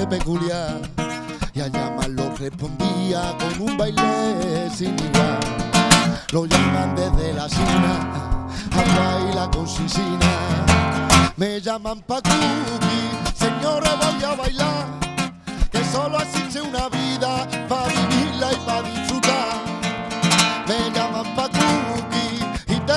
peculiar. 0.09 0.81
Y 1.53 1.61
a 1.61 1.69
llamarlo 1.69 2.33
respondía 2.39 3.37
con 3.39 3.69
un 3.69 3.77
baile 3.77 4.71
sin 4.75 4.95
igual. 4.95 5.41
Lo 6.33 6.47
llaman 6.47 6.95
desde 6.97 7.35
la 7.35 7.49
China 7.49 8.49
a 8.73 8.99
bailar 8.99 9.51
con 9.51 9.69
Sisina. 9.69 10.65
Me 11.37 11.61
llaman 11.61 12.01
Pacuki, 12.01 12.33
señores 13.35 13.93
voy 13.99 14.25
a 14.25 14.35
bailar 14.35 14.87
que 15.71 15.85
solo 15.85 16.19
existe 16.19 16.63
una 16.63 16.89
vida 16.89 17.47
para 17.69 17.89
vivirla 17.89 18.53
y 18.53 18.57
para 18.67 18.83
disfrutar. 18.83 19.12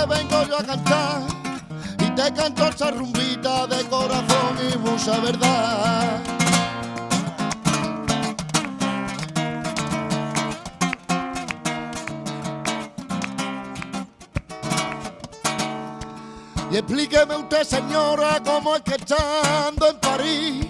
Vengo 0.07 0.43
yo 0.47 0.57
a 0.57 0.63
cantar 0.63 1.21
y 1.99 2.09
te 2.11 2.33
canto 2.33 2.67
esa 2.67 2.91
rumbita 2.91 3.67
de 3.67 3.83
corazón 3.85 4.57
y 4.73 4.77
mucha 4.77 5.19
verdad. 5.19 6.21
Y 16.71 16.77
explíqueme 16.77 17.37
usted, 17.37 17.63
señora, 17.63 18.41
cómo 18.43 18.75
es 18.75 18.81
que 18.81 18.95
estando 18.95 19.87
en 19.87 19.99
París, 19.99 20.67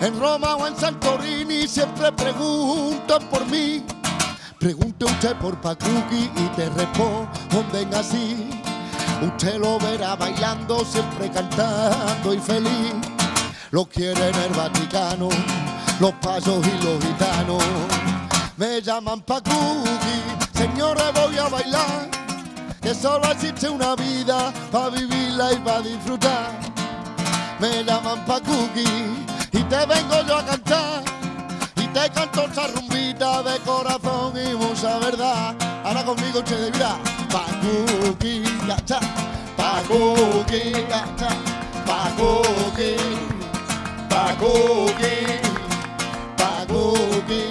en 0.00 0.20
Roma 0.20 0.54
o 0.56 0.66
en 0.68 0.76
Santorini, 0.76 1.66
siempre 1.66 2.12
preguntan 2.12 3.22
por 3.28 3.44
mí. 3.46 3.84
Pregunte 4.60 5.04
usted 5.04 5.34
por 5.38 5.60
Pacuki 5.60 6.30
y 6.36 6.46
te 6.54 6.70
responden 6.70 7.92
así. 7.92 8.61
Usted 9.22 9.60
lo 9.60 9.78
verá 9.78 10.16
bailando, 10.16 10.84
siempre 10.84 11.30
cantando 11.30 12.34
y 12.34 12.38
feliz. 12.38 12.92
Lo 13.70 13.84
quiere 13.84 14.28
en 14.30 14.34
el 14.34 14.52
Vaticano, 14.52 15.28
los 16.00 16.12
pasos 16.14 16.66
y 16.66 16.84
los 16.84 17.04
gitanos. 17.04 17.62
Me 18.56 18.82
llaman 18.82 19.20
Pacuki, 19.20 20.18
señores, 20.54 21.12
voy 21.14 21.38
a 21.38 21.48
bailar 21.48 22.10
que 22.80 22.92
solo 22.92 23.30
existe 23.30 23.68
una 23.68 23.94
vida 23.94 24.52
para 24.72 24.90
vivirla 24.90 25.52
y 25.52 25.56
para 25.58 25.82
disfrutar. 25.82 26.50
Me 27.60 27.84
llaman 27.84 28.24
Pacuki 28.24 28.84
y 29.52 29.62
te 29.62 29.86
vengo 29.86 30.20
yo 30.26 30.36
a 30.36 30.44
cantar 30.44 31.21
te 31.92 32.10
canto 32.10 32.46
esa 32.50 32.66
rumbita 32.68 33.42
de 33.42 33.58
corazón 33.60 34.32
y 34.36 34.54
mucha 34.54 34.98
verdad. 34.98 35.54
Ahora 35.84 36.04
conmigo 36.04 36.38
ustedes 36.38 36.72
mira, 36.72 36.96
Pacuki, 37.30 38.42
ya 38.66 38.76
está, 38.76 39.00
Pacuki, 39.56 40.72
ya 40.88 41.04
está, 41.04 41.28
Pacuki, 41.86 42.96
Pacuki, 44.08 45.40
Pacuki, 46.36 47.44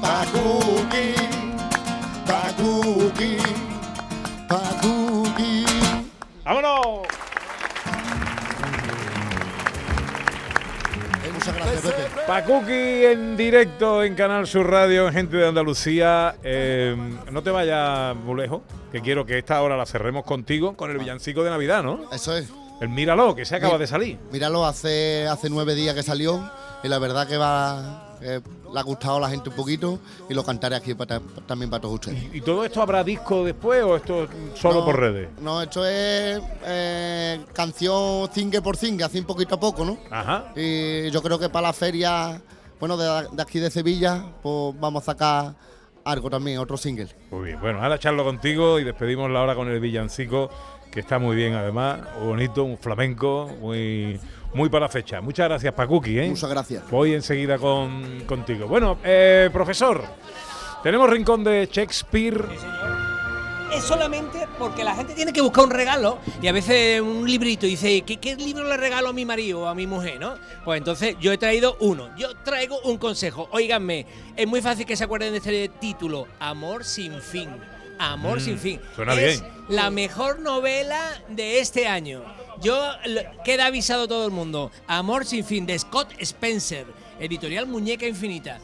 Pacuki, 0.00 1.14
Pacuki. 2.26 3.38
Pacuki 12.26 13.04
en 13.04 13.36
directo 13.36 14.02
en 14.02 14.14
Canal 14.14 14.46
Sur 14.46 14.70
Radio, 14.70 15.12
gente 15.12 15.36
de 15.36 15.46
Andalucía. 15.46 16.36
Eh, 16.42 16.96
no 17.30 17.42
te 17.42 17.50
vayas 17.50 18.16
muy 18.16 18.40
lejos, 18.40 18.62
que 18.90 19.02
quiero 19.02 19.26
que 19.26 19.36
esta 19.36 19.60
hora 19.60 19.76
la 19.76 19.84
cerremos 19.84 20.24
contigo 20.24 20.74
con 20.74 20.90
el 20.90 20.96
villancico 20.96 21.44
de 21.44 21.50
Navidad, 21.50 21.82
¿no? 21.82 22.00
Eso 22.12 22.34
es. 22.34 22.50
El 22.80 22.88
Míralo, 22.88 23.34
que 23.34 23.44
se 23.44 23.56
acaba 23.56 23.78
de 23.78 23.86
salir. 23.86 24.18
Míralo, 24.32 24.64
hace, 24.66 25.26
hace 25.28 25.48
nueve 25.48 25.74
días 25.74 25.94
que 25.94 26.02
salió 26.02 26.50
y 26.82 26.88
la 26.88 26.98
verdad 26.98 27.26
que 27.26 27.36
va 27.36 28.00
que 28.20 28.40
le 28.72 28.80
ha 28.80 28.82
gustado 28.82 29.16
a 29.16 29.20
la 29.20 29.28
gente 29.28 29.50
un 29.50 29.54
poquito 29.56 29.98
y 30.30 30.34
lo 30.34 30.42
cantaré 30.44 30.76
aquí 30.76 30.94
para- 30.94 31.20
también 31.46 31.70
para 31.70 31.82
todos 31.82 31.94
ustedes. 31.94 32.34
¿Y 32.34 32.40
todo 32.40 32.64
esto 32.64 32.80
habrá 32.80 33.04
disco 33.04 33.44
después 33.44 33.82
o 33.82 33.96
esto 33.96 34.24
es 34.24 34.30
solo 34.58 34.80
No, 34.80 34.84
por 34.86 34.98
redes? 34.98 35.28
No, 35.40 35.60
esto 35.62 35.84
es 35.86 36.40
eh, 36.64 37.40
canción 37.52 38.30
single 38.32 38.62
por 38.62 38.76
single, 38.76 39.04
así 39.04 39.20
poquito 39.22 39.56
a 39.56 39.60
poco, 39.60 39.84
¿no? 39.84 39.98
Ajá. 40.10 40.52
Y 40.56 41.10
yo 41.10 41.22
creo 41.22 41.38
que 41.38 41.48
para 41.50 41.68
la 41.68 41.72
feria, 41.74 42.40
bueno, 42.80 42.96
de, 42.96 43.28
de 43.32 43.42
aquí 43.42 43.58
de 43.58 43.70
Sevilla, 43.70 44.24
pues 44.42 44.74
vamos 44.80 45.02
a 45.02 45.06
sacar 45.12 45.54
algo 46.04 46.30
también, 46.30 46.58
otro 46.58 46.76
single. 46.76 47.08
Muy 47.30 47.44
bien, 47.46 47.60
bueno, 47.60 47.82
ahora 47.82 47.98
charlo 47.98 48.24
contigo 48.24 48.78
y 48.78 48.84
despedimos 48.84 49.30
la 49.30 49.42
hora 49.42 49.54
con 49.54 49.68
el 49.68 49.80
villancico, 49.80 50.50
que 50.94 51.00
está 51.00 51.18
muy 51.18 51.34
bien 51.34 51.54
además, 51.54 52.02
bonito, 52.20 52.62
un 52.62 52.78
flamenco, 52.78 53.50
muy, 53.60 54.20
muy 54.54 54.68
para 54.68 54.86
la 54.86 54.88
fecha. 54.88 55.20
Muchas 55.20 55.48
gracias, 55.48 55.74
Pacuki. 55.74 56.20
¿eh? 56.20 56.28
Muchas 56.28 56.48
gracias. 56.48 56.88
Voy 56.88 57.14
enseguida 57.14 57.58
con, 57.58 58.20
contigo. 58.26 58.68
Bueno, 58.68 58.98
eh, 59.02 59.50
profesor, 59.52 60.04
tenemos 60.84 61.10
rincón 61.10 61.42
de 61.42 61.68
Shakespeare. 61.70 62.46
Es 63.72 63.82
solamente 63.82 64.46
porque 64.56 64.84
la 64.84 64.94
gente 64.94 65.14
tiene 65.14 65.32
que 65.32 65.40
buscar 65.40 65.64
un 65.64 65.72
regalo 65.72 66.18
y 66.40 66.46
a 66.46 66.52
veces 66.52 67.00
un 67.00 67.28
librito 67.28 67.66
y 67.66 67.70
dice, 67.70 68.02
¿qué, 68.02 68.18
qué 68.18 68.36
libro 68.36 68.62
le 68.62 68.76
regalo 68.76 69.08
a 69.08 69.12
mi 69.12 69.24
marido 69.24 69.62
o 69.62 69.66
a 69.66 69.74
mi 69.74 69.88
mujer? 69.88 70.20
¿no? 70.20 70.36
Pues 70.64 70.78
entonces 70.78 71.16
yo 71.18 71.32
he 71.32 71.38
traído 71.38 71.76
uno. 71.80 72.16
Yo 72.16 72.36
traigo 72.44 72.78
un 72.84 72.98
consejo. 72.98 73.48
Óiganme, 73.50 74.06
es 74.36 74.46
muy 74.46 74.62
fácil 74.62 74.86
que 74.86 74.94
se 74.94 75.02
acuerden 75.02 75.32
de 75.32 75.38
este 75.38 75.68
título, 75.80 76.28
Amor 76.38 76.84
sin 76.84 77.20
fin. 77.20 77.48
Amor 77.98 78.38
Mm, 78.38 78.44
sin 78.44 78.58
fin. 78.58 78.80
suena 78.94 79.14
es 79.14 79.40
bien. 79.40 79.52
la 79.68 79.90
mejor 79.90 80.40
novela 80.40 81.22
de 81.28 81.60
este 81.60 81.86
año. 81.86 82.22
Yo 82.60 82.80
queda 83.44 83.66
avisado 83.66 84.06
todo 84.08 84.24
el 84.26 84.30
mundo. 84.32 84.70
Amor 84.86 85.24
sin 85.26 85.44
fin 85.44 85.66
de 85.66 85.78
Scott 85.78 86.08
Spencer, 86.18 86.86
editorial 87.20 87.66
Muñeca 87.66 88.06
Infinita. 88.06 88.58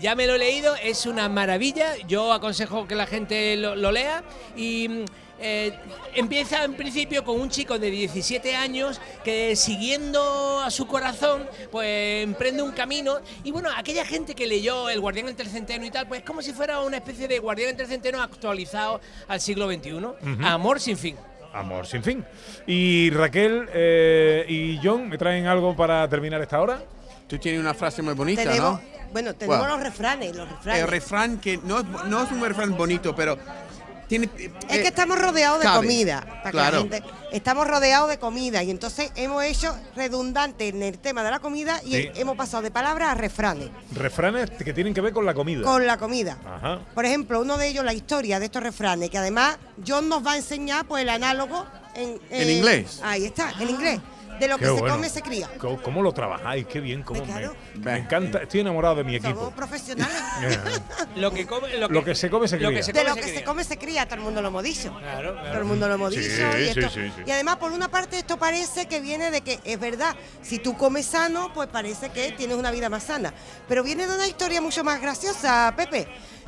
Ya 0.00 0.14
me 0.14 0.26
lo 0.26 0.34
he 0.34 0.38
leído, 0.38 0.74
es 0.76 1.06
una 1.06 1.28
maravilla. 1.30 1.96
Yo 2.08 2.32
aconsejo 2.32 2.86
que 2.86 2.94
la 2.94 3.06
gente 3.06 3.56
lo, 3.56 3.74
lo 3.74 3.90
lea 3.90 4.22
y 4.54 4.88
mm, 4.88 5.04
eh, 5.40 5.72
empieza 6.14 6.64
en 6.64 6.74
principio 6.74 7.24
con 7.24 7.40
un 7.40 7.48
chico 7.48 7.78
de 7.78 7.90
17 7.90 8.56
años 8.56 9.00
que 9.24 9.54
siguiendo 9.56 10.60
a 10.60 10.70
su 10.70 10.86
corazón, 10.86 11.46
pues 11.70 12.24
emprende 12.24 12.62
un 12.62 12.72
camino. 12.72 13.18
Y 13.44 13.50
bueno, 13.52 13.68
aquella 13.76 14.04
gente 14.04 14.34
que 14.34 14.46
leyó 14.46 14.88
El 14.90 15.00
Guardián 15.00 15.28
entre 15.28 15.46
el 15.46 15.50
Centeno 15.52 15.84
y 15.84 15.90
tal, 15.90 16.06
pues 16.08 16.20
es 16.20 16.26
como 16.26 16.42
si 16.42 16.52
fuera 16.52 16.80
una 16.80 16.96
especie 16.96 17.28
de 17.28 17.38
Guardián 17.38 17.70
entre 17.70 17.84
el 17.84 17.90
Centeno 17.90 18.22
actualizado 18.22 19.00
al 19.28 19.40
siglo 19.40 19.68
XXI. 19.70 19.90
Amor 20.44 20.80
sin 20.80 20.96
fin. 20.98 21.16
Amor 21.52 21.86
sin 21.86 22.02
fin. 22.02 22.24
Y 22.66 23.10
Raquel 23.10 23.68
eh, 23.72 24.44
y 24.48 24.78
John, 24.82 25.08
¿me 25.08 25.16
traen 25.18 25.46
algo 25.46 25.74
para 25.74 26.06
terminar 26.08 26.40
esta 26.42 26.60
hora? 26.60 26.82
Tú 27.26 27.38
tienes 27.38 27.60
una 27.60 27.74
frase 27.74 28.02
muy 28.02 28.14
bonita, 28.14 28.42
Tenemos, 28.44 28.80
¿no? 28.80 28.80
bueno, 29.12 29.34
tenemos 29.34 29.58
Bueno. 29.58 29.74
los 29.76 29.82
refranes, 29.84 30.34
los 30.36 30.48
refranes. 30.48 30.82
El 30.82 30.88
refrán 30.88 31.38
que 31.38 31.58
no, 31.58 31.82
no 31.82 32.22
es 32.24 32.30
un 32.32 32.40
refrán 32.44 32.76
bonito, 32.76 33.14
pero 33.14 33.38
tiene. 34.08 34.28
eh, 34.38 34.50
Es 34.68 34.78
que 34.80 34.88
estamos 34.88 35.18
rodeados 35.20 35.58
de 35.60 35.64
cabe. 35.64 35.86
comida. 35.86 36.20
para 36.20 36.42
que 36.44 36.50
Claro. 36.50 36.76
la 36.76 36.96
gente- 36.96 37.02
estamos 37.32 37.66
rodeados 37.68 38.08
de 38.08 38.18
comida 38.18 38.62
y 38.62 38.70
entonces 38.70 39.12
hemos 39.16 39.44
hecho 39.44 39.76
redundante 39.94 40.68
en 40.68 40.82
el 40.82 40.98
tema 40.98 41.22
de 41.22 41.30
la 41.30 41.38
comida 41.40 41.80
y 41.84 41.92
Sí. 41.94 42.10
hemos 42.16 42.36
pasado 42.36 42.62
de 42.62 42.70
palabras 42.70 43.10
a 43.10 43.14
refranes 43.14 43.68
Refranes 43.92 44.50
que 44.50 44.72
tienen 44.72 44.94
que 44.94 45.00
ver 45.00 45.12
con 45.12 45.26
la 45.26 45.34
comida. 45.34 45.62
con 45.62 45.86
la 45.86 45.96
comida. 45.98 46.38
Ajá. 46.44 46.80
Por 46.94 47.04
ejemplo, 47.04 47.40
uno 47.40 47.58
de 47.58 47.68
ellos, 47.68 47.84
la 47.84 47.92
historia 47.92 48.38
de 48.40 48.46
estos 48.46 48.62
refranes, 48.62 49.10
que 49.10 49.18
además 49.18 49.58
John 49.86 50.08
nos 50.08 50.26
va 50.26 50.32
a 50.32 50.36
enseñar 50.36 50.86
pues 50.86 51.02
el 51.02 51.08
análogo 51.10 51.66
en, 51.94 52.20
En 52.30 52.48
eh, 52.48 52.52
inglés. 52.54 53.00
Ahí 53.02 53.24
está, 53.26 53.52
en 53.60 53.70
inglés. 53.70 54.00
De 54.38 54.48
lo 54.48 54.56
Qué 54.58 54.64
que 54.66 54.70
se 54.74 54.80
come 54.80 55.08
se 55.08 55.22
cría. 55.22 55.48
¿Cómo, 55.58 55.82
cómo 55.82 56.02
lo 56.02 56.12
trabajáis? 56.12 56.66
Qué 56.66 56.80
bien, 56.80 57.02
cómo 57.02 57.22
Pues 57.24 57.34
me, 57.74 57.80
me 57.92 57.98
encanta. 57.98 58.42
Estoy 58.42 58.60
enamorado 58.60 58.96
de 58.96 59.04
mi 59.04 59.16
equipo. 59.16 59.34
Somos 59.34 59.52
profesionales. 59.54 60.16
Lo 61.16 61.32
que 61.32 61.46
come, 61.46 61.76
lo 61.78 61.88
Lo 61.88 62.04
que 62.04 62.14
se 62.14 62.30
come 62.30 62.46
se 62.46 62.58
lo 62.58 62.68
cría. 62.68 62.78
que 62.78 62.82
se 62.84 62.92
de 62.92 63.02
lo 63.04 63.10
se 63.14 63.16
que 63.16 63.26
cría. 63.26 63.38
se 63.40 63.44
come 63.44 63.64
se 63.64 63.76
cría, 63.78 64.04
todo 64.06 64.16
el 64.16 64.20
mundo 64.22 64.40
lo 64.40 64.48
hemos 64.48 64.62
dicho. 64.62 64.94
Claro, 64.98 65.32
claro. 65.32 65.48
Todo 65.48 65.58
el 65.58 65.64
mundo 65.64 65.88
lo 65.88 65.94
hemos 65.94 66.10
dicho. 66.10 66.22
sí, 66.22 66.42
y, 66.60 66.68
esto- 66.68 66.88
sí, 66.90 67.10
sí. 67.16 67.22
y 67.26 67.30
además, 67.30 67.56
por 67.56 67.72
una 67.72 67.88
parte, 67.88 68.18
esto 68.18 68.36
parece 68.38 68.86
que 68.86 69.00
viene 69.00 69.30
de 69.32 69.40
que 69.40 69.58
es 69.64 69.80
verdad, 69.80 70.14
si 70.42 70.58
tú 70.58 70.76
comes 70.76 71.06
sano, 71.06 71.52
pues 71.52 71.68
parece 71.68 72.10
que 72.10 72.30
tienes 72.32 72.56
una 72.56 72.70
vida 72.70 72.88
más 72.88 73.02
sana. 73.04 73.32
Pero 73.66 73.82
viene 73.82 74.06
de 74.06 74.14
una 74.14 74.26
historia 74.28 74.60
mucho 74.60 74.84
más 74.84 75.00
graciosa, 75.00 75.74
Pepe. 75.76 76.06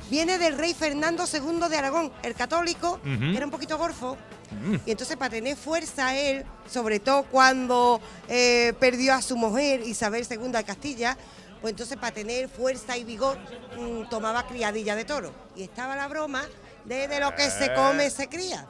Viene 0.09 0.39
del 0.39 0.57
rey 0.59 0.75
Fernando 0.75 1.25
II 1.33 1.69
de 1.69 1.77
Aragón, 1.77 2.13
el 2.23 2.35
católico, 2.35 3.01
que 3.03 3.37
era 3.37 3.45
un 3.45 3.51
poquito 3.51 3.77
gorfo. 3.79 4.17
Mm. 4.51 4.77
Y 4.87 4.91
entonces 4.91 5.17
para 5.17 5.31
tener 5.31 5.57
fuerza 5.57 6.17
él, 6.17 6.45
sobre 6.71 7.01
todo 7.01 7.25
cuando 7.25 8.01
eh, 8.29 8.73
perdió 8.81 9.15
a 9.15 9.23
su 9.23 9.37
mujer 9.37 9.81
Isabel 9.81 10.27
II 10.29 10.51
de 10.53 10.65
Castilla, 10.65 11.17
pues 11.61 11.73
entonces 11.73 11.97
para 11.99 12.13
tener 12.13 12.49
fuerza 12.49 12.97
y 12.97 13.05
vigor 13.05 13.39
mm, 13.79 14.09
tomaba 14.09 14.47
criadilla 14.47 14.97
de 14.97 15.05
toro. 15.05 15.33
Y 15.57 15.63
estaba 15.63 15.95
la 15.97 16.09
broma 16.09 16.43
de, 16.85 17.07
de 17.07 17.21
lo 17.21 17.35
que 17.35 17.51
se 17.51 17.67
Eh. 17.67 17.75
come 17.75 18.11
se 18.11 18.29
cría. 18.29 18.67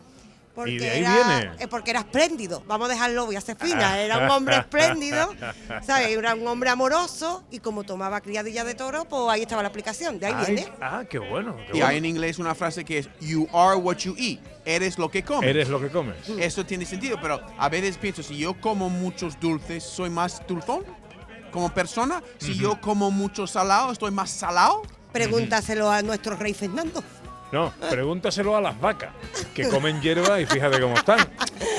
Porque 0.54 0.72
Y 0.72 0.78
de 0.78 0.90
ahí 0.90 1.00
era, 1.00 1.14
viene. 1.38 1.50
eh, 1.60 1.68
porque 1.68 1.92
era 1.92 2.00
espléndido, 2.00 2.62
vamos 2.66 2.88
a 2.88 2.92
dejarlo, 2.92 3.24
voy 3.24 3.36
a 3.36 3.40
ser 3.40 3.56
fina, 3.56 4.00
era 4.00 4.18
un 4.18 4.30
hombre 4.30 4.56
espléndido, 4.56 5.32
¿sabes? 5.82 6.08
Era 6.08 6.34
un 6.34 6.46
hombre 6.46 6.70
amoroso 6.70 7.44
y 7.52 7.60
como 7.60 7.84
tomaba 7.84 8.20
criadilla 8.20 8.64
de 8.64 8.74
toro, 8.74 9.04
pues 9.04 9.22
ahí 9.30 9.42
estaba 9.42 9.62
la 9.62 9.68
aplicación, 9.68 10.18
de 10.18 10.26
ahí 10.26 10.34
Ay, 10.36 10.54
viene. 10.54 10.72
ah, 10.80 11.04
qué 11.08 11.18
bueno. 11.20 11.56
qué 11.56 11.62
Y 11.68 11.70
bueno. 11.72 11.86
hay 11.86 11.98
en 11.98 12.04
inglés 12.04 12.38
una 12.40 12.54
frase 12.56 12.84
que 12.84 12.98
es 12.98 13.08
You 13.20 13.46
are 13.52 13.76
what 13.76 13.98
you 13.98 14.14
eat. 14.18 14.40
Eres 14.64 14.98
lo 14.98 15.08
que 15.08 15.22
comes. 15.22 15.48
Eres 15.48 15.68
lo 15.68 15.80
que 15.80 15.88
comes. 15.88 16.16
Eso 16.38 16.66
tiene 16.66 16.84
sentido, 16.84 17.16
pero 17.22 17.40
a 17.56 17.68
veces 17.68 17.96
pienso, 17.96 18.22
si 18.22 18.36
yo 18.36 18.60
como 18.60 18.90
muchos 18.90 19.38
dulces, 19.38 19.84
¿soy 19.84 20.10
más 20.10 20.42
dulzón? 20.48 20.84
Como 21.52 21.72
persona, 21.72 22.22
si 22.38 22.54
yo 22.54 22.80
como 22.80 23.10
mucho 23.10 23.46
salado, 23.46 23.92
¿estoy 23.92 24.10
más 24.10 24.30
salado? 24.30 24.82
Pregúntaselo 25.12 25.90
a 25.90 26.02
nuestro 26.02 26.36
rey 26.36 26.54
Fernando. 26.54 27.02
No, 27.52 27.72
pregúntaselo 27.90 28.56
a 28.56 28.60
las 28.60 28.80
vacas, 28.80 29.10
que 29.54 29.68
comen 29.68 30.00
hierba 30.00 30.40
y 30.40 30.46
fíjate 30.46 30.80
cómo 30.80 30.94
están. 30.94 31.18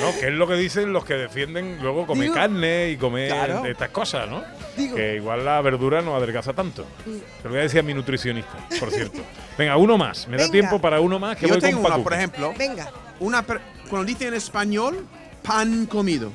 ¿no? 0.01 0.11
Que 0.19 0.27
es 0.27 0.33
lo 0.33 0.47
que 0.47 0.55
dicen 0.55 0.91
los 0.91 1.05
que 1.05 1.13
defienden 1.13 1.77
luego 1.81 2.05
comer 2.05 2.23
Digo- 2.23 2.33
carne 2.35 2.89
y 2.89 2.97
comer 2.97 3.29
Claro. 3.31 3.65
estas 3.65 3.89
cosas, 3.89 4.27
¿no? 4.29 4.43
Digo- 4.75 4.95
Que 4.95 5.15
igual 5.15 5.45
la 5.45 5.61
verdura 5.61 6.01
no 6.01 6.15
adelgaza 6.15 6.53
tanto. 6.53 6.85
Te 7.05 7.43
lo 7.43 7.49
voy 7.51 7.59
a 7.59 7.63
decir 7.63 7.79
a 7.79 7.83
mi 7.83 7.93
nutricionista, 7.93 8.51
por 8.79 8.91
cierto. 8.91 9.21
Venga, 9.57 9.77
uno 9.77 9.97
más. 9.97 10.27
Me 10.27 10.37
da 10.37 10.49
tiempo 10.49 10.79
para 10.81 10.99
uno 10.99 11.19
más 11.19 11.37
que 11.37 11.47
yo 11.47 11.53
voy 11.53 11.61
tengo 11.61 11.77
con 11.77 11.85
una, 11.85 11.89
Paco. 11.95 12.03
por 12.03 12.13
ejemplo. 12.13 12.53
Venga. 12.57 12.91
Una 13.19 13.43
cuando 13.89 14.05
dice 14.05 14.27
en 14.27 14.33
español, 14.33 15.05
pan 15.43 15.85
comido. 15.85 16.31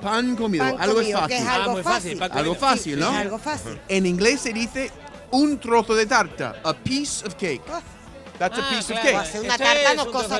Pan 0.00 0.36
comido. 0.36 0.64
Pan 0.64 0.80
algo 0.80 0.94
comido, 0.96 1.18
es 1.18 1.26
que 1.26 1.34
fácil. 1.34 1.46
es 1.46 1.52
algo 1.52 1.70
Ah, 1.70 1.72
muy 1.74 1.82
fácil, 1.82 2.22
Algo 2.22 2.54
fácil, 2.54 2.94
Sí, 2.94 3.00
¿no? 3.00 3.10
es 3.10 3.16
algo 3.16 3.38
fácil. 3.38 3.78
En 3.88 4.06
inglés 4.06 4.40
se 4.40 4.52
dice 4.52 4.90
un 5.32 5.58
trozo 5.58 5.94
de 5.94 6.06
tarta. 6.06 6.56
A 6.64 6.72
piece 6.74 7.26
of 7.26 7.34
cake. 7.34 7.60
That's 8.40 8.56
a 8.58 8.62
Ah, 8.64 8.70
piece 8.70 8.86
claro. 8.94 9.00
of 9.00 9.04
cake. 9.06 9.16
Hacer 9.16 9.40
una 9.42 9.58
tarta 9.58 9.94
no 9.94 10.10
cosa. 10.10 10.38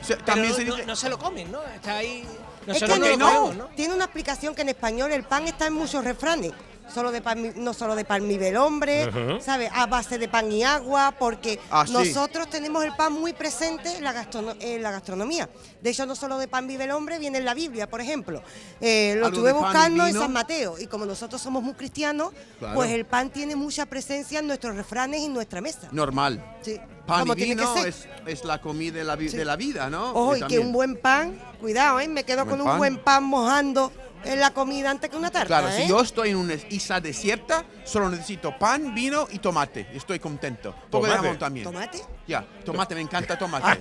Se- 0.00 0.16
también 0.16 0.56
dice- 0.56 0.86
no 0.86 0.96
se 0.96 1.10
lo 1.10 1.18
comen, 1.18 1.52
¿no? 1.52 1.62
Está 1.62 1.98
ahí. 1.98 2.26
Es 2.66 2.78
que 2.82 2.88
no 2.88 2.96
lo 2.96 3.16
no, 3.18 3.26
comemos, 3.26 3.56
¿no? 3.56 3.64
tiene 3.76 3.92
una 3.94 4.04
explicación 4.04 4.54
que 4.54 4.62
en 4.62 4.70
español 4.70 5.12
el 5.12 5.24
pan 5.24 5.46
está 5.46 5.66
en 5.66 5.74
muchos 5.74 6.02
refranes. 6.02 6.52
Solo 6.92 7.12
de 7.12 7.20
pan, 7.20 7.52
no 7.56 7.74
solo 7.74 7.94
de 7.94 8.04
pan 8.04 8.26
vive 8.26 8.48
el 8.48 8.56
hombre. 8.56 9.10
¿sabes? 9.42 9.70
A 9.74 9.86
base 9.86 10.18
de 10.18 10.28
pan 10.28 10.50
y 10.50 10.64
agua, 10.64 11.14
porque 11.18 11.58
Ah, 11.70 11.84
sí. 11.86 11.92
nosotros 11.92 12.48
tenemos 12.50 12.84
el 12.84 12.94
pan 12.96 13.12
muy 13.12 13.32
presente 13.32 13.94
en 13.96 14.04
la, 14.04 14.12
gastrono- 14.14 14.56
en 14.60 14.82
la 14.82 14.90
gastronomía. 14.90 15.48
De 15.82 15.90
hecho, 15.90 16.06
no 16.06 16.14
solo 16.16 16.38
de 16.38 16.48
pan 16.48 16.66
vive 16.66 16.84
el 16.84 16.90
hombre, 16.90 17.18
viene 17.18 17.38
en 17.38 17.44
la 17.44 17.54
Biblia, 17.54 17.88
por 17.88 18.00
ejemplo. 18.00 18.42
Eh, 18.80 19.14
lo 19.18 19.28
estuve 19.28 19.52
buscando 19.52 20.06
en. 20.06 20.14
San 20.18 20.32
Mateo, 20.32 20.78
y 20.78 20.86
como 20.86 21.04
nosotros 21.06 21.40
somos 21.40 21.62
muy 21.62 21.74
cristianos, 21.74 22.32
Claro. 22.58 22.74
pues 22.74 22.90
el 22.90 23.04
pan 23.04 23.30
tiene 23.30 23.54
mucha 23.54 23.86
presencia 23.86 24.40
en 24.40 24.46
nuestros 24.46 24.74
refranes 24.74 25.20
y 25.20 25.26
en 25.26 25.34
nuestra 25.34 25.60
mesa. 25.60 25.88
Normal. 25.92 26.42
Sí. 26.62 26.78
Pan 27.06 27.20
como 27.20 27.32
y 27.34 27.36
tiene 27.36 27.56
que 27.56 27.60
vino 27.62 27.74
ser. 27.74 27.86
es, 27.88 28.06
es 28.26 28.44
la 28.44 28.60
comida 28.60 28.98
de 28.98 29.04
la, 29.04 29.16
vi- 29.16 29.28
Sí. 29.30 29.36
de 29.36 29.44
la 29.44 29.56
vida, 29.56 29.88
¿no? 29.88 30.10
Ojo, 30.12 30.36
Y 30.36 30.42
que 30.42 30.58
un 30.58 30.72
buen 30.72 30.96
pan, 30.96 31.38
cuidado, 31.60 32.00
¿eh? 32.00 32.08
Me 32.08 32.24
quedo 32.24 32.44
Buen 32.44 32.50
con 32.50 32.60
un 32.60 32.66
pan. 32.66 32.78
buen 32.78 32.98
pan 32.98 33.24
mojando 33.24 33.90
en 34.24 34.40
la 34.40 34.50
comida 34.52 34.90
antes 34.90 35.08
que 35.10 35.16
una 35.16 35.30
tarta, 35.30 35.46
Claro, 35.46 35.68
¿eh? 35.68 35.82
si 35.82 35.88
yo 35.88 36.00
estoy 36.00 36.30
en 36.30 36.36
una 36.36 36.54
isla 36.70 37.00
desierta, 37.00 37.64
solo 37.84 38.08
necesito 38.10 38.56
pan, 38.58 38.94
vino 38.94 39.26
y 39.30 39.38
tomate. 39.38 39.86
Estoy 39.94 40.18
contento. 40.18 40.74
Poco 40.90 41.06
de 41.06 41.12
¿Tomate? 41.12 41.16
jamón 41.26 41.38
también. 41.38 41.64
¿Tomate? 41.64 42.00
Ya, 42.26 42.44
tomate, 42.64 42.94
me 42.94 43.00
encanta 43.00 43.38
tomate. 43.38 43.80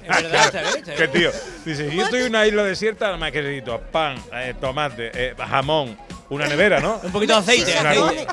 Qué 0.95 1.07
tío. 1.09 1.31
Dice, 1.65 1.89
si 1.89 1.95
yo 1.97 2.03
estoy 2.03 2.21
en 2.21 2.27
una 2.29 2.45
isla 2.47 2.63
desierta, 2.63 3.05
nada 3.05 3.17
más 3.17 3.31
que 3.31 3.41
necesito 3.41 3.79
pan, 3.91 4.15
eh, 4.33 4.53
tomate, 4.59 5.11
eh, 5.13 5.35
jamón, 5.37 5.97
una 6.29 6.47
nevera, 6.47 6.79
¿no? 6.79 6.99
Un 7.03 7.11
poquito 7.11 7.33
de 7.33 7.39
aceite. 7.39 7.71
Eh, 7.71 7.75
Chicharrones. 7.75 8.25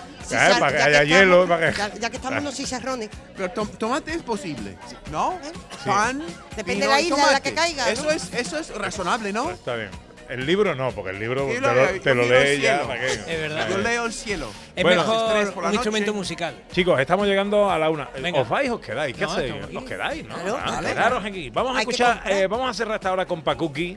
para 0.61 0.73
que 0.73 0.79
Ya 0.79 0.85
haya 0.87 1.01
que 1.01 1.07
hielo, 1.09 1.43
estamos- 1.43 1.49
para 1.49 1.71
que... 1.73 1.79
Ya, 1.79 1.95
ya 2.01 2.11
que 2.11 2.17
estamos 2.17 2.39
en 2.39 2.45
los 2.45 2.55
chicharrones. 2.55 3.11
Pero 3.37 3.51
tom- 3.51 3.69
tomate 3.69 4.15
es 4.15 4.23
posible, 4.23 4.77
¿no? 5.11 5.39
Pan, 5.85 6.23
Depende 6.57 6.75
vino 6.75 6.87
de 6.87 6.93
la 6.93 7.01
isla 7.01 7.27
en 7.27 7.33
la 7.33 7.41
que 7.41 7.55
caiga, 7.55 7.85
¿no? 7.85 7.91
Eso 7.91 8.11
es, 8.11 8.33
eso 8.33 8.59
es 8.59 8.75
razonable, 8.75 9.33
¿no? 9.33 9.51
Está 9.51 9.75
bien. 9.77 9.91
El 10.29 10.47
libro 10.47 10.75
no, 10.75 10.91
porque 10.93 11.11
el 11.11 11.19
libro 11.21 11.47
te 11.47 11.61
lo- 11.61 12.01
te 12.01 12.15
lees 12.15 12.61
ya. 12.61 12.83
Es 12.83 13.41
verdad. 13.41 13.69
Yo 13.69 13.79
leo 13.79 14.07
el 14.07 14.13
cielo. 14.13 14.51
Es 14.75 14.83
Bueno. 14.83 15.03
Mejor 15.03 15.37
un 15.57 15.63
noche. 15.63 15.75
instrumento 15.75 16.15
musical. 16.15 16.55
Chicos, 16.73 16.99
estamos 17.01 17.27
llegando 17.27 17.71
a 17.71 17.79
la 17.79 17.91
una. 17.91 18.09
Venga. 18.21 18.41
¿Os 18.41 18.49
vais 18.49 18.71
o 18.71 18.75
os 18.77 18.81
quedáis? 18.81 19.15
¿Qué 19.17 19.25
No, 19.25 19.31
hacéis? 19.33 19.55
¿Os 19.75 19.85
quedáis? 19.85 20.25
¿no? 20.27 20.35
Claro, 20.35 20.59
Ah, 20.65 20.71
vale. 20.77 20.89
quedaros 20.89 21.25
aquí. 21.25 21.51
Vamos 21.51 21.73
a 21.73 21.79
Hay 21.79 21.83
escuchar, 21.83 22.23
eh, 22.27 22.47
vamos 22.47 22.71
a 22.71 22.75
cerrar 22.75 22.95
esta 22.97 23.13
hora 23.13 23.27
con 23.27 23.43
Pacuki. 23.43 23.97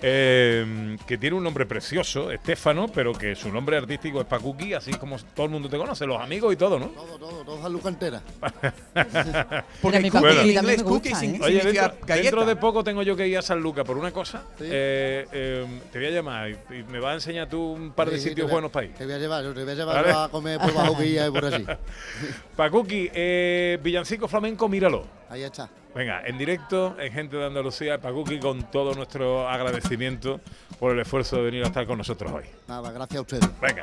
Eh, 0.00 0.96
que 1.06 1.18
tiene 1.18 1.36
un 1.36 1.42
nombre 1.44 1.66
precioso, 1.66 2.30
Estefano, 2.30 2.88
pero 2.88 3.12
que 3.12 3.34
su 3.34 3.50
nombre 3.52 3.76
artístico 3.76 4.20
es 4.20 4.26
Pacuki, 4.26 4.74
así 4.74 4.92
como 4.92 5.16
todo 5.34 5.46
el 5.46 5.52
mundo 5.52 5.68
te 5.68 5.76
conoce, 5.76 6.06
los 6.06 6.20
amigos 6.20 6.52
y 6.52 6.56
todo, 6.56 6.78
¿no? 6.78 6.86
Todo, 6.88 7.18
todo, 7.18 7.44
todo 7.44 7.62
San 7.62 7.88
entera. 7.88 8.22
Porque 9.82 10.00
mi 10.00 10.10
cookie 10.10 10.24
Pacuki 10.26 10.50
en 10.50 10.56
inglés 10.58 10.82
cookie 10.82 11.08
¿eh? 11.08 11.14
Oye, 11.14 11.58
significa 11.60 11.82
dentro, 11.88 12.06
galleta. 12.06 12.22
dentro 12.22 12.46
de 12.46 12.56
poco 12.56 12.84
tengo 12.84 13.02
yo 13.02 13.16
que 13.16 13.26
ir 13.26 13.38
a 13.38 13.42
San 13.42 13.60
Lucas 13.60 13.84
por 13.84 13.96
una 13.96 14.10
cosa. 14.12 14.42
Sí. 14.58 14.64
Eh, 14.70 15.26
eh, 15.32 15.66
te 15.92 15.98
voy 15.98 16.08
a 16.08 16.10
llamar 16.10 16.50
y, 16.50 16.52
y 16.74 16.82
me 16.84 17.00
vas 17.00 17.12
a 17.12 17.14
enseñar 17.14 17.48
tú 17.48 17.60
un 17.72 17.92
par 17.92 18.10
de 18.10 18.18
Sí, 18.18 18.28
sitios 18.30 18.46
voy 18.46 18.50
a- 18.50 18.54
buenos 18.54 18.70
para 18.70 18.86
ir. 18.86 18.94
Te 18.94 19.04
voy 19.04 19.14
a 19.14 19.18
llevar, 19.18 19.42
te 19.54 19.62
voy 19.64 19.72
a 19.72 19.74
llevar 19.74 20.04
Vale. 20.04 20.12
a 20.24 20.28
comer 20.28 20.58
por 20.60 20.74
bajo 20.74 20.96
guía 20.96 21.26
y 21.26 21.30
por 21.30 21.44
así. 21.44 21.64
Pacuki, 22.56 23.10
eh, 23.12 23.78
Villancico 23.82 24.28
Flamenco, 24.28 24.68
míralo. 24.68 25.17
Ahí 25.30 25.42
está. 25.42 25.68
Venga, 25.94 26.22
en 26.24 26.38
directo, 26.38 26.96
en 26.98 27.12
Gente 27.12 27.36
de 27.36 27.46
Andalucía, 27.46 28.00
Pacuki, 28.00 28.38
con 28.38 28.70
todo 28.70 28.94
nuestro 28.94 29.48
agradecimiento 29.48 30.40
por 30.78 30.92
el 30.92 31.00
esfuerzo 31.00 31.36
de 31.36 31.42
venir 31.42 31.64
a 31.64 31.68
estar 31.68 31.86
con 31.86 31.98
nosotros 31.98 32.32
hoy. 32.32 32.44
Nada, 32.66 32.90
gracias 32.92 33.18
a 33.18 33.22
ustedes. 33.22 33.48
Venga. 33.60 33.82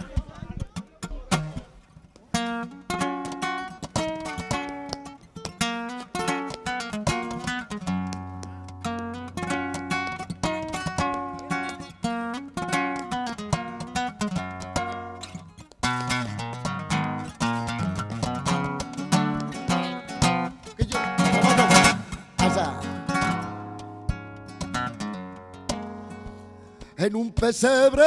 Pesebre 27.45 28.03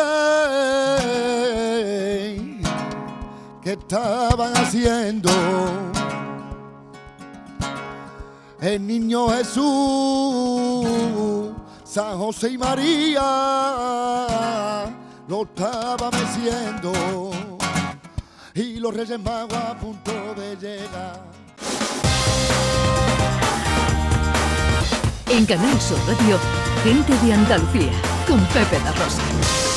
que 3.62 3.72
estaban 3.74 4.52
haciendo 4.56 5.30
el 8.60 8.84
niño 8.84 9.28
Jesús, 9.28 10.88
San 11.84 12.18
José 12.18 12.50
y 12.50 12.58
María 12.58 13.22
lo 15.28 15.42
estaba 15.42 16.10
meciendo 16.10 17.30
y 18.54 18.80
los 18.80 18.92
Reyes 18.92 19.20
Magos 19.20 19.54
a 19.54 19.78
punto 19.78 20.34
de 20.34 20.56
llegar. 20.56 21.37
En 25.30 25.44
Canal 25.44 25.78
Sur 25.80 25.98
Radio, 26.06 26.38
gente 26.82 27.12
de 27.24 27.34
Andalucía, 27.34 27.92
con 28.26 28.40
Pepe 28.46 28.78
da 28.82 28.92
Rosa. 28.92 29.67